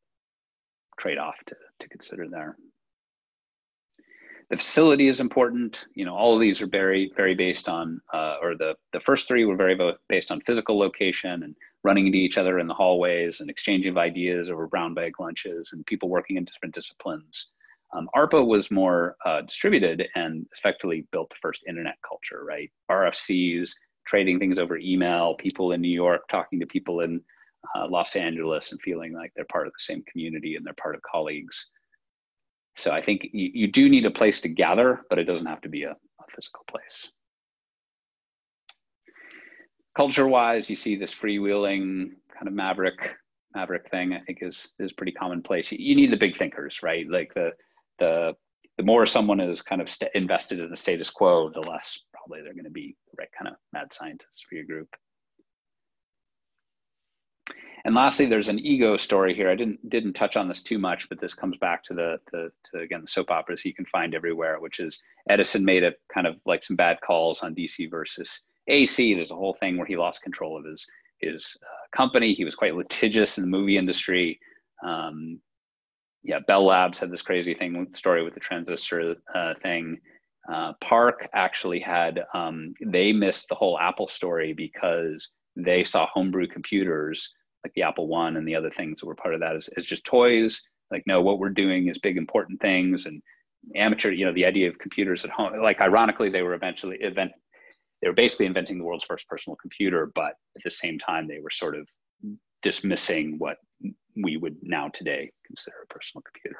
trade 0.99 1.17
off 1.19 1.35
to 1.47 1.55
to 1.81 1.89
consider 1.89 2.27
there. 2.29 2.57
the 4.49 4.57
facility 4.57 5.07
is 5.07 5.19
important. 5.19 5.85
You 5.95 6.05
know, 6.05 6.15
all 6.15 6.35
of 6.35 6.41
these 6.41 6.61
are 6.61 6.67
very, 6.67 7.11
very 7.15 7.35
based 7.35 7.69
on, 7.69 8.01
uh, 8.13 8.37
or 8.41 8.55
the 8.55 8.75
the 8.93 8.99
first 8.99 9.27
three 9.27 9.45
were 9.45 9.55
very 9.55 9.77
based 10.09 10.31
on 10.31 10.41
physical 10.41 10.77
location 10.77 11.43
and 11.43 11.55
running 11.83 12.07
into 12.07 12.19
each 12.19 12.37
other 12.37 12.59
in 12.59 12.67
the 12.67 12.73
hallways 12.73 13.39
and 13.39 13.49
exchanging 13.49 13.91
of 13.91 13.97
ideas 13.97 14.49
over 14.49 14.67
brown 14.67 14.93
bag 14.93 15.19
lunches 15.19 15.71
and 15.73 15.85
people 15.85 16.09
working 16.09 16.37
in 16.37 16.45
different 16.45 16.75
disciplines. 16.75 17.49
Um, 17.95 18.09
ARPA 18.15 18.45
was 18.45 18.71
more 18.71 19.15
uh, 19.25 19.41
distributed 19.41 20.07
and 20.15 20.45
effectively 20.57 21.05
built 21.11 21.29
the 21.29 21.35
first 21.41 21.63
internet 21.67 21.95
culture, 22.07 22.43
right? 22.43 22.71
RFCs, 22.89 23.71
trading 24.05 24.39
things 24.39 24.57
over 24.57 24.77
email, 24.77 25.35
people 25.35 25.73
in 25.73 25.81
New 25.81 25.89
York 25.89 26.21
talking 26.29 26.59
to 26.59 26.65
people 26.65 27.01
in 27.01 27.21
uh, 27.75 27.87
Los 27.87 28.15
Angeles 28.15 28.71
and 28.71 28.81
feeling 28.81 29.13
like 29.13 29.31
they're 29.35 29.45
part 29.45 29.67
of 29.67 29.73
the 29.73 29.83
same 29.83 30.03
community 30.11 30.55
and 30.55 30.65
they're 30.65 30.73
part 30.73 30.95
of 30.95 31.01
colleagues. 31.01 31.67
So 32.75 32.91
I 32.91 33.01
think 33.01 33.27
you, 33.31 33.51
you 33.53 33.71
do 33.71 33.87
need 33.87 34.05
a 34.05 34.11
place 34.11 34.41
to 34.41 34.49
gather, 34.49 35.01
but 35.09 35.19
it 35.19 35.25
doesn't 35.25 35.45
have 35.45 35.61
to 35.61 35.69
be 35.69 35.83
a, 35.83 35.91
a 35.91 36.25
physical 36.35 36.63
place. 36.67 37.11
Culture 39.95 40.27
wise, 40.27 40.69
you 40.69 40.75
see 40.75 40.95
this 40.95 41.13
freewheeling 41.13 42.09
kind 42.33 42.47
of 42.47 42.53
maverick 42.53 43.15
maverick 43.55 43.87
thing. 43.91 44.13
I 44.13 44.19
think 44.21 44.39
is 44.41 44.71
is 44.79 44.91
pretty 44.93 45.11
commonplace. 45.11 45.71
You, 45.71 45.77
you 45.79 45.95
need 45.95 46.11
the 46.11 46.17
big 46.17 46.35
thinkers, 46.35 46.79
right? 46.81 47.05
Like 47.07 47.31
the 47.35 47.51
the 47.99 48.35
the 48.77 48.83
more 48.83 49.05
someone 49.05 49.39
is 49.39 49.61
kind 49.61 49.81
of 49.81 49.95
invested 50.15 50.59
in 50.59 50.69
the 50.69 50.75
status 50.75 51.09
quo, 51.09 51.49
the 51.49 51.59
less 51.59 51.99
probably 52.11 52.41
they're 52.43 52.53
going 52.53 52.63
to 52.63 52.71
be 52.71 52.95
the 53.11 53.17
right 53.19 53.29
kind 53.37 53.47
of 53.47 53.55
mad 53.71 53.93
scientists 53.93 54.41
for 54.47 54.55
your 54.55 54.65
group. 54.65 54.89
And 57.85 57.93
lastly, 57.95 58.25
there's 58.25 58.47
an 58.47 58.59
ego 58.59 58.95
story 58.95 59.35
here. 59.35 59.49
I 59.49 59.55
didn't 59.55 59.89
didn't 59.89 60.13
touch 60.13 60.37
on 60.37 60.47
this 60.47 60.63
too 60.63 60.79
much, 60.79 61.09
but 61.09 61.19
this 61.19 61.33
comes 61.33 61.57
back 61.57 61.83
to 61.83 61.93
the, 61.93 62.17
the 62.31 62.49
to 62.71 62.79
again 62.79 63.01
the 63.01 63.07
soap 63.07 63.29
operas 63.29 63.65
you 63.65 63.73
can 63.73 63.85
find 63.85 64.15
everywhere, 64.15 64.59
which 64.61 64.79
is 64.79 65.01
Edison 65.29 65.65
made 65.65 65.83
a 65.83 65.91
kind 66.13 66.25
of 66.25 66.37
like 66.45 66.63
some 66.63 66.77
bad 66.77 66.99
calls 67.05 67.41
on 67.41 67.53
DC 67.53 67.91
versus 67.91 68.41
AC. 68.67 69.13
There's 69.13 69.31
a 69.31 69.35
whole 69.35 69.57
thing 69.59 69.77
where 69.77 69.85
he 69.85 69.97
lost 69.97 70.21
control 70.21 70.57
of 70.57 70.65
his 70.65 70.87
his 71.19 71.57
uh, 71.61 71.97
company. 71.97 72.33
He 72.33 72.45
was 72.45 72.55
quite 72.55 72.75
litigious 72.75 73.37
in 73.37 73.43
the 73.43 73.49
movie 73.49 73.77
industry. 73.77 74.39
Um, 74.85 75.41
yeah, 76.23 76.39
Bell 76.47 76.65
Labs 76.65 76.99
had 76.99 77.11
this 77.11 77.21
crazy 77.21 77.53
thing 77.53 77.87
story 77.95 78.23
with 78.23 78.33
the 78.33 78.39
transistor 78.39 79.15
uh, 79.35 79.53
thing. 79.61 79.99
Uh, 80.51 80.73
PARC 80.81 81.27
actually 81.33 81.79
had 81.79 82.23
um, 82.33 82.73
they 82.85 83.11
missed 83.11 83.47
the 83.49 83.55
whole 83.55 83.79
Apple 83.79 84.07
story 84.07 84.53
because 84.53 85.29
they 85.55 85.83
saw 85.83 86.07
homebrew 86.07 86.47
computers 86.47 87.29
like 87.63 87.73
the 87.75 87.83
Apple 87.83 88.07
One 88.07 88.37
and 88.37 88.47
the 88.47 88.55
other 88.55 88.71
things 88.71 88.99
that 88.99 89.05
were 89.05 89.15
part 89.15 89.33
of 89.33 89.39
that 89.39 89.55
is, 89.55 89.69
is 89.77 89.85
just 89.85 90.03
toys. 90.03 90.61
Like, 90.91 91.03
no, 91.07 91.21
what 91.21 91.39
we're 91.39 91.49
doing 91.49 91.87
is 91.87 91.97
big, 91.99 92.17
important 92.17 92.61
things. 92.61 93.05
And 93.05 93.21
amateur, 93.75 94.11
you 94.11 94.25
know, 94.25 94.33
the 94.33 94.45
idea 94.45 94.69
of 94.69 94.77
computers 94.79 95.23
at 95.23 95.29
home, 95.29 95.61
like 95.61 95.81
ironically, 95.81 96.29
they 96.29 96.41
were 96.41 96.53
eventually 96.53 96.97
event, 96.99 97.31
they 98.01 98.09
were 98.09 98.13
basically 98.13 98.45
inventing 98.45 98.77
the 98.77 98.83
world's 98.83 99.05
first 99.05 99.27
personal 99.27 99.55
computer, 99.55 100.11
but 100.13 100.33
at 100.57 100.63
the 100.63 100.69
same 100.69 100.99
time, 100.99 101.27
they 101.27 101.39
were 101.39 101.49
sort 101.49 101.75
of 101.77 101.87
dismissing 102.61 103.35
what 103.37 103.57
we 104.15 104.37
would 104.37 104.57
now 104.61 104.89
today 104.89 105.31
consider 105.45 105.77
a 105.83 105.87
personal 105.87 106.23
computer. 106.23 106.59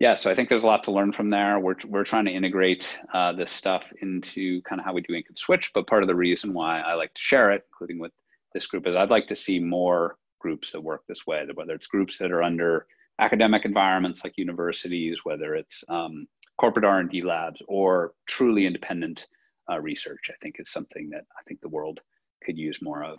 yeah, 0.00 0.14
so 0.14 0.30
I 0.30 0.34
think 0.34 0.48
there's 0.48 0.62
a 0.62 0.66
lot 0.66 0.84
to 0.84 0.92
learn 0.92 1.12
from 1.12 1.28
there. 1.28 1.58
We're, 1.58 1.74
we're 1.86 2.04
trying 2.04 2.26
to 2.26 2.30
integrate 2.30 2.96
uh, 3.12 3.32
this 3.32 3.50
stuff 3.50 3.82
into 4.00 4.62
kind 4.62 4.80
of 4.80 4.84
how 4.84 4.92
we 4.92 5.00
do 5.00 5.14
ink 5.14 5.26
and 5.28 5.36
switch. 5.36 5.72
But 5.74 5.88
part 5.88 6.04
of 6.04 6.06
the 6.06 6.14
reason 6.14 6.54
why 6.54 6.80
I 6.80 6.94
like 6.94 7.12
to 7.14 7.20
share 7.20 7.50
it, 7.50 7.64
including 7.68 7.98
with 7.98 8.12
this 8.54 8.66
group, 8.66 8.86
is 8.86 8.94
I'd 8.94 9.10
like 9.10 9.26
to 9.28 9.36
see 9.36 9.58
more 9.58 10.16
groups 10.38 10.70
that 10.70 10.80
work 10.80 11.02
this 11.08 11.26
way, 11.26 11.44
whether 11.52 11.74
it's 11.74 11.88
groups 11.88 12.16
that 12.18 12.30
are 12.30 12.44
under 12.44 12.86
academic 13.18 13.64
environments 13.64 14.22
like 14.22 14.38
universities, 14.38 15.18
whether 15.24 15.56
it's 15.56 15.82
um, 15.88 16.28
corporate 16.60 16.84
R&D 16.84 17.22
labs 17.22 17.60
or 17.66 18.12
truly 18.26 18.66
independent 18.66 19.26
uh, 19.68 19.80
research, 19.80 20.30
I 20.30 20.34
think 20.40 20.56
is 20.60 20.70
something 20.70 21.10
that 21.10 21.24
I 21.36 21.42
think 21.48 21.60
the 21.60 21.68
world 21.68 21.98
could 22.44 22.58
use 22.58 22.78
more 22.82 23.04
of. 23.04 23.18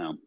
Um, 0.00 0.18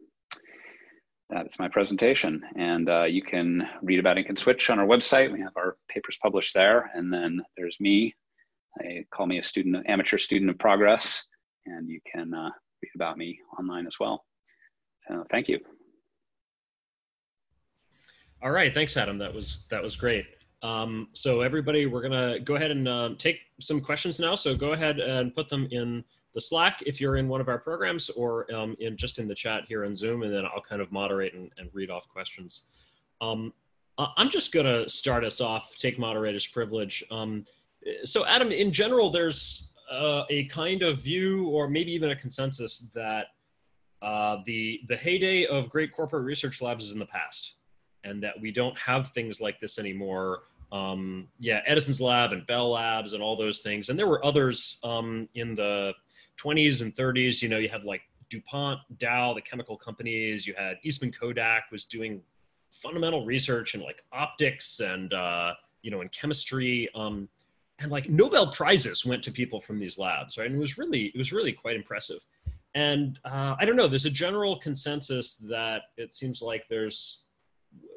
that's 1.30 1.60
my 1.60 1.70
presentation. 1.70 2.42
And 2.58 2.90
uh, 2.90 3.04
you 3.04 3.22
can 3.22 3.68
read 3.82 4.00
about 4.00 4.18
Ink 4.18 4.28
and 4.30 4.38
Switch 4.38 4.70
on 4.70 4.80
our 4.80 4.86
website. 4.86 5.32
We 5.32 5.40
have 5.40 5.56
our 5.56 5.78
papers 5.90 6.18
published 6.22 6.54
there. 6.54 6.92
And 6.94 7.12
then 7.12 7.42
there's 7.56 7.78
me. 7.80 8.14
I 8.80 9.06
call 9.14 9.28
me 9.28 9.40
a 9.40 9.44
student, 9.44 9.86
amateur 9.88 10.18
student 10.18 10.52
of 10.52 10.60
progress. 10.60 11.24
And 11.66 11.90
you 11.90 12.02
can 12.12 12.34
uh, 12.34 12.50
read 12.84 12.92
about 12.96 13.18
me 13.18 13.40
online 13.58 13.88
as 13.88 13.96
well. 14.00 14.26
So 15.08 15.24
thank 15.32 15.48
you. 15.48 15.60
All 18.44 18.52
right, 18.52 18.74
thanks, 18.74 18.98
Adam. 18.98 19.18
That 19.20 19.34
was 19.34 19.66
that 19.70 19.84
was 19.84 19.96
great. 19.96 20.26
Um, 20.64 21.10
so 21.14 21.42
everybody, 21.42 21.86
we're 21.86 22.02
gonna 22.02 22.40
go 22.40 22.56
ahead 22.56 22.72
and 22.72 22.88
uh, 22.88 23.10
take 23.18 23.40
some 23.60 23.82
questions 23.82 24.20
now. 24.20 24.36
So 24.36 24.56
go 24.56 24.74
ahead 24.74 25.00
and 25.00 25.34
put 25.34 25.48
them 25.48 25.68
in 25.72 26.04
the 26.34 26.42
Slack 26.42 26.82
if 26.86 27.02
you're 27.02 27.18
in 27.18 27.28
one 27.28 27.42
of 27.42 27.50
our 27.50 27.60
programs 27.60 28.10
or 28.10 28.52
um, 28.54 28.76
in 28.80 28.98
just 28.98 29.20
in 29.20 29.28
the 29.28 29.36
chat 29.36 29.64
here 29.68 29.86
on 29.86 29.96
Zoom, 29.96 30.24
and 30.24 30.34
then 30.34 30.46
I'll 30.46 30.62
kind 30.62 30.82
of 30.82 30.92
moderate 30.92 31.34
and, 31.34 31.52
and 31.58 31.70
read 31.74 31.90
off 31.90 32.08
questions. 32.08 32.64
Um, 33.20 33.54
I'm 33.98 34.30
just 34.30 34.52
going 34.52 34.66
to 34.66 34.90
start 34.90 35.24
us 35.24 35.42
off, 35.42 35.76
take 35.78 36.00
moderator's 36.00 36.48
privilege. 36.48 37.04
Um, 37.12 37.46
so, 38.04 38.26
Adam, 38.26 38.52
in 38.52 38.72
general, 38.72 39.10
there's 39.10 39.74
uh, 39.92 40.24
a 40.30 40.46
kind 40.46 40.84
of 40.84 41.00
view, 41.00 41.48
or 41.48 41.68
maybe 41.68 41.92
even 41.92 42.12
a 42.12 42.16
consensus, 42.16 42.92
that 42.96 43.28
uh, 44.02 44.38
the 44.46 44.82
the 44.88 44.96
heyday 44.96 45.46
of 45.46 45.70
great 45.70 45.92
corporate 45.92 46.24
research 46.24 46.62
labs 46.62 46.86
is 46.86 46.94
in 46.94 47.00
the 47.00 47.06
past, 47.06 47.56
and 48.04 48.24
that 48.24 48.40
we 48.40 48.52
don't 48.52 48.78
have 48.78 49.10
things 49.10 49.42
like 49.42 49.60
this 49.60 49.78
anymore. 49.78 50.44
Um, 50.72 51.28
yeah, 51.40 51.62
Edison's 51.68 52.00
lab 52.00 52.32
and 52.32 52.48
Bell 52.48 52.72
Labs 52.72 53.14
and 53.14 53.22
all 53.22 53.36
those 53.36 53.62
things, 53.62 53.90
and 53.90 54.00
there 54.00 54.08
were 54.08 54.26
others 54.26 54.80
um, 54.84 55.28
in 55.36 55.54
the 55.54 55.94
20s 56.38 56.82
and 56.82 56.96
30s, 56.96 57.42
you 57.42 57.50
know, 57.50 57.58
you 57.58 57.70
had 57.70 57.84
like 57.84 58.02
DuPont, 58.32 58.80
Dow, 58.98 59.34
the 59.34 59.42
chemical 59.42 59.78
companies. 59.78 60.48
You 60.48 60.56
had 60.58 60.78
Eastman 60.84 61.12
Kodak 61.12 61.66
was 61.72 61.86
doing 61.86 62.22
fundamental 62.72 63.26
research 63.26 63.76
in 63.76 63.82
like 63.82 64.04
optics 64.14 64.80
and 64.80 65.14
uh, 65.14 65.54
you 65.84 65.92
know 65.92 66.02
in 66.02 66.10
chemistry. 66.10 66.90
Um, 66.96 67.30
and 67.80 67.92
like 67.92 68.10
Nobel 68.10 68.52
prizes 68.52 69.06
went 69.06 69.24
to 69.24 69.32
people 69.32 69.60
from 69.60 69.80
these 69.80 70.00
labs, 70.00 70.38
right? 70.38 70.48
And 70.48 70.56
it 70.56 70.60
was 70.60 70.78
really 70.78 71.06
it 71.08 71.18
was 71.18 71.32
really 71.32 71.52
quite 71.52 71.76
impressive. 71.76 72.26
And 72.74 73.20
uh, 73.26 73.56
I 73.60 73.66
don't 73.66 73.76
know. 73.76 73.88
There's 73.88 74.06
a 74.06 74.10
general 74.10 74.58
consensus 74.58 75.36
that 75.50 75.84
it 75.98 76.14
seems 76.14 76.42
like 76.42 76.64
there's 76.70 77.26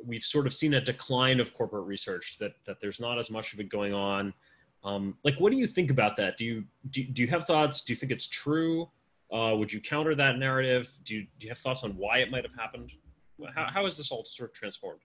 we've 0.05 0.23
sort 0.23 0.47
of 0.47 0.55
seen 0.55 0.75
a 0.75 0.81
decline 0.81 1.41
of 1.41 1.55
corporate 1.55 1.87
research 1.87 2.37
that 2.41 2.55
that 2.67 2.81
there's 2.81 3.01
not 3.01 3.19
as 3.19 3.31
much 3.31 3.53
of 3.53 3.61
it 3.61 3.69
going 3.69 3.95
on 3.95 4.35
um, 4.85 5.17
like, 5.25 5.37
what 5.41 5.51
do 5.51 5.57
you 5.57 5.67
think 5.67 5.91
about 5.91 6.17
that? 6.19 6.37
Do 6.37 6.45
you 6.45 6.65
do, 6.91 7.05
do 7.05 7.23
you 7.23 7.29
have 7.29 7.45
thoughts? 7.45 7.83
Do 7.83 7.93
you 7.93 7.97
think 7.97 8.13
it's 8.13 8.27
true? 8.27 8.89
Uh, 9.33 9.55
would 9.57 9.73
you 9.73 9.81
counter 9.81 10.15
that 10.15 10.39
narrative? 10.39 10.89
Do 11.05 11.15
you, 11.17 11.23
do 11.39 11.47
you 11.47 11.49
have 11.49 11.59
thoughts 11.59 11.83
on 11.83 11.93
why 11.97 12.19
it 12.19 12.31
might 12.31 12.45
have 12.45 12.55
happened? 12.55 12.93
How, 13.55 13.67
how 13.73 13.87
is 13.87 13.97
this 13.97 14.13
all 14.13 14.25
sort 14.25 14.51
of 14.51 14.55
transformed? 14.55 15.01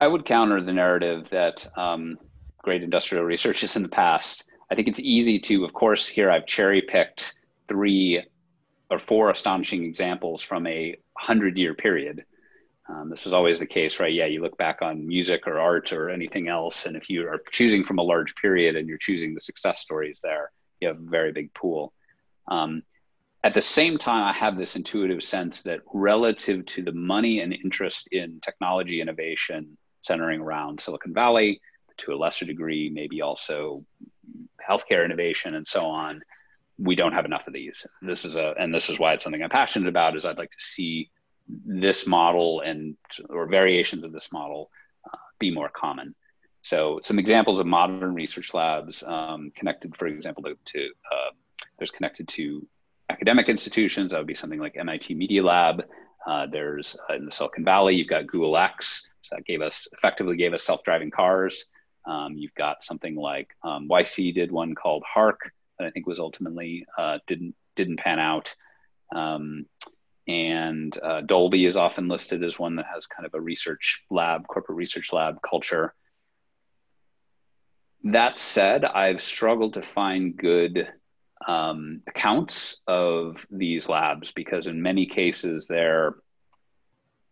I 0.00 0.06
would 0.06 0.24
counter 0.24 0.62
the 0.62 0.72
narrative 0.72 1.28
that 1.30 1.66
um, 1.76 2.18
great 2.58 2.82
industrial 2.82 3.24
research 3.24 3.62
is 3.62 3.76
in 3.76 3.82
the 3.82 3.88
past. 3.88 4.44
I 4.70 4.74
think 4.74 4.88
it's 4.88 5.00
easy 5.00 5.38
to, 5.40 5.64
of 5.64 5.72
course, 5.74 6.08
here 6.08 6.30
I've 6.30 6.46
cherry 6.46 6.80
picked 6.80 7.34
three 7.68 8.24
or 8.90 8.98
four 8.98 9.30
astonishing 9.30 9.84
examples 9.84 10.42
from 10.42 10.66
a 10.66 10.96
hundred 11.18 11.58
year 11.58 11.74
period. 11.74 12.24
Um, 12.92 13.08
this 13.08 13.26
is 13.26 13.32
always 13.32 13.58
the 13.58 13.66
case, 13.66 13.98
right? 14.00 14.12
Yeah, 14.12 14.26
you 14.26 14.42
look 14.42 14.58
back 14.58 14.82
on 14.82 15.06
music 15.06 15.46
or 15.46 15.58
art 15.58 15.92
or 15.92 16.10
anything 16.10 16.48
else, 16.48 16.84
and 16.84 16.96
if 16.96 17.08
you 17.08 17.26
are 17.26 17.40
choosing 17.50 17.84
from 17.84 17.98
a 17.98 18.02
large 18.02 18.34
period 18.36 18.76
and 18.76 18.88
you're 18.88 18.98
choosing 18.98 19.34
the 19.34 19.40
success 19.40 19.80
stories 19.80 20.20
there, 20.22 20.50
you 20.80 20.88
have 20.88 20.98
a 20.98 21.10
very 21.10 21.32
big 21.32 21.54
pool. 21.54 21.92
Um, 22.48 22.82
at 23.44 23.54
the 23.54 23.62
same 23.62 23.98
time, 23.98 24.24
I 24.24 24.32
have 24.32 24.58
this 24.58 24.76
intuitive 24.76 25.22
sense 25.22 25.62
that 25.62 25.80
relative 25.92 26.66
to 26.66 26.82
the 26.82 26.92
money 26.92 27.40
and 27.40 27.52
interest 27.52 28.08
in 28.12 28.40
technology 28.40 29.00
innovation 29.00 29.78
centering 30.00 30.40
around 30.40 30.80
Silicon 30.80 31.14
Valley, 31.14 31.60
to 31.98 32.12
a 32.12 32.16
lesser 32.16 32.44
degree, 32.44 32.90
maybe 32.90 33.22
also 33.22 33.84
healthcare 34.68 35.04
innovation 35.04 35.54
and 35.54 35.66
so 35.66 35.84
on, 35.86 36.22
we 36.78 36.94
don't 36.94 37.12
have 37.12 37.24
enough 37.24 37.46
of 37.46 37.52
these. 37.52 37.86
This 38.00 38.24
is 38.24 38.34
a, 38.34 38.54
and 38.58 38.74
this 38.74 38.90
is 38.90 38.98
why 38.98 39.12
it's 39.12 39.24
something 39.24 39.42
I'm 39.42 39.50
passionate 39.50 39.88
about. 39.88 40.16
Is 40.16 40.24
I'd 40.24 40.38
like 40.38 40.50
to 40.50 40.64
see 40.64 41.10
this 41.64 42.06
model 42.06 42.60
and 42.60 42.96
or 43.28 43.46
variations 43.46 44.04
of 44.04 44.12
this 44.12 44.32
model 44.32 44.70
uh, 45.06 45.16
be 45.38 45.50
more 45.52 45.68
common. 45.68 46.14
So 46.62 47.00
some 47.02 47.18
examples 47.18 47.58
of 47.58 47.66
modern 47.66 48.14
research 48.14 48.54
labs 48.54 49.02
um, 49.02 49.50
connected, 49.54 49.96
for 49.96 50.06
example, 50.06 50.44
to, 50.44 50.56
to 50.64 50.86
uh, 50.86 51.30
there's 51.78 51.90
connected 51.90 52.28
to 52.28 52.66
academic 53.10 53.48
institutions. 53.48 54.12
That 54.12 54.18
would 54.18 54.26
be 54.26 54.34
something 54.34 54.60
like 54.60 54.76
MIT 54.76 55.14
Media 55.14 55.42
Lab. 55.42 55.84
Uh, 56.26 56.46
there's 56.46 56.96
uh, 57.10 57.14
in 57.14 57.24
the 57.24 57.32
Silicon 57.32 57.64
Valley, 57.64 57.96
you've 57.96 58.08
got 58.08 58.26
Google 58.28 58.56
X. 58.56 59.08
So 59.22 59.36
that 59.36 59.44
gave 59.44 59.60
us 59.60 59.88
effectively 59.92 60.36
gave 60.36 60.54
us 60.54 60.62
self-driving 60.62 61.10
cars. 61.10 61.66
Um, 62.04 62.34
you've 62.36 62.54
got 62.54 62.82
something 62.82 63.14
like 63.14 63.48
um, 63.62 63.88
YC 63.88 64.34
did 64.34 64.50
one 64.50 64.74
called 64.74 65.04
HARC 65.06 65.52
that 65.78 65.86
I 65.86 65.90
think 65.90 66.06
was 66.06 66.18
ultimately 66.18 66.84
uh, 66.96 67.18
didn't 67.26 67.54
didn't 67.76 67.98
pan 67.98 68.18
out. 68.18 68.54
Um, 69.14 69.66
and 70.28 70.96
uh, 71.02 71.22
Dolby 71.22 71.66
is 71.66 71.76
often 71.76 72.08
listed 72.08 72.44
as 72.44 72.58
one 72.58 72.76
that 72.76 72.86
has 72.92 73.06
kind 73.06 73.26
of 73.26 73.34
a 73.34 73.40
research 73.40 74.02
lab, 74.10 74.46
corporate 74.46 74.76
research 74.76 75.12
lab 75.12 75.38
culture. 75.42 75.94
That 78.04 78.38
said, 78.38 78.84
I've 78.84 79.22
struggled 79.22 79.74
to 79.74 79.82
find 79.82 80.36
good 80.36 80.88
um, 81.46 82.02
accounts 82.06 82.80
of 82.86 83.46
these 83.50 83.88
labs 83.88 84.32
because 84.32 84.66
in 84.66 84.82
many 84.82 85.06
cases 85.06 85.66
they're 85.66 86.16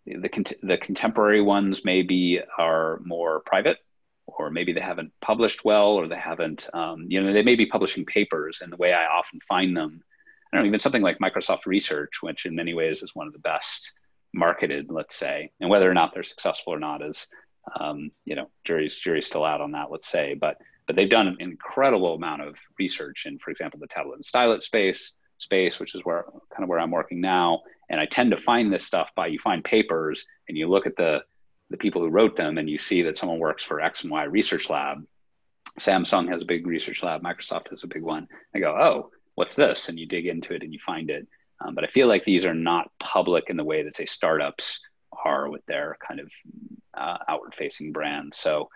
the, 0.07 0.57
the 0.63 0.79
contemporary 0.79 1.41
ones 1.41 1.83
maybe 1.85 2.41
are 2.59 3.01
more 3.05 3.41
private 3.41 3.79
or 4.27 4.51
maybe 4.51 4.73
they 4.73 4.81
haven't 4.81 5.13
published 5.21 5.65
well 5.65 5.91
or 5.91 6.09
they 6.09 6.17
haven't 6.17 6.69
um, 6.73 7.07
you 7.09 7.23
know 7.23 7.33
they 7.33 7.43
may 7.43 7.55
be 7.55 7.67
publishing 7.67 8.05
papers 8.05 8.61
and 8.63 8.73
the 8.73 8.77
way 8.77 8.93
i 8.93 9.07
often 9.07 9.39
find 9.49 9.77
them 9.77 10.03
i 10.53 10.57
don't 10.57 10.65
know 10.65 10.69
even 10.69 10.81
something 10.81 11.03
like 11.03 11.19
microsoft 11.19 11.67
research 11.67 12.23
which 12.23 12.47
in 12.47 12.55
many 12.55 12.75
ways 12.75 13.03
is 13.03 13.15
one 13.15 13.27
of 13.27 13.33
the 13.33 13.39
best 13.41 13.93
marketed 14.33 14.87
let's 14.91 15.17
say 15.17 15.51
and 15.61 15.69
whether 15.69 15.91
or 15.91 15.95
not 15.95 16.13
they're 16.15 16.23
successful 16.23 16.73
or 16.73 16.79
not 16.79 17.03
is 17.03 17.27
um, 17.79 18.11
you 18.25 18.35
know 18.35 18.49
jury's 18.65 18.97
jury's 18.97 19.27
still 19.27 19.45
out 19.45 19.61
on 19.61 19.73
that 19.73 19.91
let's 19.91 20.09
say 20.09 20.35
but 20.35 20.57
but 20.87 20.97
they've 20.97 21.11
done 21.11 21.29
an 21.29 21.37
incredible 21.41 22.15
amount 22.15 22.43
of 22.43 22.57
research 22.79 23.25
in 23.27 23.39
for 23.39 23.51
example 23.51 23.79
the 23.79 23.87
tablet 23.87 24.15
and 24.15 24.25
stylus 24.25 24.67
space 24.67 25.15
space 25.39 25.79
which 25.79 25.95
is 25.95 26.03
where 26.05 26.25
kind 26.55 26.63
of 26.63 26.69
where 26.69 26.79
i'm 26.79 26.91
working 26.91 27.21
now 27.21 27.61
and 27.89 28.01
i 28.01 28.07
tend 28.07 28.31
to 28.31 28.37
find 28.37 28.73
this 28.73 28.87
stuff 28.87 29.11
by 29.15 29.27
you 29.27 29.39
find 29.39 29.65
papers 29.65 30.25
and 30.49 30.57
you 30.57 30.69
look 30.69 30.87
at 30.87 30.97
the 30.97 31.23
the 31.71 31.77
people 31.77 32.03
who 32.03 32.09
wrote 32.09 32.37
them 32.37 32.59
and 32.59 32.69
you 32.69 32.77
see 32.77 33.03
that 33.03 33.17
someone 33.17 33.39
works 33.39 33.65
for 33.65 33.81
X 33.81 34.03
and 34.03 34.11
Y 34.11 34.25
research 34.25 34.69
lab. 34.69 34.99
Samsung 35.79 36.29
has 36.29 36.43
a 36.43 36.47
big 36.47 36.67
research 36.67 37.03
lab, 37.03 37.23
Microsoft 37.23 37.71
has 37.71 37.85
a 37.85 37.89
big 37.89 38.03
one. 38.03 38.27
I 38.55 38.59
go, 38.59 38.73
oh, 38.73 39.11
what's 39.41 39.55
this? 39.55 39.89
And 39.89 39.99
you 39.99 40.05
dig 40.05 40.27
into 40.27 40.53
it 40.53 40.63
and 40.63 40.71
you 40.71 40.79
find 40.85 41.09
it. 41.09 41.27
Um, 41.63 41.75
but 41.75 41.83
I 41.83 41.87
feel 41.87 42.09
like 42.09 42.27
these 42.27 42.45
are 42.45 42.53
not 42.53 42.91
public 42.99 43.45
in 43.49 43.57
the 43.57 43.65
way 43.65 43.83
that 43.83 43.97
say 43.97 44.05
startups 44.05 44.81
are 45.25 45.49
with 45.49 45.65
their 45.65 45.97
kind 46.07 46.21
of 46.21 46.29
uh, 46.93 47.17
outward 47.27 47.55
facing 47.57 47.91
brand. 47.91 48.35
So 48.37 48.69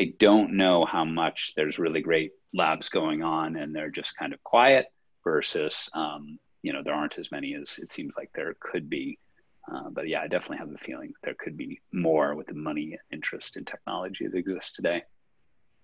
I 0.00 0.14
don't 0.20 0.56
know 0.56 0.84
how 0.84 1.04
much 1.04 1.52
there's 1.56 1.80
really 1.80 2.00
great 2.00 2.30
labs 2.52 2.90
going 2.90 3.24
on 3.24 3.56
and 3.56 3.74
they're 3.74 3.90
just 3.90 4.16
kind 4.16 4.32
of 4.32 4.40
quiet 4.44 4.86
versus, 5.24 5.88
um, 5.94 6.38
you 6.62 6.72
know, 6.72 6.82
there 6.84 6.94
aren't 6.94 7.18
as 7.18 7.32
many 7.32 7.56
as 7.56 7.78
it 7.78 7.92
seems 7.92 8.14
like 8.16 8.30
there 8.36 8.54
could 8.60 8.88
be. 8.88 9.18
Uh, 9.68 9.90
but 9.90 10.06
yeah, 10.06 10.20
I 10.20 10.28
definitely 10.28 10.58
have 10.58 10.70
the 10.70 10.78
feeling 10.78 11.12
there 11.24 11.34
could 11.36 11.56
be 11.56 11.80
more 11.92 12.36
with 12.36 12.46
the 12.46 12.54
money 12.54 12.98
interest 13.12 13.56
in 13.56 13.64
technology 13.64 14.28
that 14.28 14.38
exists 14.38 14.76
today. 14.76 15.02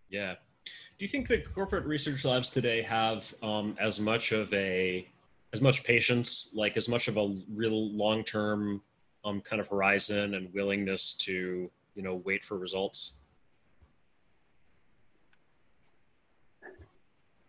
Yeah. 0.09 0.35
Do 0.64 1.04
you 1.04 1.08
think 1.08 1.28
that 1.28 1.52
corporate 1.54 1.86
research 1.86 2.24
labs 2.24 2.50
today 2.50 2.82
have 2.82 3.32
um, 3.42 3.76
as 3.80 3.98
much 3.98 4.32
of 4.32 4.52
a, 4.52 5.08
as 5.52 5.61
much 5.61 5.82
patience, 5.82 6.52
like 6.54 6.76
as 6.76 6.88
much 6.88 7.08
of 7.08 7.16
a 7.16 7.36
real 7.54 7.90
long-term 7.90 8.82
um, 9.24 9.40
kind 9.40 9.61
of 9.61 9.68
horizon 9.68 10.34
and 10.34 10.52
willingness 10.52 11.14
to, 11.14 11.70
you 11.94 12.02
know, 12.02 12.16
wait 12.24 12.44
for 12.44 12.58
results? 12.58 13.14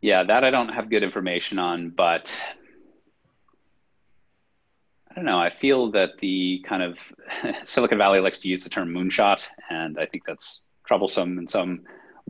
Yeah, 0.01 0.23
that 0.23 0.43
I 0.43 0.49
don't 0.49 0.69
have 0.69 0.89
good 0.89 1.03
information 1.03 1.59
on, 1.59 1.89
but 1.89 2.33
I 5.11 5.13
don't 5.13 5.25
know. 5.25 5.39
I 5.39 5.49
feel 5.49 5.91
that 5.91 6.17
the 6.19 6.63
kind 6.67 6.81
of 6.81 6.97
Silicon 7.65 7.97
Valley 7.97 8.21
likes 8.21 8.39
to 8.39 8.47
use 8.47 8.63
the 8.63 8.69
term 8.69 8.93
moonshot, 8.93 9.45
and 9.69 9.99
I 9.99 10.05
think 10.05 10.23
that's 10.25 10.61
troublesome 10.85 11.37
in 11.37 11.47
some 11.47 11.81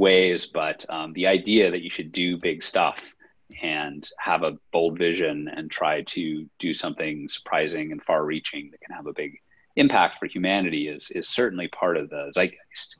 ways. 0.01 0.47
But 0.47 0.83
um, 0.89 1.13
the 1.13 1.27
idea 1.27 1.71
that 1.71 1.83
you 1.83 1.89
should 1.89 2.11
do 2.11 2.37
big 2.37 2.63
stuff 2.63 3.13
and 3.61 4.07
have 4.17 4.43
a 4.43 4.57
bold 4.73 4.97
vision 4.97 5.47
and 5.55 5.69
try 5.69 6.01
to 6.01 6.49
do 6.59 6.73
something 6.73 7.29
surprising 7.29 7.91
and 7.91 8.01
far-reaching 8.03 8.71
that 8.71 8.81
can 8.81 8.95
have 8.95 9.07
a 9.07 9.13
big 9.13 9.37
impact 9.75 10.17
for 10.19 10.25
humanity 10.25 10.89
is 10.89 11.09
is 11.11 11.29
certainly 11.29 11.67
part 11.69 11.95
of 11.97 12.09
the 12.09 12.31
zeitgeist. 12.35 12.95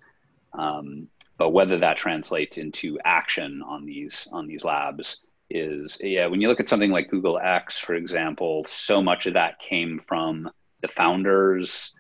Um, 0.54 1.08
but 1.38 1.50
whether 1.50 1.80
that 1.80 1.98
translates 1.98 2.58
into 2.58 3.00
action 3.04 3.64
on 3.66 3.86
these 3.86 4.28
on 4.32 4.48
these 4.48 4.64
labs 4.64 5.18
is 5.50 5.98
yeah 6.00 6.28
when 6.28 6.40
you 6.40 6.48
look 6.48 6.60
at 6.60 6.70
something 6.70 6.92
like 6.92 7.10
google 7.10 7.40
x 7.40 7.80
for 7.80 7.96
example 7.96 8.64
so 8.68 9.02
much 9.02 9.26
of 9.26 9.34
that 9.34 9.60
came 9.60 10.00
from 10.08 10.50
the 10.82 10.88
founders 10.88 11.94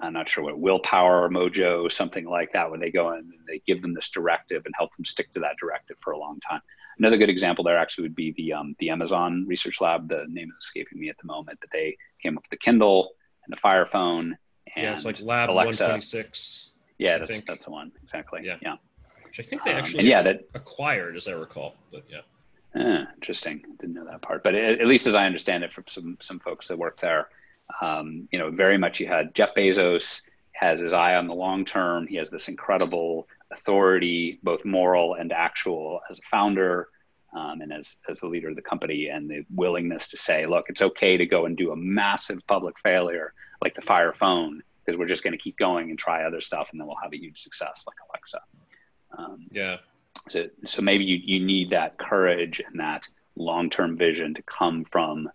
i'm 0.00 0.12
not 0.12 0.28
sure 0.28 0.44
what 0.44 0.58
willpower 0.58 1.24
or 1.24 1.28
mojo 1.28 1.90
something 1.90 2.24
like 2.24 2.52
that 2.52 2.68
where 2.68 2.78
they 2.78 2.90
go 2.90 3.12
in 3.12 3.18
and 3.18 3.46
they 3.46 3.60
give 3.66 3.82
them 3.82 3.94
this 3.94 4.10
directive 4.10 4.62
and 4.66 4.74
help 4.76 4.94
them 4.96 5.04
stick 5.04 5.32
to 5.34 5.40
that 5.40 5.56
directive 5.60 5.96
for 6.00 6.12
a 6.12 6.18
long 6.18 6.38
time. 6.40 6.60
Another 6.98 7.16
good 7.16 7.30
example 7.30 7.64
there 7.64 7.78
actually 7.78 8.02
would 8.02 8.14
be 8.14 8.32
the 8.32 8.52
um, 8.52 8.76
the 8.78 8.90
amazon 8.90 9.44
research 9.46 9.80
lab. 9.80 10.08
The 10.08 10.26
name 10.28 10.50
is 10.50 10.64
escaping 10.64 11.00
me 11.00 11.08
at 11.08 11.16
the 11.18 11.26
moment 11.26 11.58
but 11.60 11.70
they 11.72 11.96
came 12.22 12.36
up 12.36 12.44
with 12.44 12.50
the 12.50 12.64
kindle 12.64 13.12
and 13.44 13.52
the 13.52 13.60
fire 13.60 13.86
phone 13.86 14.36
and 14.76 14.84
yeah 14.84 14.92
it's 14.92 15.04
like 15.04 15.20
lab 15.20 15.50
Alexa. 15.50 15.84
126 15.84 16.72
yeah 16.98 17.18
that's, 17.18 17.40
that's 17.42 17.64
the 17.64 17.70
one 17.70 17.92
exactly 18.02 18.40
yeah. 18.44 18.56
yeah. 18.60 18.76
Which 19.24 19.40
i 19.40 19.42
think 19.42 19.64
they 19.64 19.72
um, 19.72 19.78
actually 19.78 20.00
um, 20.00 20.06
yeah 20.06 20.22
that 20.22 20.42
acquired 20.54 21.16
as 21.16 21.26
i 21.28 21.32
recall 21.32 21.74
but 21.90 22.04
yeah. 22.10 22.20
Eh, 22.74 23.04
interesting. 23.14 23.62
Didn't 23.80 23.94
know 23.94 24.04
that 24.04 24.22
part, 24.22 24.44
but 24.44 24.54
at, 24.54 24.80
at, 24.80 24.86
least 24.86 25.06
as 25.08 25.16
I 25.16 25.26
understand 25.26 25.64
it 25.64 25.72
from 25.72 25.84
some 25.88 26.16
some 26.20 26.38
folks 26.38 26.68
that 26.68 26.78
work 26.78 27.00
there, 27.00 27.28
um, 27.80 28.28
you 28.30 28.38
know, 28.38 28.50
very 28.50 28.78
much 28.78 29.00
you 29.00 29.06
had 29.06 29.34
Jeff 29.34 29.54
Bezos 29.54 30.22
has 30.52 30.80
his 30.80 30.92
eye 30.92 31.14
on 31.14 31.26
the 31.26 31.34
long 31.34 31.64
term. 31.64 32.06
He 32.06 32.16
has 32.16 32.30
this 32.30 32.48
incredible 32.48 33.28
authority, 33.50 34.38
both 34.42 34.64
moral 34.64 35.14
and 35.14 35.32
actual, 35.32 36.00
as 36.10 36.18
a 36.18 36.22
founder 36.30 36.88
um, 37.34 37.60
and 37.60 37.72
as 37.72 37.96
as 38.08 38.20
the 38.20 38.26
leader 38.26 38.48
of 38.48 38.56
the 38.56 38.62
company, 38.62 39.08
and 39.08 39.30
the 39.30 39.44
willingness 39.54 40.08
to 40.08 40.16
say, 40.16 40.46
look, 40.46 40.66
it's 40.68 40.82
okay 40.82 41.16
to 41.16 41.26
go 41.26 41.46
and 41.46 41.56
do 41.56 41.72
a 41.72 41.76
massive 41.76 42.46
public 42.46 42.78
failure 42.80 43.32
like 43.62 43.74
the 43.74 43.82
Fire 43.82 44.12
Phone 44.12 44.62
because 44.84 44.98
we're 44.98 45.06
just 45.06 45.22
going 45.22 45.32
to 45.32 45.38
keep 45.38 45.56
going 45.56 45.90
and 45.90 45.98
try 45.98 46.24
other 46.24 46.40
stuff, 46.40 46.68
and 46.72 46.80
then 46.80 46.86
we'll 46.86 46.96
have 47.02 47.12
a 47.12 47.18
huge 47.18 47.40
success 47.40 47.84
like 47.86 47.96
Alexa. 48.08 48.40
Um, 49.16 49.46
yeah. 49.50 49.76
So, 50.28 50.46
so 50.66 50.82
maybe 50.82 51.04
you, 51.04 51.16
you 51.16 51.44
need 51.44 51.70
that 51.70 51.98
courage 51.98 52.60
and 52.66 52.80
that 52.80 53.08
long-term 53.36 53.96
vision 53.96 54.34
to 54.34 54.42
come 54.42 54.84
from 54.84 55.30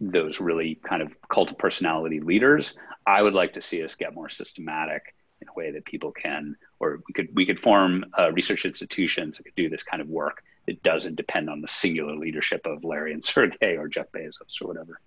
those 0.00 0.40
really 0.40 0.80
kind 0.82 1.02
of 1.02 1.14
cult 1.28 1.50
of 1.50 1.58
personality 1.58 2.20
leaders. 2.20 2.76
I 3.06 3.22
would 3.22 3.34
like 3.34 3.52
to 3.54 3.62
see 3.62 3.84
us 3.84 3.94
get 3.94 4.14
more 4.14 4.28
systematic 4.28 5.14
in 5.42 5.48
a 5.48 5.52
way 5.52 5.70
that 5.70 5.84
people 5.84 6.10
can, 6.10 6.56
or 6.80 7.00
we 7.06 7.12
could 7.12 7.28
we 7.34 7.46
could 7.46 7.60
form 7.60 8.04
uh, 8.18 8.32
research 8.32 8.64
institutions 8.64 9.36
that 9.36 9.44
could 9.44 9.54
do 9.56 9.68
this 9.68 9.82
kind 9.82 10.00
of 10.00 10.08
work 10.08 10.42
that 10.66 10.82
doesn't 10.82 11.16
depend 11.16 11.48
on 11.48 11.60
the 11.60 11.68
singular 11.68 12.16
leadership 12.16 12.66
of 12.66 12.84
Larry 12.84 13.12
and 13.12 13.24
Sergey 13.32 13.76
or 13.76 13.88
Jeff 13.88 14.10
Bezos 14.12 14.60
or 14.60 14.68
whatever. 14.68 15.00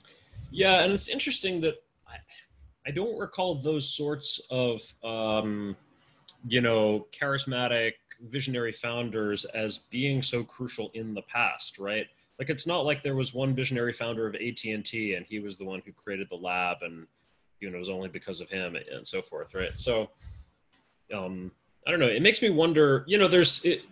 Yeah, 0.52 0.84
and 0.84 0.94
it's 0.94 1.08
interesting 1.08 1.62
that 1.62 1.76
I, 2.08 2.18
I 2.88 2.92
don't 2.92 3.18
recall 3.18 3.56
those 3.56 3.90
sorts 3.90 4.46
of 4.52 4.82
um, 5.04 5.76
you 6.48 6.62
know 6.62 7.08
charismatic 7.20 7.94
visionary 8.22 8.74
founders 8.74 9.46
as 9.46 9.80
being 9.90 10.22
so 10.22 10.44
crucial 10.44 10.92
in 10.94 11.14
the 11.14 11.24
past, 11.24 11.80
right? 11.80 12.08
Like 12.40 12.50
it's 12.50 12.68
not 12.68 12.82
like 12.86 13.02
there 13.02 13.16
was 13.16 13.34
one 13.34 13.54
visionary 13.54 13.94
founder 13.94 14.28
of 14.28 14.36
AT&T 14.36 15.16
and 15.16 15.26
he 15.26 15.40
was 15.40 15.58
the 15.58 15.66
one 15.66 15.82
who 15.86 15.92
created 15.92 16.28
the 16.30 16.36
lab 16.36 16.78
and 16.82 17.06
you 17.60 17.70
know 17.70 17.76
it 17.76 17.80
was 17.80 17.90
only 17.90 18.10
because 18.10 18.42
of 18.42 18.50
him 18.50 18.76
and 18.76 19.08
so 19.08 19.22
forth, 19.22 19.54
right? 19.54 19.78
So 19.78 20.10
um 21.14 21.52
I 21.86 21.92
don't 21.92 22.00
know, 22.00 22.08
it 22.08 22.22
makes 22.22 22.42
me 22.42 22.50
wonder, 22.50 23.04
you 23.08 23.18
know, 23.18 23.28
there's 23.28 23.64
it, 23.66 23.84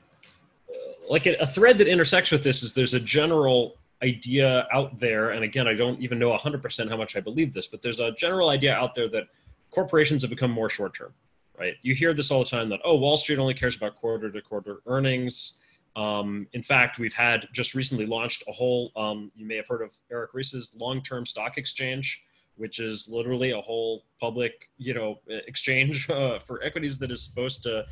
like 1.10 1.28
a, 1.28 1.36
a 1.36 1.46
thread 1.46 1.78
that 1.78 1.88
intersects 1.88 2.32
with 2.32 2.44
this 2.44 2.64
is 2.64 2.74
there's 2.74 2.94
a 2.94 3.00
general 3.00 3.76
idea 4.02 4.68
out 4.74 5.00
there 5.00 5.32
and 5.32 5.44
again 5.44 5.68
I 5.68 5.74
don't 5.74 6.02
even 6.02 6.18
know 6.18 6.36
100% 6.36 6.90
how 6.90 6.98
much 6.98 7.16
I 7.16 7.20
believe 7.20 7.54
this, 7.54 7.68
but 7.68 7.82
there's 7.82 8.00
a 8.00 8.12
general 8.12 8.50
idea 8.50 8.74
out 8.74 8.96
there 8.96 9.08
that 9.10 9.28
corporations 9.70 10.24
have 10.24 10.30
become 10.30 10.52
more 10.52 10.70
short 10.70 10.94
term 10.94 11.14
right? 11.62 11.76
You 11.84 11.94
hear 11.94 12.14
this 12.14 12.32
all 12.32 12.44
the 12.44 12.50
time 12.50 12.70
that, 12.70 12.80
oh, 12.84 12.96
Wall 12.96 13.18
Street 13.18 13.38
only 13.38 13.54
cares 13.54 13.76
about 13.76 13.96
quarter 13.96 14.32
to 14.32 14.42
quarter 14.42 14.82
earnings. 14.88 15.60
Um, 15.96 16.48
in 16.54 16.64
fact, 16.64 17.00
we've 17.00 17.14
had 17.14 17.48
just 17.54 17.76
recently 17.76 18.06
launched 18.06 18.44
a 18.48 18.52
whole, 18.52 18.92
um, 18.96 19.32
you 19.36 19.46
may 19.46 19.58
have 19.58 19.68
heard 19.68 19.82
of 19.82 19.92
Eric 20.12 20.34
Ries's 20.34 20.76
long 20.80 21.02
term 21.02 21.26
stock 21.26 21.58
exchange, 21.58 22.24
which 22.56 22.80
is 22.80 23.10
literally 23.10 23.52
a 23.52 23.62
whole 23.62 24.06
public, 24.20 24.70
you 24.78 24.94
know, 24.94 25.20
exchange 25.28 26.10
uh, 26.10 26.40
for 26.40 26.64
equities 26.64 26.98
that 27.00 27.12
is 27.12 27.22
supposed 27.24 27.64
to 27.64 27.86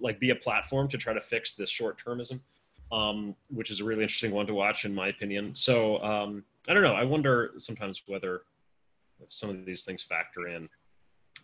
like 0.00 0.18
be 0.18 0.30
a 0.30 0.36
platform 0.36 0.88
to 0.88 0.98
try 0.98 1.12
to 1.12 1.20
fix 1.20 1.54
this 1.54 1.70
short 1.70 2.02
termism, 2.02 2.40
um, 2.92 3.34
which 3.48 3.70
is 3.70 3.80
a 3.80 3.84
really 3.84 4.02
interesting 4.02 4.32
one 4.32 4.46
to 4.46 4.54
watch, 4.54 4.84
in 4.84 4.94
my 4.94 5.08
opinion. 5.08 5.54
So 5.54 6.02
um, 6.02 6.44
I 6.68 6.74
don't 6.74 6.82
know. 6.82 6.94
I 6.94 7.04
wonder 7.04 7.52
sometimes 7.58 8.02
whether 8.06 8.42
some 9.28 9.50
of 9.50 9.64
these 9.64 9.84
things 9.84 10.02
factor 10.02 10.48
in 10.48 10.68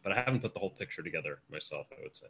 but 0.03 0.12
I 0.12 0.16
haven't 0.16 0.40
put 0.40 0.53
the 0.53 0.61
whole 0.61 0.70
picture 0.70 1.03
together 1.03 1.38
myself. 1.50 1.86
I 1.92 2.03
would 2.03 2.16
say. 2.16 2.26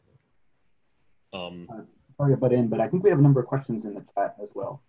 Sorry 2.16 2.32
to 2.32 2.36
butt 2.36 2.52
in, 2.52 2.68
but 2.68 2.80
I 2.80 2.88
think 2.88 3.02
we 3.02 3.10
have 3.10 3.18
a 3.18 3.22
number 3.22 3.40
of 3.40 3.46
questions 3.46 3.84
in 3.84 3.94
the 3.94 4.04
chat 4.14 4.36
as 4.42 4.52
well. 4.54 4.82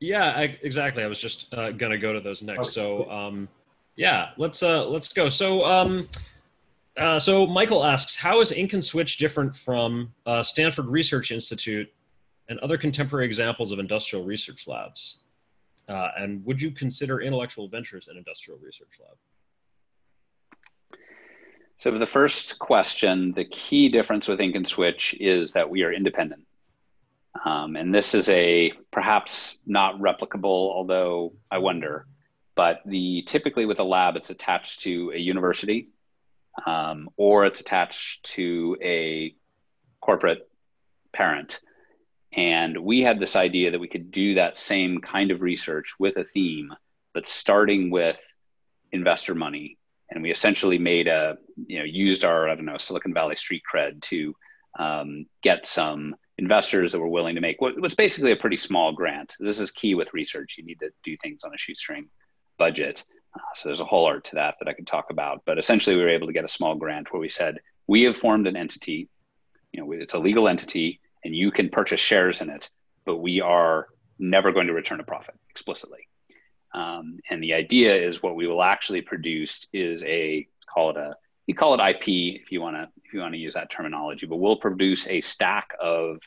Yeah, 0.00 0.32
I, 0.36 0.58
exactly. 0.62 1.02
I 1.02 1.06
was 1.06 1.20
just 1.20 1.52
uh, 1.52 1.72
gonna 1.72 1.98
go 1.98 2.12
to 2.12 2.20
those 2.20 2.42
next. 2.42 2.60
Okay. 2.60 2.70
So 2.70 3.10
um, 3.10 3.48
yeah, 3.96 4.30
let's 4.36 4.62
uh, 4.62 4.86
let's 4.86 5.12
go. 5.12 5.28
So 5.28 5.64
um, 5.64 6.08
uh, 6.98 7.18
so 7.18 7.46
Michael 7.46 7.84
asks, 7.84 8.16
how 8.16 8.40
is 8.40 8.52
Ink 8.52 8.72
and 8.72 8.84
Switch 8.84 9.18
different 9.18 9.54
from 9.54 10.12
uh, 10.26 10.42
Stanford 10.42 10.88
Research 10.90 11.30
Institute 11.30 11.88
and 12.48 12.58
other 12.58 12.76
contemporary 12.76 13.26
examples 13.26 13.70
of 13.70 13.78
industrial 13.78 14.24
research 14.24 14.66
labs? 14.66 15.24
Uh, 15.88 16.10
and 16.18 16.44
would 16.44 16.60
you 16.60 16.70
consider 16.70 17.20
intellectual 17.20 17.68
ventures 17.68 18.08
an 18.08 18.16
industrial 18.16 18.58
research 18.58 18.98
lab? 19.00 19.16
So 21.76 21.92
for 21.92 21.98
the 21.98 22.06
first 22.06 22.58
question, 22.58 23.32
the 23.32 23.44
key 23.44 23.88
difference 23.88 24.26
with 24.26 24.40
Ink 24.40 24.56
and 24.56 24.66
Switch 24.66 25.14
is 25.20 25.52
that 25.52 25.70
we 25.70 25.84
are 25.84 25.92
independent. 25.92 26.44
Um, 27.44 27.76
and 27.76 27.94
this 27.94 28.14
is 28.14 28.28
a 28.28 28.72
perhaps 28.90 29.58
not 29.66 29.98
replicable, 30.00 30.44
although 30.44 31.34
I 31.50 31.58
wonder, 31.58 32.06
but 32.54 32.80
the 32.84 33.22
typically 33.26 33.66
with 33.66 33.78
a 33.78 33.84
lab, 33.84 34.16
it's 34.16 34.30
attached 34.30 34.80
to 34.80 35.12
a 35.14 35.18
university 35.18 35.88
um, 36.66 37.08
or 37.16 37.46
it's 37.46 37.60
attached 37.60 38.24
to 38.34 38.76
a 38.82 39.34
corporate 40.00 40.48
parent. 41.12 41.60
And 42.32 42.78
we 42.78 43.00
had 43.02 43.20
this 43.20 43.36
idea 43.36 43.70
that 43.70 43.80
we 43.80 43.88
could 43.88 44.10
do 44.10 44.34
that 44.34 44.56
same 44.56 45.00
kind 45.00 45.30
of 45.30 45.40
research 45.40 45.94
with 45.98 46.16
a 46.16 46.24
theme, 46.24 46.72
but 47.14 47.26
starting 47.26 47.90
with 47.90 48.20
investor 48.92 49.34
money. 49.34 49.78
And 50.10 50.22
we 50.22 50.30
essentially 50.30 50.78
made 50.78 51.06
a, 51.06 51.36
you 51.66 51.78
know, 51.78 51.84
used 51.84 52.24
our, 52.24 52.48
I 52.48 52.54
don't 52.54 52.64
know, 52.64 52.78
Silicon 52.78 53.14
Valley 53.14 53.36
street 53.36 53.62
cred 53.72 54.02
to 54.02 54.34
um, 54.78 55.26
get 55.42 55.66
some 55.66 56.16
investors 56.38 56.92
that 56.92 57.00
were 57.00 57.08
willing 57.08 57.34
to 57.34 57.40
make 57.40 57.60
what, 57.60 57.80
what's 57.80 57.94
basically 57.94 58.32
a 58.32 58.36
pretty 58.36 58.56
small 58.56 58.92
grant. 58.92 59.34
This 59.40 59.58
is 59.58 59.70
key 59.70 59.94
with 59.94 60.14
research. 60.14 60.54
You 60.56 60.64
need 60.64 60.78
to 60.80 60.90
do 61.04 61.16
things 61.22 61.42
on 61.44 61.52
a 61.52 61.58
shoestring 61.58 62.08
budget. 62.58 63.04
Uh, 63.34 63.40
so 63.54 63.68
there's 63.68 63.80
a 63.80 63.84
whole 63.84 64.06
art 64.06 64.24
to 64.26 64.36
that 64.36 64.54
that 64.60 64.68
I 64.68 64.72
can 64.72 64.84
talk 64.84 65.10
about. 65.10 65.42
But 65.44 65.58
essentially, 65.58 65.96
we 65.96 66.02
were 66.02 66.08
able 66.08 66.28
to 66.28 66.32
get 66.32 66.44
a 66.44 66.48
small 66.48 66.76
grant 66.76 67.12
where 67.12 67.20
we 67.20 67.28
said, 67.28 67.58
we 67.86 68.02
have 68.02 68.16
formed 68.16 68.46
an 68.46 68.56
entity, 68.56 69.08
you 69.72 69.80
know, 69.80 69.92
it's 69.92 70.14
a 70.14 70.18
legal 70.18 70.48
entity 70.48 71.00
and 71.24 71.34
you 71.34 71.50
can 71.50 71.68
purchase 71.68 72.00
shares 72.00 72.40
in 72.40 72.50
it, 72.50 72.70
but 73.04 73.16
we 73.16 73.40
are 73.40 73.88
never 74.18 74.52
going 74.52 74.68
to 74.68 74.72
return 74.72 75.00
a 75.00 75.04
profit 75.04 75.34
explicitly. 75.50 76.08
Um, 76.74 77.18
and 77.30 77.42
the 77.42 77.54
idea 77.54 77.94
is 77.94 78.22
what 78.22 78.36
we 78.36 78.46
will 78.46 78.62
actually 78.62 79.00
produce 79.00 79.66
is 79.72 80.02
a 80.04 80.46
call 80.72 80.90
it 80.90 80.96
a 80.96 81.16
you 81.48 81.54
call 81.54 81.74
it 81.74 81.80
IP 81.80 82.06
if 82.42 82.52
you 82.52 82.60
want 82.60 82.76
to 82.76 82.88
if 83.04 83.12
you 83.12 83.20
want 83.20 83.32
to 83.32 83.40
use 83.40 83.54
that 83.54 83.70
terminology, 83.70 84.26
but 84.26 84.36
we'll 84.36 84.56
produce 84.56 85.08
a 85.08 85.20
stack 85.22 85.70
of 85.80 86.18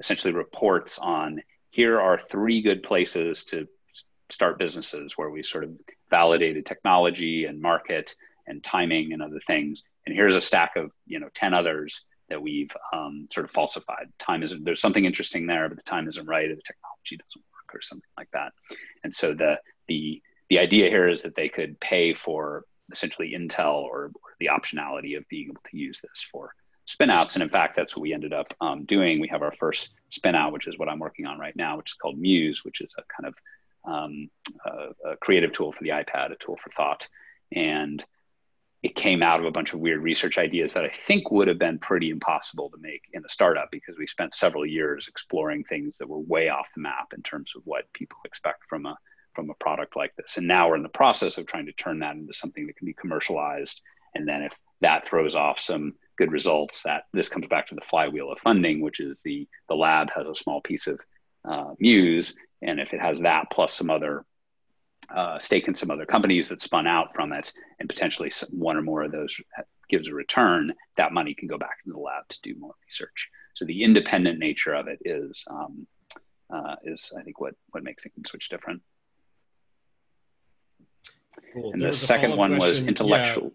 essentially 0.00 0.32
reports 0.32 0.98
on 1.00 1.42
here 1.70 2.00
are 2.00 2.20
three 2.30 2.62
good 2.62 2.82
places 2.84 3.44
to 3.44 3.66
start 4.30 4.58
businesses 4.58 5.14
where 5.16 5.30
we 5.30 5.42
sort 5.42 5.64
of 5.64 5.70
validated 6.10 6.64
technology 6.64 7.44
and 7.44 7.60
market 7.60 8.14
and 8.46 8.62
timing 8.62 9.12
and 9.12 9.20
other 9.20 9.40
things. 9.46 9.82
And 10.06 10.14
here's 10.14 10.36
a 10.36 10.40
stack 10.40 10.76
of 10.76 10.92
you 11.06 11.18
know 11.18 11.28
ten 11.34 11.54
others 11.54 12.04
that 12.28 12.40
we've 12.40 12.70
um, 12.92 13.26
sort 13.32 13.46
of 13.46 13.50
falsified. 13.50 14.06
Time 14.20 14.44
isn't 14.44 14.64
there's 14.64 14.80
something 14.80 15.04
interesting 15.04 15.46
there, 15.48 15.68
but 15.68 15.76
the 15.76 15.90
time 15.90 16.06
isn't 16.08 16.26
right, 16.26 16.48
or 16.48 16.54
the 16.54 16.62
technology 16.62 17.16
doesn't 17.16 17.44
work, 17.52 17.74
or 17.74 17.82
something 17.82 18.10
like 18.16 18.30
that. 18.32 18.52
And 19.02 19.12
so 19.12 19.34
the 19.34 19.56
the 19.88 20.22
the 20.50 20.60
idea 20.60 20.88
here 20.88 21.08
is 21.08 21.22
that 21.22 21.34
they 21.34 21.48
could 21.48 21.80
pay 21.80 22.14
for 22.14 22.64
essentially 22.92 23.34
intel 23.36 23.82
or, 23.82 24.10
the 24.40 24.50
optionality 24.52 25.16
of 25.16 25.28
being 25.28 25.48
able 25.48 25.60
to 25.68 25.76
use 25.76 26.00
this 26.00 26.24
for 26.30 26.54
spinouts. 26.86 27.34
And 27.34 27.42
in 27.42 27.48
fact, 27.48 27.74
that's 27.74 27.96
what 27.96 28.02
we 28.02 28.14
ended 28.14 28.32
up 28.32 28.54
um, 28.60 28.84
doing. 28.84 29.18
We 29.18 29.26
have 29.26 29.42
our 29.42 29.52
first 29.58 29.90
spinout, 30.12 30.52
which 30.52 30.68
is 30.68 30.78
what 30.78 30.88
I'm 30.88 31.00
working 31.00 31.26
on 31.26 31.40
right 31.40 31.56
now, 31.56 31.76
which 31.76 31.90
is 31.90 31.94
called 31.94 32.18
Muse, 32.18 32.64
which 32.64 32.80
is 32.80 32.94
a 32.96 33.02
kind 33.20 33.34
of 33.34 33.92
um, 33.92 34.30
a, 34.64 35.10
a 35.10 35.16
creative 35.16 35.52
tool 35.52 35.72
for 35.72 35.82
the 35.82 35.90
iPad, 35.90 36.30
a 36.30 36.36
tool 36.36 36.56
for 36.62 36.70
thought. 36.76 37.08
And 37.52 38.04
it 38.82 38.94
came 38.94 39.22
out 39.22 39.40
of 39.40 39.46
a 39.46 39.50
bunch 39.50 39.72
of 39.72 39.80
weird 39.80 40.02
research 40.02 40.38
ideas 40.38 40.74
that 40.74 40.84
I 40.84 40.92
think 41.06 41.30
would 41.32 41.48
have 41.48 41.58
been 41.58 41.80
pretty 41.80 42.10
impossible 42.10 42.70
to 42.70 42.76
make 42.80 43.02
in 43.12 43.24
a 43.24 43.28
startup 43.28 43.70
because 43.72 43.98
we 43.98 44.06
spent 44.06 44.34
several 44.34 44.64
years 44.64 45.08
exploring 45.08 45.64
things 45.64 45.98
that 45.98 46.08
were 46.08 46.20
way 46.20 46.48
off 46.48 46.68
the 46.76 46.82
map 46.82 47.08
in 47.12 47.22
terms 47.22 47.52
of 47.56 47.62
what 47.64 47.92
people 47.92 48.18
expect 48.24 48.62
from 48.68 48.86
a 48.86 48.96
from 49.38 49.50
a 49.50 49.54
product 49.54 49.94
like 49.94 50.16
this. 50.16 50.36
And 50.36 50.48
now 50.48 50.68
we're 50.68 50.74
in 50.74 50.82
the 50.82 50.88
process 50.88 51.38
of 51.38 51.46
trying 51.46 51.66
to 51.66 51.72
turn 51.72 52.00
that 52.00 52.16
into 52.16 52.32
something 52.32 52.66
that 52.66 52.76
can 52.76 52.86
be 52.86 52.92
commercialized. 52.92 53.80
And 54.16 54.26
then 54.26 54.42
if 54.42 54.52
that 54.80 55.06
throws 55.06 55.36
off 55.36 55.60
some 55.60 55.94
good 56.16 56.32
results, 56.32 56.82
that 56.82 57.04
this 57.12 57.28
comes 57.28 57.46
back 57.46 57.68
to 57.68 57.76
the 57.76 57.80
flywheel 57.80 58.32
of 58.32 58.40
funding, 58.40 58.80
which 58.80 58.98
is 58.98 59.22
the 59.22 59.46
the 59.68 59.76
lab 59.76 60.08
has 60.10 60.26
a 60.26 60.34
small 60.34 60.60
piece 60.60 60.88
of 60.88 60.98
uh, 61.48 61.72
Muse, 61.78 62.34
and 62.62 62.80
if 62.80 62.92
it 62.92 63.00
has 63.00 63.20
that 63.20 63.44
plus 63.52 63.72
some 63.72 63.90
other 63.90 64.24
uh, 65.14 65.38
stake 65.38 65.68
in 65.68 65.76
some 65.76 65.92
other 65.92 66.04
companies 66.04 66.48
that 66.48 66.60
spun 66.60 66.88
out 66.88 67.14
from 67.14 67.32
it, 67.32 67.52
and 67.78 67.88
potentially 67.88 68.32
one 68.50 68.76
or 68.76 68.82
more 68.82 69.04
of 69.04 69.12
those 69.12 69.40
gives 69.88 70.08
a 70.08 70.14
return, 70.14 70.72
that 70.96 71.12
money 71.12 71.32
can 71.32 71.46
go 71.46 71.58
back 71.58 71.76
into 71.86 71.94
the 71.94 72.02
lab 72.02 72.26
to 72.28 72.38
do 72.42 72.56
more 72.58 72.74
research. 72.84 73.28
So 73.54 73.64
the 73.66 73.84
independent 73.84 74.40
nature 74.40 74.74
of 74.74 74.88
it 74.88 74.98
is 75.04 75.44
um, 75.48 75.86
uh, 76.52 76.74
is 76.84 77.12
I 77.16 77.22
think 77.22 77.40
what 77.40 77.54
what 77.70 77.84
makes 77.84 78.04
Ink 78.04 78.14
and 78.16 78.26
Switch 78.26 78.48
different. 78.48 78.82
Cool. 81.52 81.72
And 81.72 81.82
the 81.82 81.92
second 81.92 82.36
one 82.36 82.56
question. 82.56 82.70
was 82.70 82.86
intellectual 82.86 83.52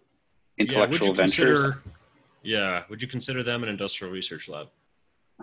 yeah. 0.56 0.62
intellectual 0.62 1.08
yeah, 1.08 1.14
ventures. 1.14 1.74
Yeah, 2.42 2.82
would 2.90 3.00
you 3.00 3.08
consider 3.08 3.42
them 3.42 3.62
an 3.62 3.68
industrial 3.68 4.12
research 4.12 4.48
lab? 4.48 4.68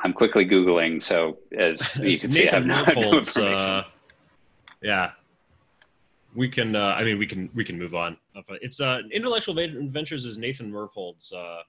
I'm 0.04 0.14
quickly 0.14 0.46
googling, 0.46 1.02
so 1.02 1.40
as 1.58 1.96
you 2.02 2.18
can 2.18 2.32
see, 2.32 2.48
I 2.48 2.52
have 2.52 2.66
no, 2.66 2.84
no 2.84 3.20
uh, 3.20 3.84
yeah, 4.82 5.12
we 6.36 6.50
can. 6.50 6.76
Uh, 6.76 6.96
I 6.98 7.04
mean, 7.04 7.18
we 7.18 7.26
can 7.26 7.50
we 7.54 7.66
can 7.66 7.78
move 7.78 7.96
on. 7.96 8.18
It's 8.62 8.80
uh, 8.80 9.00
Intellectual 9.12 9.56
Ventures 9.56 10.26
is 10.26 10.38
Nathan 10.38 10.72
Myhrvold's 10.72 11.34
uh, 11.34 11.62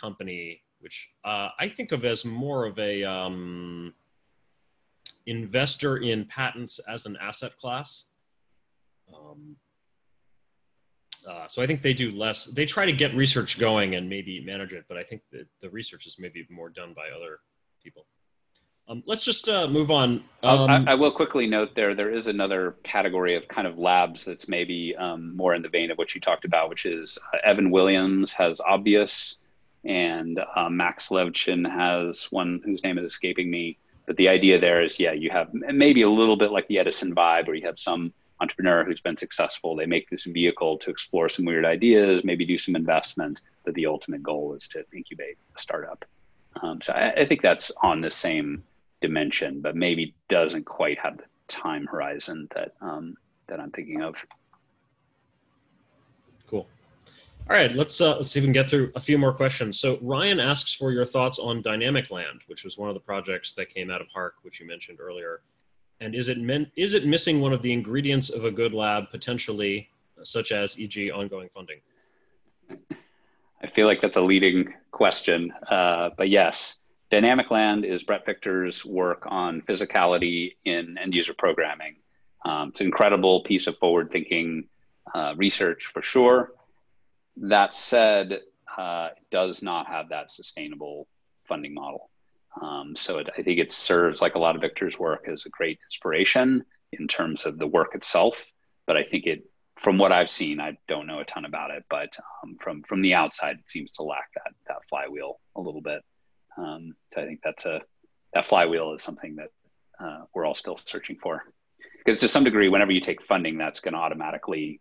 company, 0.00 0.62
which 0.80 1.10
uh, 1.24 1.48
I 1.58 1.68
think 1.68 1.92
of 1.92 2.04
as 2.04 2.24
more 2.24 2.64
of 2.64 2.78
a 2.78 3.04
um, 3.04 3.92
investor 5.26 5.98
in 5.98 6.24
patents 6.26 6.80
as 6.88 7.06
an 7.06 7.16
asset 7.20 7.56
class. 7.58 8.06
Um, 9.12 9.56
uh, 11.28 11.46
so 11.48 11.62
I 11.62 11.66
think 11.66 11.82
they 11.82 11.94
do 11.94 12.10
less. 12.10 12.46
They 12.46 12.66
try 12.66 12.86
to 12.86 12.92
get 12.92 13.14
research 13.14 13.58
going 13.58 13.94
and 13.94 14.08
maybe 14.08 14.44
manage 14.44 14.72
it, 14.72 14.84
but 14.88 14.96
I 14.96 15.04
think 15.04 15.22
that 15.32 15.46
the 15.60 15.70
research 15.70 16.06
is 16.06 16.16
maybe 16.18 16.46
more 16.50 16.68
done 16.68 16.94
by 16.94 17.08
other 17.14 17.40
people. 17.82 18.06
Um, 18.88 19.02
let's 19.06 19.24
just 19.24 19.48
uh, 19.48 19.68
move 19.68 19.90
on. 19.90 20.24
Um, 20.42 20.68
I, 20.68 20.92
I, 20.92 20.94
will 20.94 21.12
quickly 21.12 21.46
note 21.46 21.76
there 21.76 21.94
there 21.94 22.12
is 22.12 22.26
another 22.26 22.76
category 22.82 23.36
of 23.36 23.46
kind 23.46 23.66
of 23.66 23.78
labs 23.78 24.24
that's 24.24 24.48
maybe 24.48 24.94
um, 24.96 25.36
more 25.36 25.54
in 25.54 25.62
the 25.62 25.68
vein 25.68 25.92
of 25.92 25.98
what 25.98 26.14
you 26.14 26.20
talked 26.20 26.44
about, 26.44 26.68
which 26.68 26.84
is 26.84 27.16
uh, 27.32 27.38
Evan 27.44 27.70
Williams 27.70 28.32
has 28.32 28.60
Obvious, 28.60 29.36
and 29.84 30.40
uh, 30.56 30.68
Max 30.68 31.08
Levchin 31.08 31.70
has 31.70 32.26
one 32.32 32.60
whose 32.64 32.82
name 32.82 32.98
is 32.98 33.04
escaping 33.04 33.50
me. 33.50 33.78
But 34.06 34.16
the 34.16 34.28
idea 34.28 34.58
there 34.60 34.82
is, 34.82 34.98
yeah, 34.98 35.12
you 35.12 35.30
have 35.30 35.54
maybe 35.54 36.02
a 36.02 36.10
little 36.10 36.36
bit 36.36 36.50
like 36.50 36.66
the 36.66 36.80
Edison 36.80 37.14
vibe, 37.14 37.46
where 37.46 37.54
you 37.54 37.66
have 37.66 37.78
some 37.78 38.12
entrepreneur 38.42 38.84
who's 38.84 39.00
been 39.00 39.16
successful. 39.16 39.76
They 39.76 39.86
make 39.86 40.10
this 40.10 40.24
vehicle 40.24 40.76
to 40.78 40.90
explore 40.90 41.28
some 41.28 41.44
weird 41.44 41.64
ideas, 41.64 42.24
maybe 42.24 42.44
do 42.44 42.58
some 42.58 42.74
investment, 42.74 43.40
but 43.64 43.74
the 43.74 43.86
ultimate 43.86 44.22
goal 44.22 44.54
is 44.54 44.66
to 44.68 44.84
incubate 44.92 45.38
a 45.56 45.58
startup. 45.58 46.04
Um, 46.60 46.80
so 46.82 46.92
I, 46.92 47.12
I, 47.12 47.26
think 47.26 47.40
that's 47.40 47.70
on 47.82 48.00
the 48.02 48.10
same 48.10 48.62
dimension, 49.00 49.60
but 49.60 49.74
maybe 49.74 50.14
doesn't 50.28 50.64
quite 50.64 50.98
have 50.98 51.16
the 51.16 51.24
time 51.48 51.86
horizon 51.86 52.48
that 52.54 52.74
um, 52.82 53.16
that 53.46 53.58
I'm 53.58 53.70
thinking 53.70 54.02
of. 54.02 54.16
Cool. 56.50 56.66
All 57.48 57.56
right, 57.56 57.72
let's 57.72 58.00
uh, 58.00 58.16
let's 58.16 58.30
see 58.30 58.40
if 58.40 58.42
we 58.42 58.48
can 58.48 58.52
get 58.52 58.68
through 58.68 58.92
a 58.94 59.00
few 59.00 59.16
more 59.16 59.32
questions. 59.32 59.80
So 59.80 59.98
Ryan 60.02 60.40
asks 60.40 60.74
for 60.74 60.92
your 60.92 61.06
thoughts 61.06 61.38
on 61.38 61.62
Dynamicland, 61.62 62.40
which 62.48 62.64
was 62.64 62.76
one 62.76 62.90
of 62.90 62.94
the 62.94 63.00
projects 63.00 63.54
that 63.54 63.72
came 63.72 63.90
out 63.90 64.02
of 64.02 64.08
HARC, 64.14 64.34
which 64.42 64.60
you 64.60 64.66
mentioned 64.66 64.98
earlier. 65.00 65.40
And 66.02 66.16
is 66.16 66.26
it 66.26 66.38
is 66.74 66.94
it 66.94 67.06
missing 67.06 67.40
one 67.40 67.52
of 67.52 67.62
the 67.62 67.72
ingredients 67.72 68.28
of 68.28 68.44
a 68.44 68.50
good 68.50 68.74
lab 68.74 69.08
potentially, 69.12 69.88
such 70.24 70.50
as 70.50 70.78
e.g. 70.80 71.12
ongoing 71.12 71.48
funding? 71.48 71.78
I 73.62 73.68
feel 73.68 73.86
like 73.86 74.00
that's 74.00 74.16
a 74.16 74.20
leading 74.20 74.74
question, 74.90 75.52
uh, 75.70 76.10
but 76.18 76.28
yes, 76.28 76.74
Dynamicland 77.12 77.84
is 77.84 78.02
Bret 78.02 78.26
Victor's 78.26 78.84
work 78.84 79.22
on 79.26 79.60
physicality 79.62 80.56
in 80.64 80.98
end 80.98 81.14
user 81.14 81.34
programming. 81.38 81.94
Um, 82.44 82.70
it's 82.70 82.80
an 82.80 82.86
incredible 82.86 83.44
piece 83.44 83.68
of 83.68 83.78
forward 83.78 84.10
thinking 84.10 84.64
uh, 85.14 85.34
research 85.36 85.86
for 85.86 86.02
sure. 86.02 86.52
That 87.36 87.76
said, 87.76 88.40
uh, 88.76 89.10
does 89.30 89.62
not 89.62 89.86
have 89.86 90.08
that 90.08 90.32
sustainable 90.32 91.06
funding 91.44 91.74
model. 91.74 92.10
Um, 92.60 92.94
so 92.96 93.18
it, 93.18 93.30
I 93.36 93.42
think 93.42 93.58
it 93.58 93.72
serves, 93.72 94.20
like 94.20 94.34
a 94.34 94.38
lot 94.38 94.54
of 94.54 94.60
Victor's 94.60 94.98
work, 94.98 95.26
as 95.32 95.46
a 95.46 95.50
great 95.50 95.78
inspiration 95.86 96.64
in 96.92 97.08
terms 97.08 97.46
of 97.46 97.58
the 97.58 97.66
work 97.66 97.94
itself. 97.94 98.44
But 98.86 98.96
I 98.96 99.04
think 99.04 99.26
it, 99.26 99.44
from 99.78 99.96
what 99.98 100.12
I've 100.12 100.28
seen, 100.30 100.60
I 100.60 100.76
don't 100.88 101.06
know 101.06 101.20
a 101.20 101.24
ton 101.24 101.44
about 101.44 101.70
it, 101.70 101.84
but 101.88 102.16
um, 102.42 102.56
from 102.60 102.82
from 102.82 103.00
the 103.00 103.14
outside, 103.14 103.56
it 103.58 103.68
seems 103.68 103.90
to 103.92 104.02
lack 104.02 104.28
that 104.34 104.52
that 104.68 104.78
flywheel 104.88 105.40
a 105.56 105.60
little 105.60 105.80
bit. 105.80 106.02
Um, 106.58 106.94
so 107.14 107.22
I 107.22 107.26
think 107.26 107.40
that's 107.42 107.64
a 107.64 107.80
that 108.34 108.46
flywheel 108.46 108.92
is 108.92 109.02
something 109.02 109.36
that 109.36 109.48
uh, 109.98 110.24
we're 110.34 110.44
all 110.44 110.54
still 110.54 110.78
searching 110.84 111.16
for. 111.22 111.42
Because 112.04 112.20
to 112.20 112.28
some 112.28 112.44
degree, 112.44 112.68
whenever 112.68 112.92
you 112.92 113.00
take 113.00 113.22
funding, 113.22 113.58
that's 113.58 113.80
going 113.80 113.94
to 113.94 114.00
automatically 114.00 114.80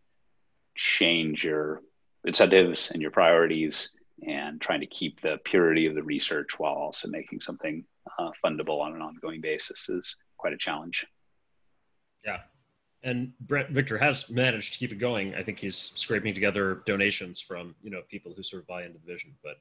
change 0.75 1.43
your 1.43 1.81
incentives 2.25 2.91
and 2.91 3.01
your 3.01 3.11
priorities 3.11 3.89
and 4.27 4.61
trying 4.61 4.81
to 4.81 4.85
keep 4.85 5.21
the 5.21 5.39
purity 5.43 5.85
of 5.85 5.95
the 5.95 6.03
research 6.03 6.59
while 6.59 6.73
also 6.73 7.07
making 7.07 7.41
something 7.41 7.83
uh, 8.19 8.31
fundable 8.43 8.81
on 8.81 8.93
an 8.93 9.01
ongoing 9.01 9.41
basis 9.41 9.89
is 9.89 10.15
quite 10.37 10.53
a 10.53 10.57
challenge. 10.57 11.05
Yeah. 12.25 12.39
and 13.03 13.33
Bret 13.39 13.71
Victor 13.71 13.97
has 13.97 14.29
managed 14.29 14.73
to 14.73 14.79
keep 14.79 14.91
it 14.91 14.99
going. 14.99 15.33
I 15.33 15.43
think 15.43 15.59
he's 15.59 15.75
scraping 15.75 16.33
together 16.33 16.83
donations 16.85 17.41
from 17.41 17.75
you 17.81 17.89
know 17.89 18.01
people 18.09 18.33
who 18.35 18.43
sort 18.43 18.61
of 18.61 18.67
buy 18.67 18.83
into 18.83 18.99
the 18.99 19.11
vision. 19.11 19.33
But 19.43 19.57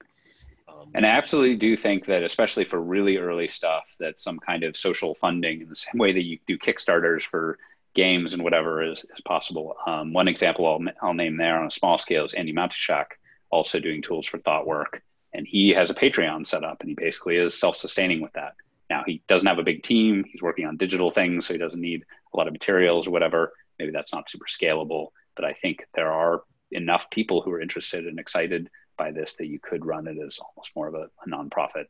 um, 0.69 0.91
and 0.95 1.07
I 1.07 1.11
absolutely 1.11 1.57
do 1.57 1.77
think 1.77 2.07
that, 2.07 2.23
especially 2.23 2.65
for 2.65 2.81
really 2.81 3.17
early 3.17 3.49
stuff, 3.49 3.85
that 3.99 4.21
some 4.21 4.39
kind 4.39 4.63
of 4.63 4.77
social 4.77 5.15
funding, 5.15 5.63
in 5.63 5.69
the 5.69 5.77
same 5.77 5.99
way 5.99 6.13
that 6.13 6.25
you 6.25 6.39
do 6.47 6.59
Kickstarters 6.59 7.23
for 7.23 7.59
games 7.95 8.35
and 8.35 8.45
whatever, 8.45 8.83
is, 8.83 8.99
is 8.99 9.21
possible. 9.25 9.75
Um, 9.87 10.13
one 10.13 10.29
example 10.29 10.67
I'll, 10.67 10.81
I'll 11.03 11.15
name 11.15 11.37
there 11.37 11.59
on 11.59 11.67
a 11.67 11.71
small 11.71 11.99
scale 11.99 12.25
is 12.25 12.35
Andy 12.35 12.53
Matuschak, 12.53 13.07
also 13.51 13.79
doing 13.79 14.03
tools 14.03 14.27
for 14.27 14.39
thought 14.39 14.67
work, 14.67 15.03
and 15.33 15.47
he 15.47 15.71
has 15.71 15.91
a 15.91 15.95
Patreon 15.95 16.47
set 16.47 16.65
up, 16.65 16.81
and 16.81 16.89
he 16.89 16.95
basically 16.95 17.37
is 17.37 17.59
self-sustaining 17.59 18.21
with 18.21 18.33
that. 18.33 18.55
Now 18.89 19.05
he 19.07 19.23
doesn't 19.29 19.47
have 19.47 19.59
a 19.59 19.65
big 19.65 19.83
team; 19.83 20.25
he's 20.31 20.43
working 20.43 20.67
on 20.67 20.77
digital 20.77 21.11
things, 21.11 21.47
so 21.47 21.55
he 21.55 21.59
doesn't 21.59 21.81
need 21.81 22.05
a 22.33 22.37
lot 22.37 22.47
of 22.47 22.53
materials 22.53 23.07
or 23.07 23.11
whatever. 23.11 23.53
Maybe 23.79 23.93
that's 23.93 24.13
not 24.13 24.29
super 24.29 24.47
scalable, 24.47 25.09
but 25.37 25.45
I 25.45 25.53
think 25.55 25.85
there 25.95 26.13
are 26.13 26.43
enough 26.71 27.11
people 27.11 27.41
who 27.41 27.51
are 27.51 27.61
interested 27.61 28.07
and 28.07 28.19
excited 28.19 28.71
by 28.97 29.11
this 29.11 29.35
that 29.37 29.47
you 29.47 29.59
could 29.59 29.87
run 29.87 30.07
it 30.07 30.19
as 30.19 30.39
almost 30.39 30.77
more 30.77 30.89
of 30.89 30.95
a, 30.95 31.09
a 31.25 31.29
nonprofit 31.29 31.87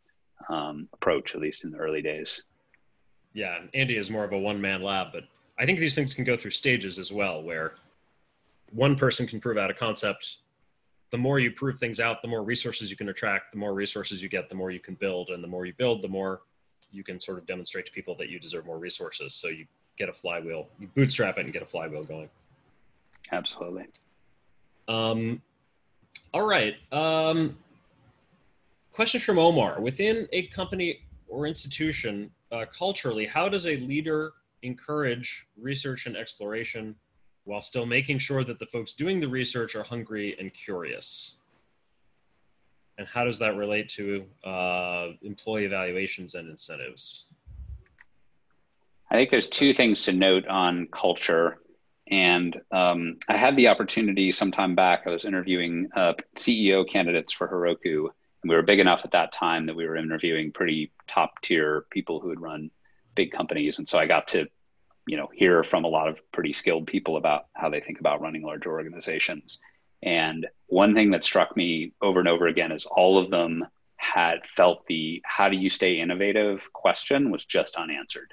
um, 0.48 0.88
approach, 0.92 1.34
at 1.34 1.40
least 1.40 1.64
in 1.64 1.70
the 1.70 1.78
early 1.78 2.02
days. 2.02 2.42
Yeah, 3.32 3.58
Andy 3.74 3.96
is 3.96 4.10
more 4.10 4.24
of 4.24 4.32
a 4.32 4.38
one 4.38 4.60
man 4.60 4.82
lab, 4.82 5.08
but 5.12 5.24
I 5.58 5.66
think 5.66 5.78
these 5.78 5.94
things 5.94 6.14
can 6.14 6.24
go 6.24 6.36
through 6.36 6.52
stages 6.52 6.98
as 6.98 7.12
well, 7.12 7.42
where 7.42 7.74
one 8.72 8.96
person 8.96 9.26
can 9.26 9.40
prove 9.40 9.58
out 9.58 9.70
a 9.70 9.74
concept. 9.74 10.38
The 11.10 11.18
more 11.18 11.40
you 11.40 11.50
prove 11.50 11.78
things 11.78 11.98
out, 11.98 12.22
the 12.22 12.28
more 12.28 12.42
resources 12.42 12.90
you 12.90 12.96
can 12.96 13.08
attract. 13.08 13.52
The 13.52 13.58
more 13.58 13.74
resources 13.74 14.22
you 14.22 14.28
get, 14.28 14.48
the 14.48 14.54
more 14.54 14.70
you 14.70 14.80
can 14.80 14.94
build, 14.94 15.30
and 15.30 15.42
the 15.42 15.48
more 15.48 15.66
you 15.66 15.74
build, 15.76 16.02
the 16.02 16.08
more 16.08 16.42
you 16.92 17.02
can 17.02 17.18
sort 17.20 17.38
of 17.38 17.46
demonstrate 17.46 17.86
to 17.86 17.92
people 17.92 18.14
that 18.16 18.28
you 18.28 18.38
deserve 18.38 18.66
more 18.66 18.78
resources. 18.78 19.34
So 19.34 19.48
you 19.48 19.66
get 19.96 20.08
a 20.08 20.12
flywheel, 20.12 20.68
you 20.78 20.88
bootstrap 20.94 21.38
it 21.38 21.44
and 21.44 21.52
get 21.52 21.62
a 21.62 21.66
flywheel 21.66 22.04
going. 22.04 22.28
Absolutely. 23.32 23.86
Um, 24.88 25.42
all 26.32 26.46
right. 26.46 26.74
Um, 26.92 27.56
question 28.92 29.20
from 29.20 29.38
Omar. 29.38 29.80
Within 29.80 30.28
a 30.32 30.46
company 30.48 31.00
or 31.28 31.46
institution, 31.46 32.30
uh, 32.50 32.64
culturally, 32.76 33.26
how 33.26 33.48
does 33.48 33.66
a 33.66 33.76
leader 33.76 34.32
encourage 34.62 35.46
research 35.60 36.06
and 36.06 36.16
exploration 36.16 36.94
while 37.50 37.60
still 37.60 37.84
making 37.84 38.16
sure 38.16 38.44
that 38.44 38.60
the 38.60 38.66
folks 38.66 38.92
doing 38.92 39.18
the 39.18 39.26
research 39.26 39.74
are 39.74 39.82
hungry 39.82 40.36
and 40.38 40.54
curious? 40.54 41.38
And 42.96 43.08
how 43.08 43.24
does 43.24 43.40
that 43.40 43.56
relate 43.56 43.88
to 43.90 44.24
uh, 44.44 45.08
employee 45.22 45.64
evaluations 45.64 46.36
and 46.36 46.48
incentives? 46.48 47.34
I 49.10 49.16
think 49.16 49.32
there's 49.32 49.48
two 49.48 49.74
things 49.74 50.04
to 50.04 50.12
note 50.12 50.46
on 50.46 50.86
culture. 50.92 51.58
And 52.08 52.56
um, 52.70 53.16
I 53.28 53.36
had 53.36 53.56
the 53.56 53.66
opportunity 53.66 54.30
sometime 54.30 54.76
back, 54.76 55.02
I 55.06 55.10
was 55.10 55.24
interviewing 55.24 55.88
uh, 55.96 56.12
CEO 56.36 56.88
candidates 56.88 57.32
for 57.32 57.48
Heroku. 57.48 58.10
And 58.42 58.48
we 58.48 58.54
were 58.54 58.62
big 58.62 58.78
enough 58.78 59.00
at 59.02 59.10
that 59.10 59.32
time 59.32 59.66
that 59.66 59.74
we 59.74 59.88
were 59.88 59.96
interviewing 59.96 60.52
pretty 60.52 60.92
top 61.08 61.42
tier 61.42 61.86
people 61.90 62.20
who 62.20 62.28
had 62.30 62.40
run 62.40 62.70
big 63.16 63.32
companies. 63.32 63.78
And 63.78 63.88
so 63.88 63.98
I 63.98 64.06
got 64.06 64.28
to, 64.28 64.46
you 65.06 65.16
know, 65.16 65.28
hear 65.32 65.64
from 65.64 65.84
a 65.84 65.88
lot 65.88 66.08
of 66.08 66.18
pretty 66.32 66.52
skilled 66.52 66.86
people 66.86 67.16
about 67.16 67.46
how 67.54 67.68
they 67.68 67.80
think 67.80 68.00
about 68.00 68.20
running 68.20 68.42
larger 68.42 68.70
organizations. 68.70 69.58
And 70.02 70.46
one 70.66 70.94
thing 70.94 71.10
that 71.10 71.24
struck 71.24 71.56
me 71.56 71.92
over 72.00 72.20
and 72.20 72.28
over 72.28 72.46
again 72.46 72.72
is 72.72 72.86
all 72.86 73.18
of 73.18 73.30
them 73.30 73.66
had 73.96 74.40
felt 74.56 74.86
the 74.86 75.22
how 75.24 75.48
do 75.48 75.56
you 75.56 75.68
stay 75.68 76.00
innovative 76.00 76.72
question 76.72 77.30
was 77.30 77.44
just 77.44 77.76
unanswered. 77.76 78.32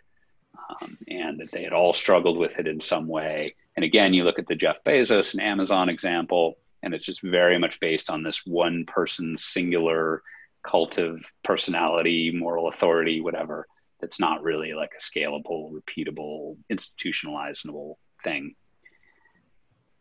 Um, 0.82 0.98
and 1.08 1.40
that 1.40 1.52
they 1.52 1.64
had 1.64 1.74
all 1.74 1.94
struggled 1.94 2.38
with 2.38 2.58
it 2.58 2.68
in 2.68 2.82
some 2.82 3.08
way. 3.08 3.56
And 3.76 3.86
again, 3.86 4.14
you 4.14 4.24
look 4.24 4.40
at 4.40 4.48
the 4.48 4.56
Jeff 4.56 4.84
Bezos 4.84 5.34
and 5.34 5.42
Amazon 5.42 5.88
example, 5.88 6.58
and 6.82 6.94
it's 6.94 7.06
just 7.06 7.22
very 7.22 7.60
much 7.60 7.80
based 7.80 8.10
on 8.10 8.24
this 8.24 8.42
one 8.46 8.86
person 8.86 9.38
singular 9.38 10.24
cult 10.64 10.98
of 10.98 11.24
personality, 11.44 12.32
moral 12.32 12.68
authority, 12.68 13.22
whatever, 13.22 13.68
that's 14.00 14.20
not 14.20 14.44
really 14.44 14.74
like 14.74 14.92
a 14.98 15.02
scalable, 15.02 15.72
repeatable, 15.72 16.58
institutionalizable 16.72 17.96
thing. 18.24 18.56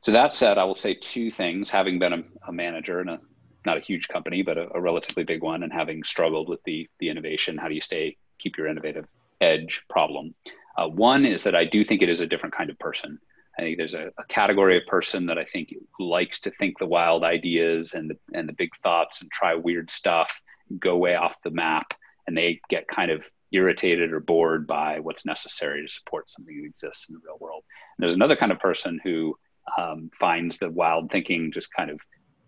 So 0.03 0.13
that 0.13 0.35
said, 0.35 0.59
I 0.59 0.65
will 0.65 0.77
say 0.77 0.95
two 0.95 1.31
things. 1.31 1.71
Having 1.71 1.99
been 1.99 2.13
a, 2.13 2.23
a 2.49 2.53
manager 2.53 3.01
in 3.01 3.09
a 3.09 3.19
not 3.65 3.77
a 3.77 3.81
huge 3.81 4.07
company, 4.07 4.43
but 4.43 4.57
a, 4.57 4.69
a, 4.73 4.81
relatively 4.81 5.25
big 5.25 5.43
one, 5.43 5.65
and 5.65 5.73
having 5.73 6.05
struggled 6.05 6.49
with 6.49 6.63
the 6.65 6.89
the 7.01 7.09
innovation, 7.09 7.59
how 7.59 7.69
do 7.69 7.75
you 7.75 7.81
stay 7.81 8.17
keep 8.39 8.57
your 8.57 8.69
innovative 8.69 9.07
edge 9.41 9.83
problem? 9.91 10.35
Uh, 10.77 10.87
one 10.87 11.27
is 11.27 11.43
that 11.43 11.57
I 11.57 11.65
do 11.65 11.85
think 11.85 12.03
it 12.03 12.09
is 12.09 12.21
a 12.21 12.27
different 12.27 12.55
kind 12.55 12.71
of 12.71 12.79
person. 12.79 13.19
I 13.59 13.63
think 13.63 13.79
there's 13.79 13.95
a, 13.95 14.11
a, 14.19 14.25
category 14.29 14.77
of 14.77 14.87
person 14.87 15.27
that 15.27 15.39
I 15.39 15.45
think 15.45 15.75
likes 15.99 16.41
to 16.41 16.51
think 16.51 16.79
the 16.79 16.87
wild 16.87 17.25
ideas 17.25 17.95
and 17.95 18.11
the 18.11 18.17
and 18.33 18.49
the 18.49 18.53
big 18.53 18.71
thoughts 18.83 19.23
and 19.23 19.31
try 19.31 19.55
weird 19.55 19.91
stuff, 19.91 20.41
go 20.79 20.97
way 20.97 21.17
off 21.17 21.35
the 21.43 21.51
map, 21.51 21.95
and 22.27 22.37
they 22.37 22.61
get 22.69 22.87
kind 22.87 23.11
of 23.11 23.25
irritated 23.53 24.13
or 24.13 24.21
bored 24.21 24.67
by 24.67 25.01
what's 25.01 25.27
necessary 25.27 25.83
to 25.83 25.93
support 25.93 26.31
something 26.31 26.57
that 26.61 26.67
exists 26.67 27.09
in 27.09 27.15
the 27.15 27.21
real 27.25 27.39
world. 27.41 27.63
And 27.97 28.03
there's 28.03 28.15
another 28.15 28.37
kind 28.37 28.53
of 28.53 28.59
person 28.59 29.01
who 29.03 29.37
um, 29.79 30.11
finds 30.19 30.59
the 30.59 30.71
wild 30.71 31.11
thinking 31.11 31.53
just 31.53 31.73
kind 31.73 31.91
of 31.91 32.01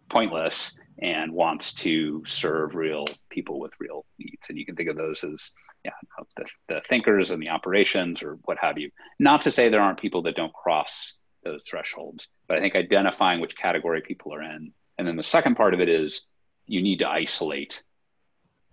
pointless 0.09 0.77
and 1.01 1.33
wants 1.33 1.73
to 1.75 2.23
serve 2.25 2.75
real 2.75 3.05
people 3.31 3.61
with 3.61 3.73
real 3.79 4.05
needs. 4.19 4.49
And 4.49 4.59
you 4.59 4.65
can 4.65 4.77
think 4.77 4.89
of 4.89 4.97
those 4.97 5.23
as 5.25 5.51
yeah, 5.85 5.93
the, 6.37 6.45
the 6.69 6.81
thinkers 6.89 7.31
and 7.31 7.41
the 7.41 7.51
operations 7.51 8.23
or 8.23 8.39
what 8.45 8.59
have 8.61 8.79
you. 8.79 8.91
Not 9.19 9.43
to 9.43 9.51
say 9.51 9.69
there 9.69 9.81
aren't 9.81 10.01
people 10.01 10.23
that 10.23 10.37
don't 10.37 10.53
cross 10.53 11.15
those 11.45 11.63
thresholds, 11.69 12.29
but 12.49 12.59
I 12.59 12.61
think 12.61 12.75
identifying 12.75 13.41
which 13.41 13.57
category 13.57 14.01
people 14.01 14.35
are 14.35 14.43
in. 14.43 14.73
And 14.99 15.07
then 15.07 15.17
the 15.17 15.23
second 15.23 15.55
part 15.55 15.75
of 15.75 15.81
it 15.81 15.89
is 15.89 16.27
you 16.67 16.83
need 16.83 16.99
to 16.99 17.09
isolate 17.09 17.83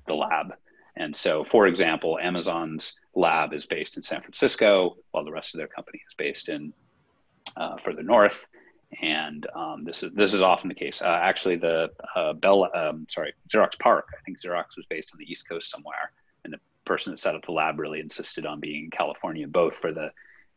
the 0.08 0.16
lab. 0.16 0.54
And 0.98 1.16
so, 1.16 1.44
for 1.44 1.68
example, 1.68 2.18
Amazon's 2.22 2.98
lab 3.14 3.54
is 3.54 3.66
based 3.66 3.98
in 3.98 4.04
San 4.04 4.22
Francisco, 4.22 4.96
while 5.12 5.26
the 5.26 5.32
rest 5.32 5.54
of 5.54 5.58
their 5.58 5.68
company 5.68 6.02
is 6.08 6.14
based 6.16 6.50
in 6.50 6.74
uh, 7.58 7.78
further 7.78 8.04
north. 8.04 8.48
And 9.02 9.46
um, 9.56 9.84
this 9.84 10.04
is 10.04 10.14
this 10.14 10.34
is 10.34 10.42
often 10.42 10.70
the 10.70 10.76
case. 10.76 11.02
Uh, 11.02 11.08
actually, 11.08 11.58
the 11.58 11.90
uh, 12.16 12.34
Bell, 12.34 12.70
um, 12.74 13.08
sorry, 13.10 13.34
Xerox 13.50 13.78
PARC. 13.78 14.06
I 14.14 14.22
think 14.24 14.40
Xerox 14.40 14.78
was 14.78 14.86
based 14.90 15.10
on 15.12 15.20
the 15.20 15.30
East 15.30 15.50
Coast 15.50 15.70
somewhere, 15.70 16.12
and 16.44 16.54
the 16.54 16.60
person 16.86 17.12
that 17.12 17.18
set 17.18 17.36
up 17.36 17.46
the 17.46 17.52
lab 17.52 17.80
really 17.80 18.00
insisted 18.00 18.46
on 18.46 18.60
being 18.60 18.86
in 18.86 18.92
California, 18.92 19.48
both 19.48 19.76
for 19.76 19.92
the 19.92 20.12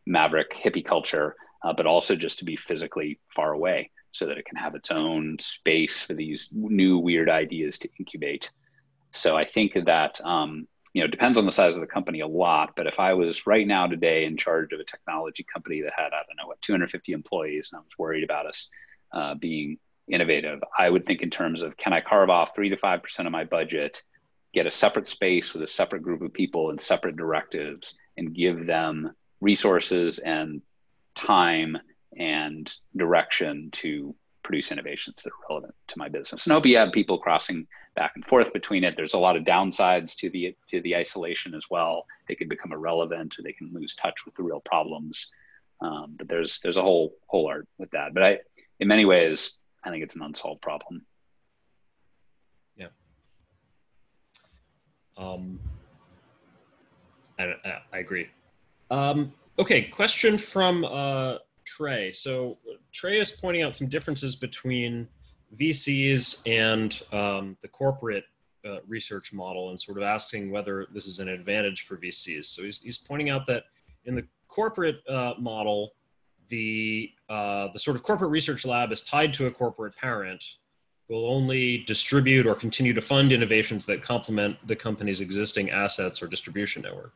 maverick 0.07 0.53
hippie 0.53 0.85
culture, 0.85 1.35
uh, 1.65 1.73
but 1.73 1.87
also 1.87 2.15
just 2.15 2.39
to 2.39 2.45
be 2.45 2.55
physically 2.55 3.19
far 3.35 3.53
away, 3.53 3.91
so 4.13 4.27
that 4.27 4.39
it 4.39 4.45
can 4.45 4.57
have 4.57 4.75
its 4.75 4.91
own 4.91 5.37
space 5.41 6.03
for 6.03 6.15
these 6.15 6.49
new 6.53 6.99
weird 6.99 7.29
ideas 7.29 7.79
to 7.79 7.89
incubate. 7.99 8.51
So 9.13 9.37
I 9.37 9.45
think 9.45 9.75
that 9.87 10.21
um, 10.25 10.69
you 10.93 11.03
know, 11.03 11.09
depends 11.09 11.39
on 11.39 11.47
the 11.47 11.53
size 11.53 11.75
of 11.75 11.81
the 11.81 11.87
company 11.87 12.21
a 12.21 12.27
lot. 12.27 12.73
But 12.77 12.87
if 12.87 12.99
I 12.99 13.15
was 13.15 13.47
right 13.47 13.67
now 13.67 13.87
today 13.87 14.25
in 14.25 14.37
charge 14.37 14.73
of 14.73 14.81
a 14.81 14.85
technology 14.85 15.45
company 15.53 15.83
that 15.83 15.93
had, 15.97 16.07
I 16.07 16.23
don't 16.27 16.37
know, 16.41 16.49
what, 16.49 16.61
250 16.63 17.13
employees, 17.13 17.71
and 17.71 17.79
I 17.79 17.83
was 17.83 17.99
worried 17.99 18.25
about 18.25 18.47
us 18.47 18.69
uh, 19.13 19.35
being 19.35 19.79
innovative, 20.11 20.61
I 20.77 20.89
would 20.89 21.07
think 21.07 21.23
in 21.23 21.31
terms 21.31 21.63
of 21.63 21.77
can 21.77 21.93
I 21.93 22.01
carve 22.01 22.31
off 22.31 22.55
three 22.55 22.71
to 22.71 22.77
5% 22.77 23.27
of 23.27 23.33
my 23.33 23.45
budget, 23.45 24.03
get 24.55 24.67
a 24.67 24.71
separate 24.71 25.09
space 25.09 25.53
with 25.53 25.63
a 25.63 25.69
separate 25.69 26.03
group 26.03 26.23
of 26.23 26.33
people 26.33 26.71
and 26.71 26.81
separate 26.81 27.17
directives, 27.17 27.95
and 28.17 28.35
give 28.35 28.67
them 28.67 29.15
resources 29.41 30.19
and 30.19 30.63
time 31.15 31.77
and 32.17 32.73
direction 32.97 33.71
to 33.73 34.15
produce 34.49 34.73
innovations 34.73 35.23
that 35.23 35.31
are 35.31 35.47
relevant 35.51 35.75
to 35.89 35.99
my 35.99 36.09
business. 36.09 36.47
And 36.47 36.53
I 36.53 36.57
hope 36.57 36.65
you 36.65 36.79
have 36.79 36.91
people 36.91 37.19
crossing 37.19 37.67
back 37.97 38.13
and 38.15 38.25
forth 38.25 38.51
between 38.55 38.83
it. 38.83 38.95
There's 38.97 39.13
a 39.13 39.19
lot 39.19 39.37
of 39.37 39.45
downsides 39.45 40.17
to 40.17 40.31
the 40.31 40.57
to 40.69 40.81
the 40.81 40.97
isolation 40.97 41.55
as 41.55 41.67
well. 41.69 42.07
They 42.29 42.35
can 42.35 42.49
become 42.49 42.73
irrelevant, 42.73 43.39
or 43.39 43.43
they 43.43 43.53
can 43.53 43.71
lose 43.75 43.95
touch 43.95 44.25
with 44.25 44.35
the 44.37 44.43
real 44.43 44.63
problems. 44.65 45.29
Um, 45.83 46.15
but 46.19 46.29
there's 46.29 46.61
there's 46.63 46.79
a 46.79 46.83
whole 46.83 47.13
whole 47.27 47.47
art 47.47 47.69
with 47.77 47.91
that. 47.91 48.15
But 48.15 48.23
I, 48.23 48.39
in 48.81 48.89
many 48.89 49.05
ways, 49.05 49.53
I 49.85 49.91
think 49.91 50.03
it's 50.03 50.17
an 50.17 50.23
unsolved 50.23 50.63
problem. 50.63 51.05
Yeah. 52.75 52.87
Um, 55.19 55.61
I, 57.39 57.53
I 57.93 57.99
agree. 57.99 58.29
Um, 58.91 59.35
okay, 59.59 59.83
question 59.83 60.39
from 60.39 60.87
uh, 60.87 61.37
Trey. 61.69 62.13
So 62.15 62.57
Trey 62.93 63.21
is 63.21 63.33
pointing 63.33 63.63
out 63.63 63.77
some 63.77 63.89
differences 63.89 64.37
between 64.37 65.07
VCs 65.61 66.43
and 66.47 67.03
um, 67.13 67.57
the 67.61 67.69
corporate 67.69 68.25
uh, 68.65 68.79
research 68.87 69.33
model 69.33 69.71
and 69.71 69.81
sort 69.81 69.99
of 69.99 70.05
asking 70.05 70.51
whether 70.51 70.87
this 70.95 71.07
is 71.07 71.19
an 71.19 71.29
advantage 71.29 71.83
for 71.83 71.97
VCs. 71.99 72.47
So 72.47 72.63
he's, 72.63 72.79
he's 72.79 72.99
pointing 72.99 73.29
out 73.29 73.47
that 73.49 73.65
in 74.07 74.15
the 74.15 74.25
corporate 74.49 74.97
uh, 75.09 75.35
model, 75.39 75.93
the, 76.49 77.11
uh, 77.29 77.69
the 77.75 77.79
sort 77.79 77.97
of 77.97 78.03
corporate 78.03 78.31
research 78.31 78.65
lab 78.65 78.91
is 78.91 79.03
tied 79.03 79.35
to 79.35 79.47
a 79.47 79.51
corporate 79.51 79.95
parent 79.95 80.43
will 81.09 81.27
only 81.27 81.79
distribute 81.87 82.47
or 82.47 82.55
continue 82.55 82.93
to 82.95 83.01
fund 83.01 83.33
innovations 83.33 83.85
that 83.87 84.03
complement 84.03 84.57
the 84.67 84.77
company's 84.77 85.21
existing 85.21 85.71
assets 85.71 86.23
or 86.23 86.27
distribution 86.27 86.83
network. 86.83 87.13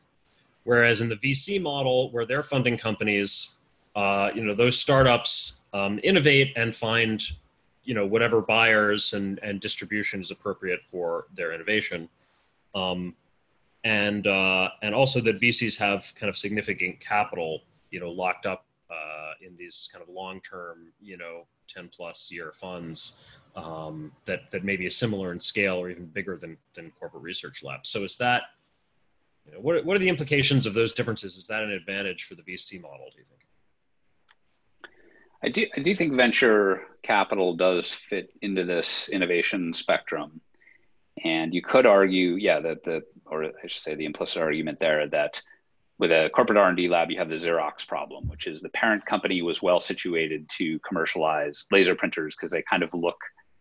Whereas 0.63 1.01
in 1.01 1.09
the 1.09 1.17
VC 1.17 1.61
model, 1.61 2.11
where 2.11 2.25
they're 2.25 2.43
funding 2.43 2.77
companies 2.77 3.57
uh, 3.95 4.29
you 4.33 4.43
know 4.43 4.55
those 4.55 4.79
startups 4.79 5.61
um, 5.73 5.99
innovate 6.03 6.53
and 6.55 6.75
find 6.75 7.23
you 7.83 7.93
know 7.93 8.05
whatever 8.05 8.41
buyers 8.41 9.13
and 9.13 9.39
and 9.39 9.59
distribution 9.59 10.21
is 10.21 10.31
appropriate 10.31 10.81
for 10.85 11.27
their 11.33 11.53
innovation. 11.53 12.09
Um, 12.75 13.15
and 13.83 14.27
uh, 14.27 14.69
and 14.81 14.95
also 14.95 15.19
that 15.21 15.39
VCs 15.39 15.77
have 15.77 16.13
kind 16.15 16.29
of 16.29 16.37
significant 16.37 16.99
capital 16.99 17.61
you 17.91 17.99
know 17.99 18.09
locked 18.09 18.45
up 18.45 18.65
uh, 18.89 19.33
in 19.45 19.55
these 19.57 19.89
kind 19.91 20.01
of 20.01 20.13
long 20.13 20.41
term 20.41 20.87
you 21.01 21.17
know 21.17 21.45
10 21.67 21.89
plus 21.89 22.31
year 22.31 22.51
funds 22.53 23.17
um, 23.55 24.11
that 24.25 24.49
that 24.51 24.63
maybe 24.63 24.85
is 24.85 24.95
similar 24.95 25.31
in 25.31 25.39
scale 25.39 25.75
or 25.75 25.89
even 25.89 26.05
bigger 26.05 26.37
than 26.37 26.57
than 26.73 26.91
corporate 26.99 27.23
research 27.23 27.63
labs. 27.63 27.89
So 27.89 28.03
is 28.03 28.17
that 28.17 28.43
you 29.45 29.53
know, 29.53 29.59
what, 29.59 29.83
what 29.85 29.95
are 29.95 29.99
the 29.99 30.09
implications 30.09 30.65
of 30.65 30.73
those 30.73 30.93
differences? 30.93 31.35
Is 31.35 31.47
that 31.47 31.63
an 31.63 31.71
advantage 31.71 32.23
for 32.23 32.35
the 32.35 32.43
VC 32.43 32.81
model 32.81 33.09
do 33.11 33.19
you 33.19 33.25
think 33.25 33.42
I 35.43 35.49
do, 35.49 35.65
I 35.75 35.81
do 35.81 35.95
think 35.95 36.13
venture 36.13 36.83
capital 37.03 37.55
does 37.55 37.91
fit 37.91 38.29
into 38.41 38.63
this 38.63 39.09
innovation 39.09 39.73
spectrum. 39.73 40.39
And 41.23 41.53
you 41.53 41.61
could 41.61 41.85
argue, 41.85 42.35
yeah, 42.35 42.61
that 42.61 42.83
the, 42.83 43.03
or 43.25 43.43
I 43.43 43.67
should 43.67 43.81
say 43.81 43.95
the 43.95 44.05
implicit 44.05 44.41
argument 44.41 44.79
there 44.79 45.07
that 45.09 45.41
with 45.99 46.11
a 46.11 46.29
corporate 46.33 46.57
R&D 46.57 46.87
lab, 46.87 47.11
you 47.11 47.19
have 47.19 47.29
the 47.29 47.35
Xerox 47.35 47.87
problem, 47.87 48.27
which 48.27 48.47
is 48.47 48.61
the 48.61 48.69
parent 48.69 49.05
company 49.05 49.41
was 49.41 49.61
well 49.61 49.79
situated 49.79 50.49
to 50.57 50.79
commercialize 50.79 51.65
laser 51.71 51.93
printers 51.93 52.35
because 52.35 52.51
they 52.51 52.63
kind 52.63 52.81
of 52.81 52.93
look 52.93 53.19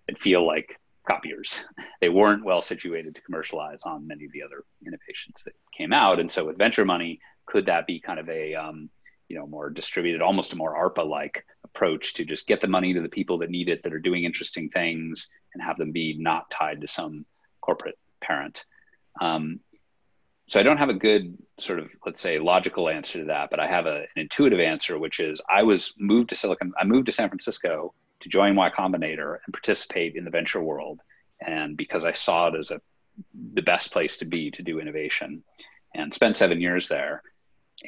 and 0.09 0.19
feel 0.19 0.47
like 0.47 0.79
copiers. 1.09 1.61
They 2.01 2.09
weren't 2.09 2.45
well 2.45 2.63
situated 2.63 3.15
to 3.15 3.21
commercialize 3.23 3.83
on 3.85 4.07
many 4.07 4.25
of 4.25 4.33
the 4.33 4.43
other 4.43 4.65
innovations 4.85 5.43
that 5.45 5.55
came 5.77 5.93
out. 5.93 6.19
And 6.19 6.31
so 6.31 6.47
with 6.47 6.59
venture 6.59 6.85
money, 6.85 7.21
could 7.47 7.67
that 7.67 7.87
be 7.87 8.01
kind 8.01 8.19
of 8.19 8.29
a, 8.29 8.55
um, 8.55 8.91
you 9.33 9.39
know 9.39 9.47
more 9.47 9.71
distributed 9.71 10.21
almost 10.21 10.53
a 10.53 10.57
more 10.57 10.75
arpa 10.75 11.09
like 11.09 11.47
approach 11.65 12.15
to 12.15 12.25
just 12.25 12.47
get 12.47 12.61
the 12.61 12.67
money 12.67 12.93
to 12.93 13.01
the 13.01 13.09
people 13.09 13.39
that 13.39 13.51
need 13.51 13.71
it 13.71 13.83
that 13.83 13.95
are 13.95 13.99
doing 13.99 14.25
interesting 14.25 14.69
things 14.69 15.31
and 15.55 15.63
have 15.63 15.79
them 15.79 15.91
be 15.91 16.15
not 16.19 16.51
tied 16.51 16.83
to 16.83 16.89
some 16.89 17.25
corporate 17.63 17.99
parent. 18.21 18.65
Um, 19.21 19.61
so 20.49 20.61
i 20.61 20.63
don't 20.63 20.79
have 20.79 20.91
a 20.91 20.95
good 20.95 21.39
sort 21.61 21.79
of 21.79 21.89
let's 22.05 22.21
say 22.21 22.39
logical 22.39 22.89
answer 22.89 23.21
to 23.21 23.25
that 23.27 23.49
but 23.49 23.61
i 23.61 23.67
have 23.67 23.87
a, 23.87 24.01
an 24.01 24.17
intuitive 24.17 24.61
answer 24.61 24.99
which 24.99 25.21
is 25.21 25.41
i 25.49 25.63
was 25.63 25.95
moved 25.99 26.31
to 26.31 26.37
silicon 26.37 26.73
i 26.79 26.85
moved 26.85 27.07
to 27.07 27.13
san 27.13 27.29
francisco 27.29 27.95
to 28.23 28.29
join 28.29 28.55
y 28.57 28.71
combinator 28.71 29.39
and 29.45 29.53
participate 29.53 30.15
in 30.15 30.25
the 30.25 30.31
venture 30.31 30.63
world. 30.63 31.01
And 31.41 31.77
because 31.77 32.05
i 32.05 32.13
saw 32.13 32.49
it 32.49 32.59
as 32.59 32.71
a 32.71 32.81
the 33.55 33.63
best 33.63 33.93
place 33.93 34.17
to 34.19 34.25
be 34.25 34.51
to 34.51 34.63
do 34.63 34.81
innovation 34.81 35.45
and 35.95 36.15
spent 36.15 36.37
seven 36.37 36.61
years 36.61 36.89
there 36.89 37.23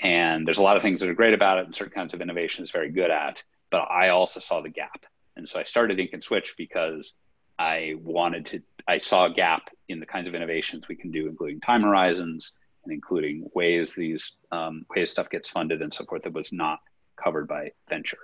and 0.03 0.47
there's 0.47 0.59
a 0.59 0.63
lot 0.63 0.77
of 0.77 0.83
things 0.83 1.01
that 1.01 1.09
are 1.09 1.15
great 1.15 1.35
about 1.35 1.59
it 1.59 1.67
and 1.67 1.75
certain 1.75 1.95
kinds 1.95 2.15
of 2.15 2.21
innovation 2.21 2.65
is 2.65 2.71
very 2.71 2.91
good 2.91 3.11
at. 3.11 3.43
But 3.71 3.91
I 3.91 4.11
also 4.11 4.41
saw 4.41 4.61
the 4.61 4.69
gap. 4.69 5.07
And 5.37 5.49
so 5.49 5.59
I 5.59 5.65
started 5.65 5.99
Ink 5.99 6.11
and 6.13 6.23
Switch 6.23 6.55
because 6.57 7.15
I 7.59 7.95
wanted 7.99 8.47
to, 8.47 8.63
I 8.87 8.99
saw 8.99 9.27
a 9.27 9.33
gap 9.33 9.71
in 9.89 10.01
the 10.01 10.07
kinds 10.07 10.29
of 10.29 10.35
innovations 10.35 10.89
we 10.89 10.97
can 10.97 11.11
do, 11.11 11.29
including 11.29 11.61
time 11.61 11.83
horizons 11.83 12.53
and 12.85 12.93
including 12.93 13.49
ways 13.55 13.95
these 13.95 14.33
um, 14.53 14.85
ways 14.95 15.11
stuff 15.11 15.31
gets 15.31 15.49
funded 15.49 15.83
and 15.83 15.93
so 15.93 16.05
forth 16.05 16.23
that 16.23 16.33
was 16.33 16.53
not 16.53 16.81
covered 17.23 17.49
by 17.49 17.71
venture. 17.89 18.19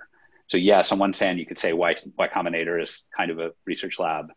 So 0.47 0.57
yes, 0.57 0.91
on 0.91 0.99
one 0.99 1.13
hand, 1.13 1.39
you 1.39 1.45
could 1.45 1.59
say 1.59 1.73
Y, 1.73 1.95
y 2.17 2.27
Combinator 2.27 2.81
is 2.81 3.03
kind 3.15 3.31
of 3.31 3.39
a 3.39 3.51
research 3.65 3.99
lab, 3.99 4.31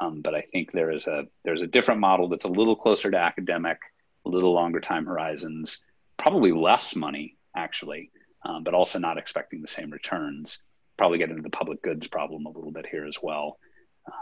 um, 0.00 0.20
but 0.20 0.34
I 0.34 0.42
think 0.52 0.72
there 0.72 0.90
is 0.90 1.06
a 1.06 1.26
there's 1.44 1.62
a 1.62 1.66
different 1.66 2.00
model 2.00 2.28
that's 2.28 2.44
a 2.44 2.48
little 2.48 2.76
closer 2.76 3.10
to 3.10 3.16
academic, 3.16 3.78
a 4.26 4.28
little 4.28 4.52
longer 4.52 4.80
time 4.80 5.06
horizons, 5.06 5.80
probably 6.16 6.52
less 6.52 6.94
money 6.96 7.36
actually, 7.56 8.10
um, 8.44 8.64
but 8.64 8.74
also 8.74 8.98
not 8.98 9.18
expecting 9.18 9.62
the 9.62 9.68
same 9.68 9.90
returns. 9.90 10.58
Probably 10.96 11.18
get 11.18 11.30
into 11.30 11.42
the 11.42 11.50
public 11.50 11.82
goods 11.82 12.06
problem 12.06 12.46
a 12.46 12.50
little 12.50 12.70
bit 12.70 12.86
here 12.86 13.06
as 13.06 13.18
well. 13.22 13.58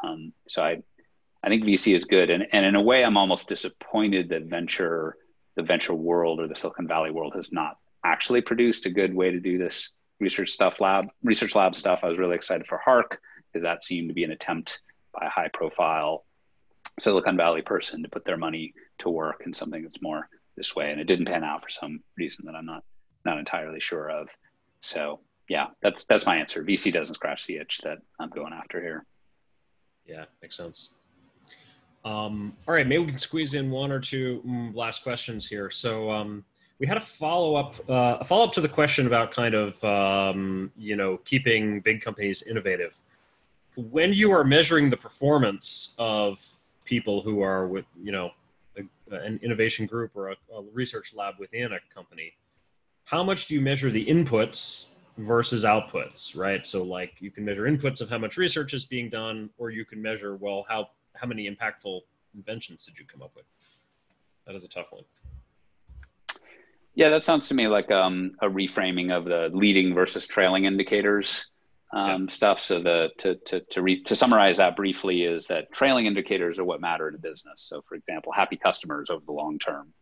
Um, 0.05 0.33
so 0.49 0.63
I, 0.63 0.83
I 1.43 1.49
think 1.49 1.65
VC 1.65 1.95
is 1.95 2.05
good, 2.05 2.31
and 2.31 2.47
and 2.53 2.65
in 2.65 2.77
a 2.77 2.83
way, 2.83 3.05
I'm 3.05 3.17
almost 3.17 3.49
disappointed 3.49 4.29
that 4.31 4.45
venture, 4.45 5.17
the 5.57 5.63
venture 5.63 5.95
world 5.95 6.41
or 6.41 6.49
the 6.49 6.57
Silicon 6.57 6.87
Valley 6.87 7.11
world 7.11 7.35
has 7.35 7.53
not 7.53 7.77
actually 8.05 8.41
produced 8.41 8.87
a 8.87 8.91
good 8.91 9.15
way 9.15 9.31
to 9.31 9.41
do 9.41 9.59
this 9.59 9.91
research 10.21 10.51
stuff 10.51 10.81
lab 10.81 11.07
research 11.23 11.55
lab 11.55 11.77
stuff. 11.77 12.01
I 12.03 12.09
was 12.09 12.19
really 12.19 12.37
excited 12.37 12.67
for 12.67 12.79
HARC 12.79 13.19
because 13.53 13.65
that 13.65 13.83
seemed 13.83 14.09
to 14.09 14.15
be 14.15 14.25
an 14.25 14.31
attempt 14.31 14.81
by 15.13 15.27
a 15.27 15.31
high 15.31 15.51
profile 15.53 16.25
Silicon 16.99 17.37
Valley 17.37 17.63
person 17.63 18.03
to 18.03 18.09
put 18.09 18.25
their 18.25 18.37
money 18.37 18.75
to 19.01 19.11
work 19.11 19.43
in 19.45 19.53
something 19.53 19.83
that's 19.83 20.03
more 20.03 20.29
this 20.57 20.75
way, 20.75 20.91
and 20.91 21.01
it 21.01 21.05
didn't 21.05 21.27
pan 21.27 21.45
out 21.45 21.63
for 21.63 21.71
some 21.71 22.03
reason 22.17 22.45
that 22.47 22.55
I'm 22.55 22.67
not 22.67 22.85
not 23.25 23.39
entirely 23.39 23.81
sure 23.81 24.11
of. 24.11 24.29
So 24.83 25.21
yeah, 25.49 25.67
that's 25.83 26.05
that's 26.05 26.27
my 26.27 26.37
answer. 26.37 26.65
VC 26.65 26.93
doesn't 26.93 27.15
scratch 27.15 27.47
the 27.47 27.57
itch 27.57 27.81
that 27.85 27.99
I'm 28.21 28.31
going 28.31 28.53
after 28.53 28.81
here. 28.81 29.05
Yeah, 30.07 30.25
makes 30.41 30.57
sense. 30.57 30.91
Um, 32.05 32.57
all 32.67 32.75
right, 32.75 32.87
maybe 32.87 33.05
we 33.05 33.11
can 33.11 33.19
squeeze 33.19 33.55
in 33.55 33.71
one 33.71 33.93
or 33.93 34.01
two 34.01 34.43
mm, 34.47 34.75
last 34.75 35.05
questions 35.05 35.47
here. 35.47 35.71
So 35.71 36.11
um, 36.11 36.45
we 36.81 36.87
had 36.87 36.97
a 36.97 37.01
follow 37.01 37.55
up, 37.55 37.77
uh, 37.89 38.19
a 38.21 38.25
follow 38.25 38.45
up 38.45 38.53
to 38.55 38.61
the 38.61 38.69
question 38.69 39.07
about 39.07 39.33
kind 39.33 39.55
of 39.55 39.83
um, 39.85 40.73
you 40.77 40.97
know 40.97 41.19
keeping 41.19 41.81
big 41.81 42.01
companies 42.01 42.43
innovative. 42.43 43.01
When 43.77 44.13
you 44.13 44.33
are 44.33 44.45
measuring 44.45 44.91
the 44.91 44.97
performance 44.97 45.95
of 45.99 46.45
people 46.85 47.23
who 47.23 47.41
are 47.41 47.67
with 47.69 47.85
you 48.03 48.11
know 48.11 48.33
an 49.11 49.41
innovation 49.43 49.87
group 49.87 50.13
or 50.15 50.31
a, 50.31 50.37
a 50.55 50.63
research 50.73 51.15
lab 51.15 51.35
within 51.39 51.73
a 51.73 51.79
company, 51.95 52.33
how 53.05 53.23
much 53.23 53.47
do 53.47 53.55
you 53.55 53.61
measure 53.61 53.91
the 53.91 54.05
inputs 54.07 54.95
versus 55.19 55.65
outputs, 55.65 56.37
right? 56.37 56.67
So 56.67 56.83
like 56.83 57.15
you 57.21 57.31
can 57.31 57.45
measure 57.45 57.65
inputs 57.65 58.01
of 58.01 58.09
how 58.09 58.19
much 58.19 58.37
research 58.37 58.73
is 58.73 58.87
being 58.87 59.11
done, 59.11 59.51
or 59.59 59.71
you 59.71 59.85
can 59.85 60.01
measure, 60.01 60.37
well, 60.37 60.65
how, 60.69 60.89
how 61.15 61.27
many 61.27 61.49
impactful 61.49 62.01
inventions 62.35 62.85
did 62.87 62.99
you 62.99 63.05
come 63.05 63.23
up 63.23 63.33
with? 63.37 63.45
That 64.47 64.55
is 64.55 64.65
a 64.65 64.69
tough 64.69 64.93
one. 64.93 65.05
Yeah, 66.95 67.09
that 67.11 67.23
sounds 67.23 67.49
to 67.49 67.55
me 67.55 67.69
like 67.69 67.91
um, 67.91 68.33
a 68.43 68.49
reframing 68.49 69.17
of 69.17 69.25
the 69.25 69.51
leading 69.53 69.95
versus 69.95 70.27
trailing 70.27 70.65
indicators 70.65 71.47
um, 71.93 72.23
yeah. 72.23 72.29
stuff. 72.29 72.61
So 72.61 72.83
the 72.83 73.11
to 73.19 73.35
to 73.47 73.61
to, 73.71 73.83
re, 73.83 74.03
to 74.05 74.17
summarize 74.17 74.57
that 74.57 74.77
briefly 74.77 75.25
is 75.25 75.47
that 75.47 75.73
trailing 75.73 76.07
indicators 76.07 76.59
are 76.59 76.65
what 76.65 76.81
matter 76.81 77.09
in 77.09 77.17
business. 77.19 77.63
So 77.63 77.83
for 77.89 77.95
example, 77.95 78.33
happy 78.33 78.57
customers 78.57 79.11
over 79.11 79.25
the 79.25 79.33
long 79.33 79.59
term, 79.59 79.93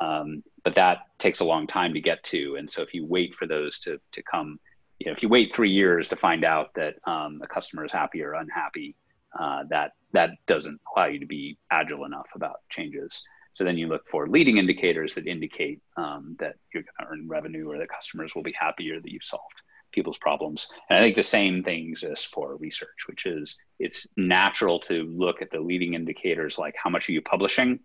um, 0.00 0.42
but 0.62 0.76
that 0.76 0.98
takes 1.18 1.40
a 1.40 1.44
long 1.44 1.66
time 1.66 1.94
to 1.94 2.00
get 2.00 2.22
to. 2.24 2.56
And 2.56 2.70
so 2.70 2.82
if 2.82 2.94
you 2.94 3.04
wait 3.06 3.34
for 3.34 3.46
those 3.46 3.78
to 3.80 4.00
to 4.12 4.22
come, 4.22 4.58
you 4.98 5.06
know, 5.06 5.12
if 5.12 5.22
you 5.22 5.28
wait 5.28 5.54
three 5.54 5.70
years 5.70 6.08
to 6.08 6.16
find 6.16 6.44
out 6.44 6.74
that 6.74 6.94
um, 7.04 7.40
a 7.42 7.46
customer 7.46 7.84
is 7.84 7.92
happy 7.92 8.22
or 8.22 8.34
unhappy, 8.34 8.96
uh, 9.38 9.64
that 9.70 9.92
that 10.12 10.30
doesn't 10.46 10.80
allow 10.94 11.06
you 11.06 11.18
to 11.20 11.26
be 11.26 11.58
agile 11.70 12.04
enough 12.04 12.28
about 12.34 12.60
changes. 12.68 13.22
So 13.52 13.62
then 13.62 13.78
you 13.78 13.86
look 13.86 14.08
for 14.08 14.26
leading 14.28 14.58
indicators 14.58 15.14
that 15.14 15.28
indicate 15.28 15.80
um, 15.96 16.36
that 16.40 16.56
you're 16.72 16.82
going 16.82 17.06
to 17.06 17.12
earn 17.12 17.28
revenue 17.28 17.70
or 17.70 17.78
that 17.78 17.88
customers 17.88 18.34
will 18.34 18.42
be 18.42 18.54
happier 18.58 19.00
that 19.00 19.10
you've 19.12 19.22
solved 19.22 19.54
people's 19.94 20.18
problems. 20.18 20.68
And 20.90 20.98
I 20.98 21.02
think 21.02 21.14
the 21.16 21.22
same 21.22 21.62
thing 21.62 21.88
exists 21.88 22.24
for 22.24 22.56
research, 22.56 23.06
which 23.06 23.26
is 23.26 23.56
it's 23.78 24.06
natural 24.16 24.80
to 24.80 25.04
look 25.04 25.40
at 25.40 25.50
the 25.50 25.60
leading 25.60 25.94
indicators 25.94 26.58
like 26.58 26.74
how 26.82 26.90
much 26.90 27.08
are 27.08 27.12
you 27.12 27.22
publishing, 27.22 27.80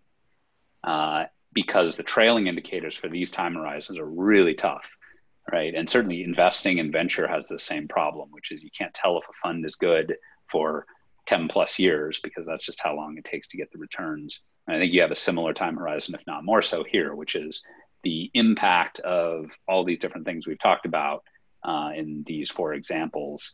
uh, 0.84 1.24
because 1.52 1.96
the 1.96 2.02
trailing 2.02 2.46
indicators 2.46 2.94
for 2.94 3.08
these 3.08 3.30
time 3.30 3.54
horizons 3.54 3.98
are 3.98 4.06
really 4.06 4.54
tough, 4.54 4.90
right? 5.50 5.74
And 5.74 5.88
certainly 5.88 6.22
investing 6.22 6.78
in 6.78 6.92
venture 6.92 7.26
has 7.26 7.48
the 7.48 7.58
same 7.58 7.88
problem, 7.88 8.28
which 8.30 8.52
is 8.52 8.62
you 8.62 8.70
can't 8.76 8.94
tell 8.94 9.18
if 9.18 9.24
a 9.24 9.32
fund 9.42 9.64
is 9.64 9.76
good 9.76 10.16
for 10.50 10.86
10 11.26 11.48
plus 11.48 11.78
years 11.78 12.20
because 12.22 12.46
that's 12.46 12.64
just 12.64 12.80
how 12.80 12.94
long 12.94 13.16
it 13.16 13.24
takes 13.24 13.48
to 13.48 13.56
get 13.56 13.70
the 13.72 13.78
returns. 13.78 14.40
And 14.66 14.76
I 14.76 14.80
think 14.80 14.92
you 14.92 15.00
have 15.02 15.10
a 15.10 15.16
similar 15.16 15.54
time 15.54 15.76
horizon, 15.76 16.14
if 16.14 16.26
not 16.26 16.44
more 16.44 16.62
so 16.62 16.84
here, 16.84 17.14
which 17.14 17.34
is 17.34 17.62
the 18.02 18.30
impact 18.34 19.00
of 19.00 19.46
all 19.68 19.84
these 19.84 19.98
different 19.98 20.26
things 20.26 20.46
we've 20.46 20.58
talked 20.58 20.86
about 20.86 21.22
uh, 21.62 21.90
in 21.94 22.24
these 22.26 22.50
four 22.50 22.74
examples 22.74 23.52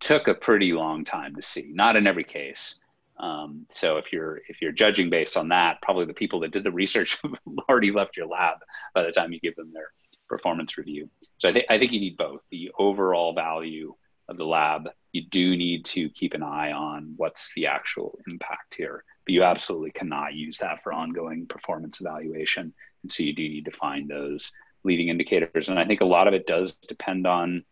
took 0.00 0.28
a 0.28 0.34
pretty 0.34 0.72
long 0.72 1.04
time 1.04 1.34
to 1.36 1.42
see. 1.42 1.70
Not 1.72 1.96
in 1.96 2.06
every 2.06 2.24
case. 2.24 2.74
Um, 3.18 3.66
so 3.70 3.96
if 3.96 4.12
you're 4.12 4.40
if 4.48 4.60
you're 4.60 4.72
judging 4.72 5.08
based 5.08 5.36
on 5.36 5.48
that, 5.48 5.80
probably 5.80 6.04
the 6.04 6.14
people 6.14 6.40
that 6.40 6.50
did 6.50 6.64
the 6.64 6.70
research 6.70 7.18
have 7.22 7.32
already 7.68 7.90
left 7.90 8.16
your 8.16 8.26
lab 8.26 8.58
by 8.94 9.02
the 9.02 9.12
time 9.12 9.32
you 9.32 9.40
give 9.40 9.56
them 9.56 9.72
their 9.72 9.90
performance 10.28 10.76
review. 10.76 11.08
So 11.38 11.48
I 11.48 11.52
think 11.52 11.66
I 11.70 11.78
think 11.78 11.92
you 11.92 12.00
need 12.00 12.16
both 12.16 12.40
the 12.50 12.70
overall 12.78 13.34
value 13.34 13.94
of 14.28 14.36
the 14.36 14.44
lab. 14.44 14.88
You 15.12 15.22
do 15.30 15.56
need 15.56 15.84
to 15.86 16.10
keep 16.10 16.34
an 16.34 16.42
eye 16.42 16.72
on 16.72 17.14
what's 17.16 17.52
the 17.54 17.66
actual 17.66 18.18
impact 18.30 18.74
here, 18.76 19.02
but 19.24 19.32
you 19.32 19.44
absolutely 19.44 19.92
cannot 19.92 20.34
use 20.34 20.58
that 20.58 20.82
for 20.82 20.92
ongoing 20.92 21.46
performance 21.46 22.00
evaluation. 22.00 22.74
And 23.02 23.10
so 23.10 23.22
you 23.22 23.34
do 23.34 23.48
need 23.48 23.64
to 23.66 23.70
find 23.70 24.08
those 24.08 24.52
leading 24.86 25.08
indicators. 25.08 25.68
And 25.68 25.78
I 25.78 25.84
think 25.84 26.00
a 26.00 26.06
lot 26.06 26.28
of 26.28 26.34
it 26.34 26.46
does 26.46 26.74
depend 26.88 27.26
on 27.26 27.64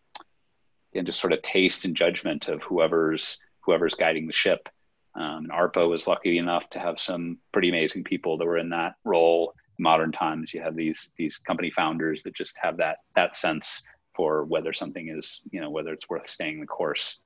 and 0.94 1.06
just 1.06 1.20
sort 1.20 1.32
of 1.32 1.42
taste 1.42 1.84
and 1.84 1.96
judgment 1.96 2.48
of 2.48 2.62
whoever's 2.62 3.38
whoever's 3.60 3.94
guiding 3.94 4.26
the 4.26 4.32
ship. 4.32 4.68
Um, 5.16 5.44
and 5.44 5.50
ARPA 5.50 5.88
was 5.88 6.06
lucky 6.06 6.38
enough 6.38 6.68
to 6.70 6.78
have 6.78 6.98
some 6.98 7.38
pretty 7.52 7.68
amazing 7.68 8.04
people 8.04 8.36
that 8.36 8.44
were 8.44 8.58
in 8.58 8.70
that 8.70 8.94
role. 9.04 9.54
In 9.78 9.82
modern 9.82 10.12
times, 10.12 10.52
you 10.52 10.60
have 10.60 10.76
these 10.76 11.10
these 11.16 11.38
company 11.38 11.70
founders 11.70 12.22
that 12.24 12.34
just 12.34 12.56
have 12.60 12.76
that 12.78 12.98
that 13.16 13.36
sense 13.36 13.82
for 14.14 14.44
whether 14.44 14.72
something 14.72 15.08
is, 15.08 15.40
you 15.50 15.60
know, 15.60 15.70
whether 15.70 15.92
it's 15.92 16.08
worth 16.08 16.28
staying 16.28 16.60
the 16.60 16.66
course. 16.66 17.18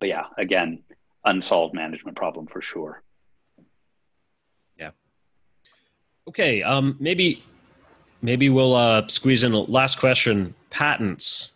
But 0.00 0.08
yeah, 0.08 0.24
again, 0.38 0.82
unsolved 1.24 1.74
management 1.74 2.16
problem 2.16 2.46
for 2.46 2.62
sure. 2.62 3.02
Yeah. 4.78 4.90
Okay. 6.28 6.62
Um, 6.62 6.96
maybe, 6.98 7.44
maybe 8.22 8.48
we'll 8.48 8.74
uh, 8.74 9.06
squeeze 9.08 9.44
in 9.44 9.52
a 9.52 9.60
last 9.60 9.98
question. 9.98 10.54
Patents. 10.70 11.52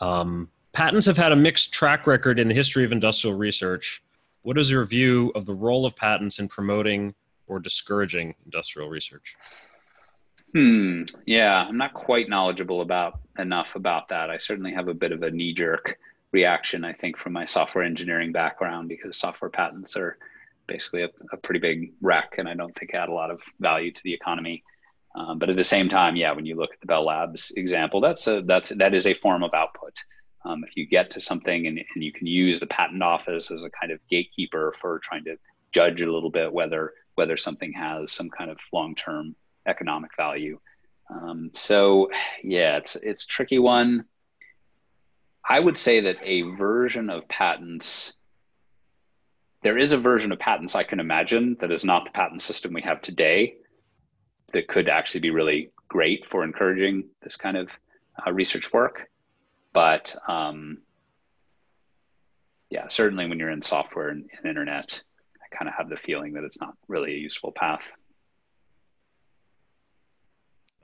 Um, 0.00 0.48
patents 0.72 1.06
have 1.06 1.16
had 1.16 1.32
a 1.32 1.36
mixed 1.36 1.72
track 1.72 2.06
record 2.06 2.38
in 2.38 2.48
the 2.48 2.54
history 2.54 2.84
of 2.84 2.92
industrial 2.92 3.36
research. 3.36 4.02
What 4.42 4.58
is 4.58 4.70
your 4.70 4.84
view 4.84 5.30
of 5.34 5.46
the 5.46 5.54
role 5.54 5.86
of 5.86 5.94
patents 5.94 6.38
in 6.38 6.48
promoting 6.48 7.14
or 7.46 7.60
discouraging 7.60 8.34
industrial 8.44 8.88
research? 8.88 9.36
Hmm. 10.52 11.02
Yeah, 11.26 11.66
I'm 11.68 11.76
not 11.76 11.92
quite 11.92 12.28
knowledgeable 12.28 12.80
about 12.80 13.20
enough 13.38 13.76
about 13.76 14.08
that. 14.08 14.30
I 14.30 14.38
certainly 14.38 14.72
have 14.72 14.88
a 14.88 14.94
bit 14.94 15.12
of 15.12 15.22
a 15.22 15.30
knee 15.30 15.52
jerk 15.52 15.98
reaction, 16.32 16.84
I 16.84 16.92
think, 16.92 17.16
from 17.16 17.32
my 17.32 17.44
software 17.44 17.84
engineering 17.84 18.32
background 18.32 18.88
because 18.88 19.16
software 19.16 19.50
patents 19.50 19.96
are 19.96 20.16
basically 20.66 21.02
a, 21.02 21.10
a 21.32 21.36
pretty 21.36 21.60
big 21.60 21.92
wreck, 22.00 22.36
and 22.38 22.48
I 22.48 22.54
don't 22.54 22.74
think 22.76 22.94
add 22.94 23.08
a 23.08 23.12
lot 23.12 23.30
of 23.30 23.40
value 23.60 23.92
to 23.92 24.02
the 24.02 24.14
economy. 24.14 24.62
Um, 25.16 25.38
but 25.38 25.48
at 25.48 25.56
the 25.56 25.64
same 25.64 25.88
time, 25.88 26.14
yeah, 26.14 26.32
when 26.32 26.44
you 26.44 26.56
look 26.56 26.74
at 26.74 26.80
the 26.80 26.86
Bell 26.86 27.06
Labs 27.06 27.50
example, 27.56 28.00
that's 28.02 28.26
a 28.26 28.42
that's 28.44 28.68
that 28.70 28.92
is 28.92 29.06
a 29.06 29.14
form 29.14 29.42
of 29.42 29.54
output. 29.54 29.94
Um, 30.44 30.62
if 30.62 30.76
you 30.76 30.86
get 30.86 31.10
to 31.12 31.20
something 31.20 31.66
and, 31.66 31.78
and 31.78 32.04
you 32.04 32.12
can 32.12 32.26
use 32.26 32.60
the 32.60 32.66
patent 32.66 33.02
office 33.02 33.50
as 33.50 33.64
a 33.64 33.70
kind 33.70 33.90
of 33.90 33.98
gatekeeper 34.10 34.74
for 34.80 35.00
trying 35.00 35.24
to 35.24 35.36
judge 35.72 36.02
a 36.02 36.12
little 36.12 36.30
bit 36.30 36.52
whether 36.52 36.92
whether 37.14 37.36
something 37.36 37.72
has 37.72 38.12
some 38.12 38.28
kind 38.28 38.50
of 38.50 38.58
long 38.72 38.94
term 38.94 39.34
economic 39.66 40.10
value. 40.16 40.60
Um, 41.10 41.50
so 41.54 42.10
yeah, 42.44 42.76
it's 42.76 42.96
it's 42.96 43.24
tricky 43.24 43.58
one. 43.58 44.04
I 45.48 45.58
would 45.58 45.78
say 45.78 46.00
that 46.00 46.16
a 46.22 46.42
version 46.42 47.08
of 47.08 47.26
patents, 47.28 48.14
there 49.62 49.78
is 49.78 49.92
a 49.92 49.98
version 49.98 50.32
of 50.32 50.40
patents 50.40 50.74
I 50.74 50.82
can 50.82 51.00
imagine 51.00 51.56
that 51.60 51.70
is 51.70 51.84
not 51.84 52.04
the 52.04 52.10
patent 52.10 52.42
system 52.42 52.74
we 52.74 52.82
have 52.82 53.00
today 53.00 53.56
that 54.52 54.68
could 54.68 54.88
actually 54.88 55.20
be 55.20 55.30
really 55.30 55.70
great 55.88 56.26
for 56.26 56.44
encouraging 56.44 57.04
this 57.22 57.36
kind 57.36 57.56
of 57.56 57.68
uh, 58.26 58.32
research 58.32 58.72
work. 58.72 59.08
But 59.72 60.16
um, 60.28 60.78
yeah, 62.70 62.88
certainly 62.88 63.26
when 63.26 63.38
you're 63.38 63.50
in 63.50 63.62
software 63.62 64.08
and, 64.08 64.28
and 64.36 64.46
internet, 64.46 65.00
I 65.42 65.56
kind 65.56 65.68
of 65.68 65.74
have 65.74 65.88
the 65.88 65.96
feeling 65.96 66.32
that 66.34 66.44
it's 66.44 66.60
not 66.60 66.74
really 66.88 67.14
a 67.14 67.18
useful 67.18 67.52
path. 67.52 67.90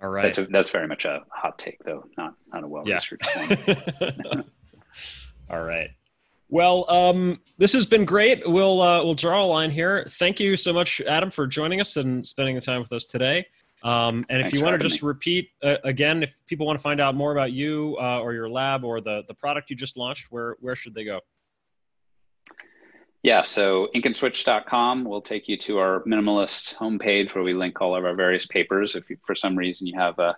All 0.02 0.08
right. 0.08 0.22
That's, 0.24 0.38
a, 0.38 0.46
that's 0.46 0.70
very 0.70 0.88
much 0.88 1.04
a 1.04 1.20
hot 1.30 1.58
take, 1.58 1.78
though, 1.84 2.04
not 2.18 2.34
not 2.52 2.64
a 2.64 2.68
well 2.68 2.82
researched 2.84 3.28
yeah. 3.36 4.10
one. 4.24 4.44
All 5.50 5.62
right. 5.62 5.90
Well, 6.52 6.84
um, 6.90 7.40
this 7.56 7.72
has 7.72 7.86
been 7.86 8.04
great. 8.04 8.46
We'll 8.46 8.82
uh, 8.82 9.02
we'll 9.02 9.14
draw 9.14 9.42
a 9.42 9.46
line 9.46 9.70
here. 9.70 10.04
Thank 10.18 10.38
you 10.38 10.54
so 10.58 10.70
much, 10.70 11.00
Adam, 11.00 11.30
for 11.30 11.46
joining 11.46 11.80
us 11.80 11.96
and 11.96 12.26
spending 12.26 12.54
the 12.54 12.60
time 12.60 12.82
with 12.82 12.92
us 12.92 13.06
today. 13.06 13.46
Um, 13.82 14.20
and 14.28 14.44
if 14.44 14.52
you 14.52 14.62
want 14.62 14.78
to 14.78 14.86
just 14.86 15.02
me. 15.02 15.06
repeat 15.06 15.48
uh, 15.62 15.76
again, 15.82 16.22
if 16.22 16.38
people 16.46 16.66
want 16.66 16.78
to 16.78 16.82
find 16.82 17.00
out 17.00 17.14
more 17.14 17.32
about 17.32 17.52
you 17.52 17.96
uh, 17.98 18.20
or 18.20 18.34
your 18.34 18.50
lab 18.50 18.84
or 18.84 19.00
the 19.00 19.22
the 19.28 19.32
product 19.32 19.70
you 19.70 19.76
just 19.76 19.96
launched, 19.96 20.26
where 20.30 20.56
where 20.60 20.76
should 20.76 20.92
they 20.92 21.04
go? 21.04 21.20
Yeah, 23.22 23.40
so 23.40 23.88
inkandSwitch.com 23.94 25.04
will 25.04 25.22
take 25.22 25.48
you 25.48 25.56
to 25.56 25.78
our 25.78 26.02
minimalist 26.02 26.74
homepage 26.74 27.34
where 27.34 27.44
we 27.44 27.54
link 27.54 27.80
all 27.80 27.96
of 27.96 28.04
our 28.04 28.14
various 28.14 28.44
papers. 28.44 28.94
If 28.94 29.08
you, 29.08 29.16
for 29.26 29.34
some 29.34 29.56
reason 29.56 29.86
you 29.86 29.98
have 29.98 30.18
a, 30.18 30.36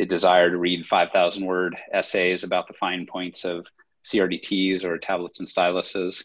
a 0.00 0.06
desire 0.06 0.48
to 0.48 0.56
read 0.56 0.86
5,000 0.86 1.44
word 1.44 1.76
essays 1.92 2.44
about 2.44 2.66
the 2.66 2.72
fine 2.74 3.04
points 3.04 3.44
of 3.44 3.66
CRDTs 4.04 4.84
or 4.84 4.98
tablets 4.98 5.40
and 5.40 5.48
styluses. 5.48 6.24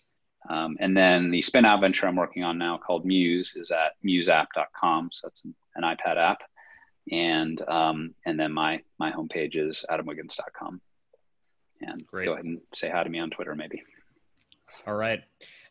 Um, 0.50 0.78
and 0.80 0.96
then 0.96 1.32
the 1.32 1.42
spin 1.42 1.66
out 1.66 1.82
venture 1.82 2.08
I'm 2.08 2.16
working 2.16 2.44
on 2.44 2.58
now 2.58 2.78
called 2.78 3.06
Muse 3.06 3.56
is 3.56 3.72
at 3.72 3.94
museapp.com. 4.06 5.10
So 5.12 5.28
it's 5.28 5.44
an, 5.44 5.56
an 5.76 5.84
iPad 5.84 6.18
app. 6.18 6.40
And, 7.12 7.62
um, 7.68 8.14
and 8.26 8.40
then 8.40 8.54
my, 8.54 8.82
my 9.00 9.12
homepage 9.12 9.56
is 9.56 9.84
adamwiggins.com. 9.90 10.82
And 11.82 12.06
Great. 12.08 12.26
go 12.26 12.34
ahead 12.34 12.46
and 12.46 12.60
say 12.74 12.90
hi 12.90 13.04
to 13.04 13.10
me 13.10 13.20
on 13.20 13.30
Twitter, 13.30 13.56
maybe. 13.56 13.82
All 14.86 14.96
right. 14.96 15.22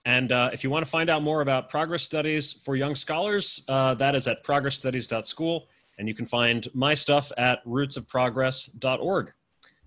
And 0.04 0.32
uh, 0.32 0.50
if 0.52 0.64
you 0.64 0.70
want 0.70 0.84
to 0.84 0.90
find 0.90 1.10
out 1.10 1.22
more 1.22 1.40
about 1.40 1.68
progress 1.68 2.02
studies 2.02 2.52
for 2.52 2.76
young 2.76 2.94
scholars, 2.94 3.64
uh, 3.68 3.94
that 3.94 4.14
is 4.14 4.26
at 4.26 4.44
progressstudies.school. 4.44 5.68
And 5.98 6.06
you 6.06 6.14
can 6.14 6.26
find 6.26 6.66
my 6.74 6.94
stuff 6.94 7.32
at 7.36 7.64
rootsofprogress.org. 7.64 9.32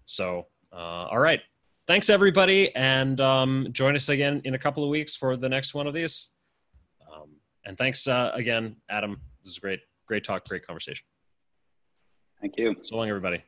So, 0.06 0.48
uh, 0.74 0.76
all 0.76 1.20
right. 1.20 1.40
Thanks, 1.88 2.10
everybody. 2.10 2.74
And 2.76 3.20
um, 3.20 3.68
join 3.72 3.96
us 3.96 4.10
again 4.10 4.42
in 4.46 4.54
a 4.54 4.60
couple 4.60 4.84
of 4.84 4.90
weeks 4.90 5.16
for 5.16 5.36
the 5.36 5.50
next 5.50 5.74
one 5.74 5.88
of 5.88 5.94
these. 5.94 6.36
Um, 7.12 7.30
and 7.66 7.78
thanks 7.78 8.08
uh, 8.08 8.32
again, 8.34 8.76
Adam. 8.90 9.20
This 9.44 9.54
is 9.54 9.60
great. 9.60 9.80
Great 10.08 10.24
talk, 10.24 10.48
great 10.48 10.66
conversation. 10.66 11.06
Thank 12.40 12.56
you. 12.58 12.76
So 12.82 12.98
long, 12.98 13.10
everybody. 13.10 13.44